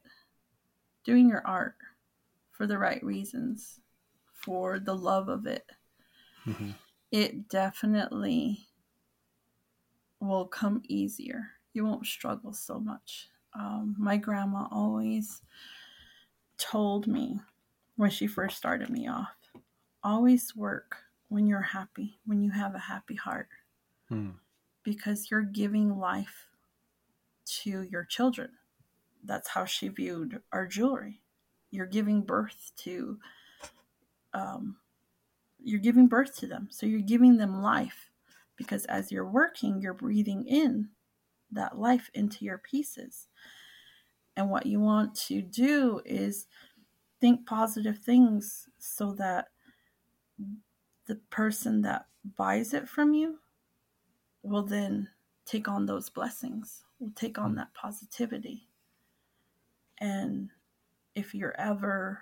doing 1.05 1.29
your 1.29 1.47
art 1.47 1.77
for 2.53 2.67
the 2.67 2.79
right 2.79 3.05
reasons, 3.05 3.81
for 4.33 4.79
the 4.79 4.95
love 4.95 5.29
of 5.29 5.47
it, 5.47 5.67
mm-hmm. 6.47 6.71
it 7.13 7.51
definitely 7.51 8.67
will 10.21 10.47
come 10.47 10.81
easier. 10.89 11.51
You 11.75 11.85
won't 11.85 12.07
struggle 12.07 12.55
so 12.55 12.81
much. 12.81 13.29
Um, 13.55 13.95
my 13.99 14.17
grandma 14.17 14.69
always 14.71 15.43
told 16.57 17.07
me 17.07 17.39
when 17.97 18.11
she 18.11 18.27
first 18.27 18.57
started 18.57 18.89
me 18.89 19.09
off 19.09 19.29
always 20.03 20.57
work 20.57 20.97
when 21.29 21.47
you're 21.47 21.61
happy, 21.61 22.19
when 22.25 22.41
you 22.41 22.51
have 22.51 22.75
a 22.75 22.79
happy 22.79 23.15
heart. 23.15 23.49
Hmm 24.09 24.31
because 24.91 25.31
you're 25.31 25.43
giving 25.43 25.97
life 25.97 26.49
to 27.63 27.83
your 27.83 28.05
children. 28.05 28.51
That's 29.25 29.49
how 29.49 29.65
she 29.65 29.87
viewed 29.87 30.41
our 30.53 30.67
jewelry. 30.67 31.21
You're 31.71 31.87
giving 31.87 32.23
birth 32.23 32.73
to, 32.79 33.19
um, 34.35 34.79
you're 35.63 35.79
giving 35.79 36.09
birth 36.09 36.37
to 36.39 36.49
them. 36.49 36.67
So 36.73 36.87
you're 36.87 37.03
giving 37.03 37.37
them 37.37 37.63
life 37.63 38.11
because 38.57 38.85
as 38.87 39.13
you're 39.13 39.31
working, 39.31 39.81
you're 39.81 39.95
breathing 39.95 40.45
in 40.45 40.89
that 41.53 41.79
life 41.79 42.11
into 42.13 42.45
your 42.45 42.59
pieces. 42.59 43.29
And 44.37 44.51
what 44.51 44.67
you 44.67 44.81
want 44.81 45.15
to 45.29 45.41
do 45.41 46.01
is 46.05 46.49
think 47.21 47.47
positive 47.47 48.01
things 48.01 48.69
so 48.81 49.13
that 49.13 49.51
the 51.07 51.15
person 51.31 51.83
that 51.83 52.07
buys 52.37 52.75
it 52.75 52.89
from 52.89 53.15
you 53.15 53.39
will 54.43 54.63
then 54.63 55.09
take 55.45 55.69
on 55.69 55.87
those 55.87 56.09
blessings, 56.09 56.85
will 56.99 57.13
take 57.15 57.39
on 57.39 57.55
that 57.57 57.75
positivity. 57.75 58.69
And 59.99 60.51
if 61.15 61.35
you're 61.35 61.59
ever 61.59 62.21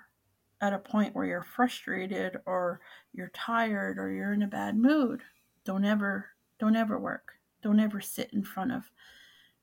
at 0.61 0.73
a 0.73 0.79
point 0.79 1.15
where 1.15 1.25
you're 1.25 1.43
frustrated 1.43 2.37
or 2.45 2.81
you're 3.13 3.31
tired 3.33 3.97
or 3.97 4.11
you're 4.11 4.33
in 4.33 4.43
a 4.43 4.47
bad 4.47 4.77
mood, 4.77 5.21
don't 5.63 5.85
ever 5.85 6.29
don't 6.59 6.75
ever 6.75 6.99
work. 6.99 7.33
Don't 7.61 7.79
ever 7.79 8.01
sit 8.01 8.33
in 8.33 8.43
front 8.43 8.71
of 8.71 8.91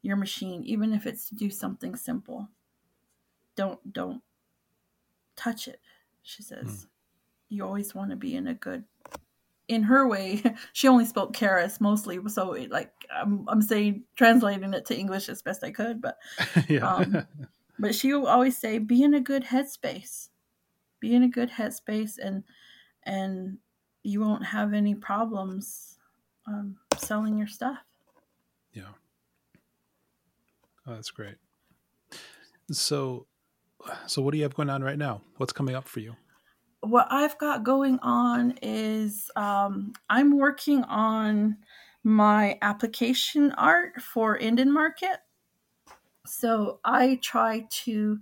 your 0.02 0.16
machine 0.16 0.62
even 0.64 0.94
if 0.94 1.06
it's 1.06 1.28
to 1.28 1.34
do 1.34 1.50
something 1.50 1.96
simple. 1.96 2.48
Don't 3.56 3.92
don't 3.92 4.22
touch 5.34 5.68
it, 5.68 5.80
she 6.22 6.42
says. 6.42 6.66
Mm. 6.66 6.86
You 7.48 7.64
always 7.64 7.94
want 7.94 8.10
to 8.10 8.16
be 8.16 8.34
in 8.34 8.46
a 8.46 8.54
good 8.54 8.84
in 9.68 9.82
her 9.84 10.06
way, 10.06 10.42
she 10.72 10.88
only 10.88 11.04
spoke 11.04 11.34
Keres 11.34 11.80
mostly. 11.80 12.18
So, 12.28 12.52
it, 12.52 12.70
like, 12.70 12.92
I'm, 13.12 13.44
I'm 13.48 13.62
saying, 13.62 14.04
translating 14.16 14.74
it 14.74 14.86
to 14.86 14.96
English 14.96 15.28
as 15.28 15.42
best 15.42 15.64
I 15.64 15.70
could, 15.70 16.00
but, 16.00 16.18
yeah. 16.68 16.86
um, 16.88 17.26
but 17.78 17.94
she 17.94 18.12
will 18.12 18.26
always 18.26 18.56
say, 18.56 18.78
be 18.78 19.02
in 19.02 19.14
a 19.14 19.20
good 19.20 19.44
headspace, 19.44 20.28
be 21.00 21.14
in 21.14 21.22
a 21.22 21.28
good 21.28 21.50
headspace, 21.50 22.18
and, 22.22 22.44
and 23.02 23.58
you 24.02 24.20
won't 24.20 24.44
have 24.44 24.72
any 24.72 24.94
problems 24.94 25.98
um, 26.46 26.76
selling 26.96 27.38
your 27.38 27.48
stuff. 27.48 27.78
Yeah. 28.72 28.92
Oh, 30.86 30.94
that's 30.94 31.10
great. 31.10 31.36
So, 32.70 33.26
so 34.06 34.22
what 34.22 34.32
do 34.32 34.38
you 34.38 34.44
have 34.44 34.54
going 34.54 34.70
on 34.70 34.82
right 34.82 34.98
now? 34.98 35.22
What's 35.36 35.52
coming 35.52 35.74
up 35.74 35.88
for 35.88 36.00
you? 36.00 36.14
What 36.86 37.08
I've 37.10 37.36
got 37.38 37.64
going 37.64 37.98
on 38.00 38.58
is 38.62 39.28
um, 39.34 39.92
I'm 40.08 40.38
working 40.38 40.84
on 40.84 41.56
my 42.04 42.56
application 42.62 43.50
art 43.52 44.00
for 44.00 44.36
Indian 44.36 44.72
Market. 44.72 45.18
So 46.24 46.78
I 46.84 47.18
try 47.20 47.66
to 47.84 48.18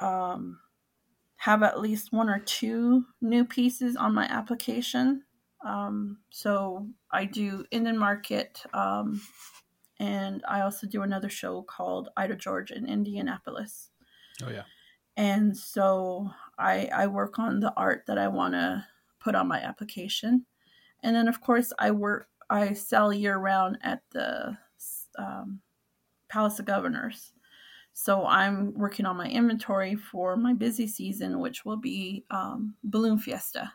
um, 0.00 0.58
have 1.36 1.62
at 1.62 1.80
least 1.80 2.12
one 2.12 2.28
or 2.28 2.40
two 2.40 3.04
new 3.20 3.44
pieces 3.44 3.94
on 3.94 4.14
my 4.14 4.24
application. 4.24 5.22
Um, 5.64 6.18
so 6.30 6.88
I 7.12 7.26
do 7.26 7.64
Indian 7.70 7.98
Market, 7.98 8.62
um, 8.74 9.20
and 10.00 10.42
I 10.48 10.62
also 10.62 10.88
do 10.88 11.02
another 11.02 11.28
show 11.28 11.62
called 11.62 12.08
Eiteljorg 12.18 12.72
in 12.72 12.86
Indianapolis. 12.86 13.90
Oh 14.42 14.50
yeah. 14.50 14.64
And 15.16 15.56
so 15.56 16.30
I, 16.60 16.88
I 16.94 17.06
work 17.06 17.38
on 17.38 17.60
the 17.60 17.72
art 17.76 18.04
that 18.06 18.18
I 18.18 18.28
want 18.28 18.54
to 18.54 18.84
put 19.18 19.34
on 19.34 19.48
my 19.48 19.60
application. 19.60 20.44
And 21.02 21.16
then, 21.16 21.28
of 21.28 21.40
course, 21.40 21.72
I 21.78 21.90
work, 21.90 22.28
I 22.48 22.74
sell 22.74 23.12
year 23.12 23.38
round 23.38 23.78
at 23.82 24.02
the 24.10 24.56
um, 25.18 25.60
Palace 26.28 26.58
of 26.58 26.66
Governors. 26.66 27.32
So 27.92 28.24
I'm 28.24 28.72
working 28.74 29.06
on 29.06 29.16
my 29.16 29.28
inventory 29.28 29.96
for 29.96 30.36
my 30.36 30.52
busy 30.52 30.86
season, 30.86 31.40
which 31.40 31.64
will 31.64 31.76
be 31.76 32.24
um, 32.30 32.74
Balloon 32.84 33.18
Fiesta. 33.18 33.72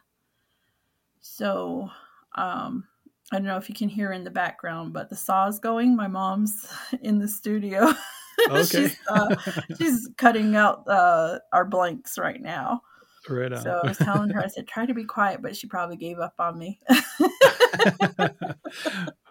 So 1.22 1.90
um, 2.36 2.86
I 3.32 3.38
don't 3.38 3.46
know 3.46 3.58
if 3.58 3.70
you 3.70 3.76
can 3.76 3.90
hear 3.90 4.12
in 4.14 4.24
the 4.24 4.32
background, 4.32 4.94
but 4.94 5.10
the 5.10 5.16
saw 5.16 5.48
is 5.48 5.60
going. 5.60 5.96
My 5.96 6.08
mom's 6.08 6.72
in 7.02 7.20
the 7.20 7.28
studio. 7.28 7.92
Okay. 8.50 8.64
she's, 8.64 8.98
uh, 9.10 9.36
she's 9.78 10.10
cutting 10.18 10.56
out 10.56 10.88
uh, 10.88 11.40
our 11.54 11.66
blanks 11.66 12.18
right 12.18 12.42
now. 12.42 12.82
Right 13.30 13.52
on. 13.52 13.62
So 13.62 13.82
I 13.84 13.88
was 13.88 13.98
telling 13.98 14.30
her, 14.30 14.44
I 14.44 14.48
said, 14.48 14.68
try 14.68 14.86
to 14.86 14.94
be 14.94 15.04
quiet, 15.04 15.42
but 15.42 15.56
she 15.56 15.68
probably 15.68 15.98
gave 15.98 16.20
up 16.20 16.36
on 16.38 16.60
me. 16.60 16.80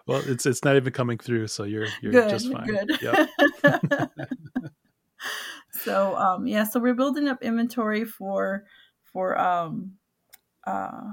well, 0.05 0.21
it's 0.25 0.45
it's 0.45 0.63
not 0.65 0.75
even 0.75 0.91
coming 0.91 1.17
through, 1.17 1.47
so 1.47 1.63
you're 1.63 1.87
you're 2.01 2.11
good, 2.11 2.29
just 2.29 2.51
fine. 2.51 2.65
Good. 2.65 2.91
Yep. 3.01 3.29
so 5.71 6.17
um, 6.17 6.45
yeah, 6.47 6.65
so 6.65 6.79
we're 6.79 6.93
building 6.93 7.27
up 7.27 7.41
inventory 7.41 8.03
for 8.03 8.65
for 9.13 9.39
um, 9.39 9.93
uh, 10.67 11.11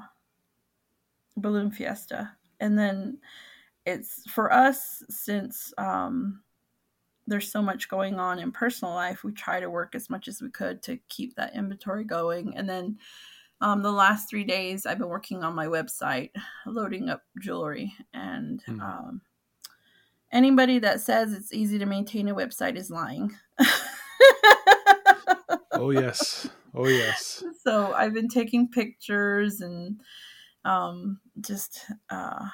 Balloon 1.36 1.70
Fiesta, 1.70 2.32
and 2.58 2.76
then 2.76 3.18
it's 3.86 4.28
for 4.30 4.52
us 4.52 5.02
since 5.08 5.72
um, 5.78 6.42
there's 7.26 7.50
so 7.50 7.62
much 7.62 7.88
going 7.88 8.18
on 8.18 8.38
in 8.38 8.52
personal 8.52 8.94
life, 8.94 9.24
we 9.24 9.32
try 9.32 9.60
to 9.60 9.70
work 9.70 9.94
as 9.94 10.10
much 10.10 10.28
as 10.28 10.42
we 10.42 10.50
could 10.50 10.82
to 10.82 10.98
keep 11.08 11.36
that 11.36 11.54
inventory 11.54 12.04
going. 12.04 12.56
And 12.56 12.68
then 12.68 12.98
um, 13.60 13.82
the 13.82 13.92
last 13.92 14.28
three 14.28 14.44
days, 14.44 14.86
I've 14.86 14.98
been 14.98 15.08
working 15.08 15.44
on 15.44 15.54
my 15.54 15.66
website, 15.66 16.30
loading 16.66 17.08
up 17.08 17.22
jewelry. 17.40 17.94
And 18.12 18.62
mm. 18.66 18.80
um, 18.80 19.20
anybody 20.32 20.80
that 20.80 21.00
says 21.00 21.32
it's 21.32 21.52
easy 21.52 21.78
to 21.78 21.86
maintain 21.86 22.28
a 22.28 22.34
website 22.34 22.76
is 22.76 22.90
lying. 22.90 23.32
oh, 25.72 25.90
yes. 25.90 26.48
Oh, 26.74 26.88
yes. 26.88 27.44
So 27.62 27.92
I've 27.92 28.14
been 28.14 28.28
taking 28.28 28.68
pictures 28.68 29.60
and 29.60 30.00
um, 30.64 31.20
just 31.40 31.84
uh, 32.10 32.46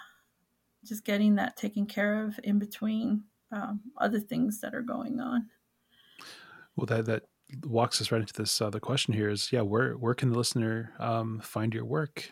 just 0.85 1.05
getting 1.05 1.37
that 1.37 1.57
taken 1.57 1.87
care 1.87 2.25
of 2.25 2.39
in 2.43 2.59
between 2.59 3.25
um, 3.53 3.81
other 3.99 4.21
things 4.21 4.61
that 4.61 4.75
are 4.75 4.83
going 4.83 5.21
on. 5.21 5.47
Well, 6.77 6.87
that 6.87 7.07
that 7.07 7.23
walks 7.65 8.01
us 8.01 8.13
right 8.13 8.21
into 8.21 8.35
this 8.35 8.61
other 8.61 8.79
question 8.79 9.15
here 9.15 9.31
is 9.31 9.51
yeah 9.51 9.63
where 9.63 9.95
where 9.95 10.13
can 10.13 10.31
the 10.31 10.37
listener 10.37 10.93
um, 10.99 11.41
find 11.41 11.73
your 11.73 11.87
work 11.87 12.31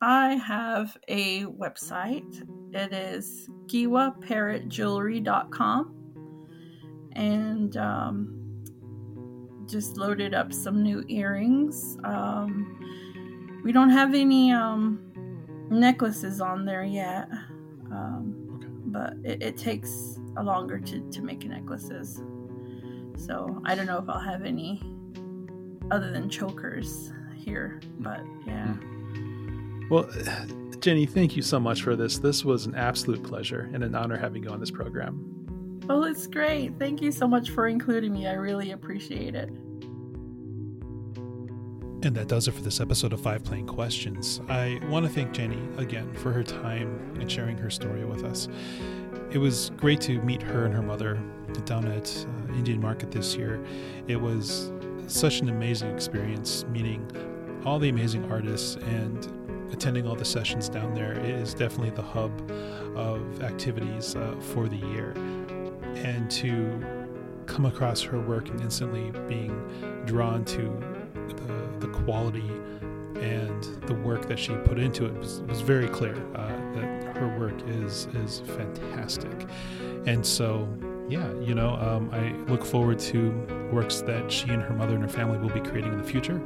i 0.00 0.32
have 0.32 0.96
a 1.08 1.44
website 1.44 2.42
it 2.72 2.90
is 2.90 3.50
kewaparrotjewelry.com 3.66 5.96
and 7.16 7.76
um, 7.76 8.62
just 9.66 9.96
loaded 9.96 10.34
up 10.34 10.52
some 10.52 10.82
new 10.82 11.04
earrings. 11.08 11.96
Um, 12.04 13.60
we 13.64 13.72
don't 13.72 13.90
have 13.90 14.14
any 14.14 14.52
um, 14.52 15.12
necklaces 15.70 16.40
on 16.40 16.64
there 16.64 16.84
yet, 16.84 17.28
um. 17.90 18.35
But 18.86 19.14
it, 19.24 19.42
it, 19.42 19.56
takes 19.56 20.18
a 20.36 20.42
longer 20.42 20.78
to, 20.78 21.00
to 21.10 21.22
make 21.22 21.44
necklaces. 21.44 22.22
So 23.16 23.60
I 23.64 23.74
don't 23.74 23.86
know 23.86 23.98
if 23.98 24.08
I'll 24.08 24.18
have 24.18 24.44
any 24.44 24.82
other 25.90 26.10
than 26.12 26.30
chokers 26.30 27.12
here, 27.36 27.80
but 27.98 28.20
yeah. 28.46 28.74
Hmm. 28.74 29.88
Well, 29.88 30.08
Janie, 30.80 31.06
thank 31.06 31.36
you 31.36 31.42
so 31.42 31.58
much 31.58 31.82
for 31.82 31.96
this. 31.96 32.18
This 32.18 32.44
was 32.44 32.66
an 32.66 32.74
absolute 32.74 33.22
pleasure 33.22 33.70
and 33.72 33.82
an 33.82 33.94
honor 33.94 34.16
having 34.16 34.44
you 34.44 34.50
on 34.50 34.60
this 34.60 34.70
program. 34.70 35.82
Well, 35.86 36.04
it's 36.04 36.26
great. 36.26 36.78
Thank 36.78 37.00
you 37.00 37.12
so 37.12 37.26
much 37.28 37.50
for 37.50 37.68
including 37.68 38.12
me. 38.12 38.26
I 38.26 38.34
really 38.34 38.72
appreciate 38.72 39.34
it. 39.34 39.50
And 42.06 42.14
that 42.14 42.28
does 42.28 42.46
it 42.46 42.52
for 42.52 42.60
this 42.60 42.80
episode 42.80 43.12
of 43.12 43.20
Five 43.20 43.42
Plain 43.42 43.66
Questions. 43.66 44.40
I 44.48 44.80
want 44.88 45.04
to 45.06 45.12
thank 45.12 45.32
Janie 45.32 45.60
again 45.76 46.14
for 46.14 46.30
her 46.30 46.44
time 46.44 47.16
and 47.18 47.28
sharing 47.28 47.58
her 47.58 47.68
story 47.68 48.04
with 48.04 48.22
us. 48.22 48.46
It 49.32 49.38
was 49.38 49.72
great 49.76 50.00
to 50.02 50.22
meet 50.22 50.40
her 50.40 50.66
and 50.66 50.72
her 50.72 50.82
mother 50.82 51.20
down 51.64 51.84
at 51.88 52.26
uh, 52.28 52.52
Indian 52.54 52.80
Market 52.80 53.10
this 53.10 53.34
year. 53.34 53.60
It 54.06 54.20
was 54.20 54.70
such 55.08 55.40
an 55.40 55.48
amazing 55.48 55.92
experience 55.92 56.64
meeting 56.66 57.10
all 57.64 57.80
the 57.80 57.88
amazing 57.88 58.30
artists 58.30 58.76
and 58.76 59.72
attending 59.72 60.06
all 60.06 60.14
the 60.14 60.24
sessions 60.24 60.68
down 60.68 60.94
there. 60.94 61.14
It 61.14 61.24
is 61.24 61.54
definitely 61.54 61.90
the 61.90 62.02
hub 62.02 62.30
of 62.94 63.42
activities 63.42 64.14
uh, 64.14 64.36
for 64.38 64.68
the 64.68 64.76
year. 64.76 65.10
And 65.96 66.30
to 66.30 66.70
come 67.46 67.66
across 67.66 68.00
her 68.02 68.20
work 68.20 68.48
and 68.48 68.60
instantly 68.60 69.10
being 69.26 70.04
drawn 70.06 70.44
to 70.44 70.96
the, 71.34 71.65
the 71.86 71.98
quality 72.04 72.50
and 73.20 73.62
the 73.86 73.94
work 73.94 74.26
that 74.28 74.38
she 74.38 74.54
put 74.56 74.78
into 74.78 75.06
it 75.06 75.14
was, 75.14 75.40
was 75.42 75.60
very 75.60 75.88
clear 75.88 76.14
uh, 76.34 76.48
that 76.74 77.16
her 77.16 77.38
work 77.38 77.54
is 77.66 78.06
is 78.14 78.42
fantastic. 78.56 79.48
And 80.06 80.24
so, 80.24 80.68
yeah, 81.08 81.32
you 81.40 81.54
know, 81.54 81.74
um, 81.76 82.10
I 82.12 82.32
look 82.50 82.64
forward 82.64 82.98
to 83.00 83.30
works 83.72 84.02
that 84.02 84.30
she 84.30 84.50
and 84.50 84.62
her 84.62 84.74
mother 84.74 84.94
and 84.94 85.02
her 85.02 85.08
family 85.08 85.38
will 85.38 85.50
be 85.50 85.60
creating 85.60 85.92
in 85.92 85.98
the 85.98 86.04
future. 86.04 86.40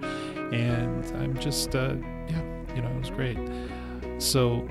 And 0.53 1.05
I'm 1.17 1.39
just, 1.39 1.75
uh, 1.75 1.95
yeah, 2.29 2.43
you 2.75 2.83
know, 2.83 2.89
it 2.89 3.01
was 3.01 3.11
great. 3.11 3.39
So, 4.19 4.67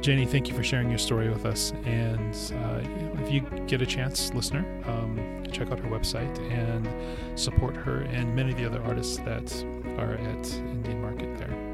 Janie, 0.00 0.26
thank 0.26 0.48
you 0.48 0.54
for 0.54 0.64
sharing 0.64 0.88
your 0.88 0.98
story 0.98 1.28
with 1.28 1.44
us. 1.44 1.72
And 1.84 2.34
uh, 2.64 3.20
if 3.22 3.30
you 3.30 3.40
get 3.66 3.82
a 3.82 3.86
chance, 3.86 4.32
listener, 4.34 4.64
um, 4.86 5.44
check 5.52 5.70
out 5.70 5.78
her 5.78 5.88
website 5.88 6.36
and 6.50 6.88
support 7.38 7.76
her 7.76 8.00
and 8.02 8.34
many 8.34 8.52
of 8.52 8.58
the 8.58 8.66
other 8.66 8.82
artists 8.82 9.18
that 9.18 9.48
are 9.98 10.14
at 10.14 10.52
Indian 10.54 11.00
Market 11.02 11.36
there. 11.38 11.72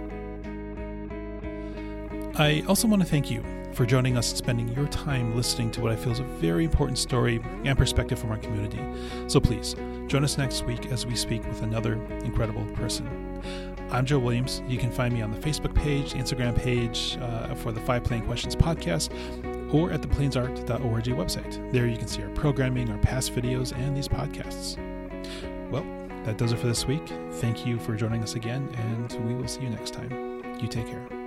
I 2.36 2.62
also 2.68 2.86
want 2.86 3.02
to 3.02 3.08
thank 3.08 3.30
you 3.30 3.42
for 3.72 3.84
joining 3.86 4.16
us 4.16 4.30
and 4.30 4.38
spending 4.38 4.68
your 4.68 4.88
time 4.88 5.36
listening 5.36 5.70
to 5.72 5.80
what 5.80 5.92
I 5.92 5.96
feel 5.96 6.12
is 6.12 6.20
a 6.20 6.24
very 6.24 6.64
important 6.64 6.98
story 6.98 7.40
and 7.64 7.76
perspective 7.76 8.18
from 8.18 8.30
our 8.30 8.38
community. 8.38 8.80
So 9.28 9.40
please, 9.40 9.74
join 10.06 10.24
us 10.24 10.38
next 10.38 10.64
week 10.64 10.86
as 10.86 11.06
we 11.06 11.14
speak 11.14 11.46
with 11.46 11.62
another 11.62 11.94
incredible 12.24 12.64
person. 12.74 13.42
I'm 13.90 14.04
Joe 14.04 14.18
Williams. 14.18 14.62
You 14.68 14.78
can 14.78 14.90
find 14.90 15.14
me 15.14 15.22
on 15.22 15.30
the 15.30 15.38
Facebook 15.38 15.74
page, 15.74 16.14
Instagram 16.14 16.56
page 16.56 17.16
uh, 17.20 17.54
for 17.54 17.72
the 17.72 17.80
Five 17.80 18.04
Plain 18.04 18.24
Questions 18.26 18.54
podcast, 18.54 19.12
or 19.72 19.92
at 19.92 20.02
the 20.02 20.08
plainsart.org 20.08 21.04
website. 21.04 21.72
There 21.72 21.86
you 21.86 21.96
can 21.96 22.08
see 22.08 22.22
our 22.22 22.30
programming, 22.30 22.90
our 22.90 22.98
past 22.98 23.34
videos, 23.34 23.72
and 23.76 23.96
these 23.96 24.08
podcasts. 24.08 24.76
Well, 25.70 25.84
that 26.24 26.38
does 26.38 26.52
it 26.52 26.58
for 26.58 26.66
this 26.66 26.86
week. 26.86 27.12
Thank 27.32 27.66
you 27.66 27.78
for 27.78 27.94
joining 27.94 28.22
us 28.22 28.34
again, 28.34 28.68
and 28.76 29.12
we 29.26 29.34
will 29.34 29.48
see 29.48 29.62
you 29.62 29.70
next 29.70 29.94
time. 29.94 30.42
You 30.60 30.68
take 30.68 30.86
care. 30.86 31.17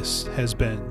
This 0.00 0.26
has 0.28 0.54
been 0.54 0.89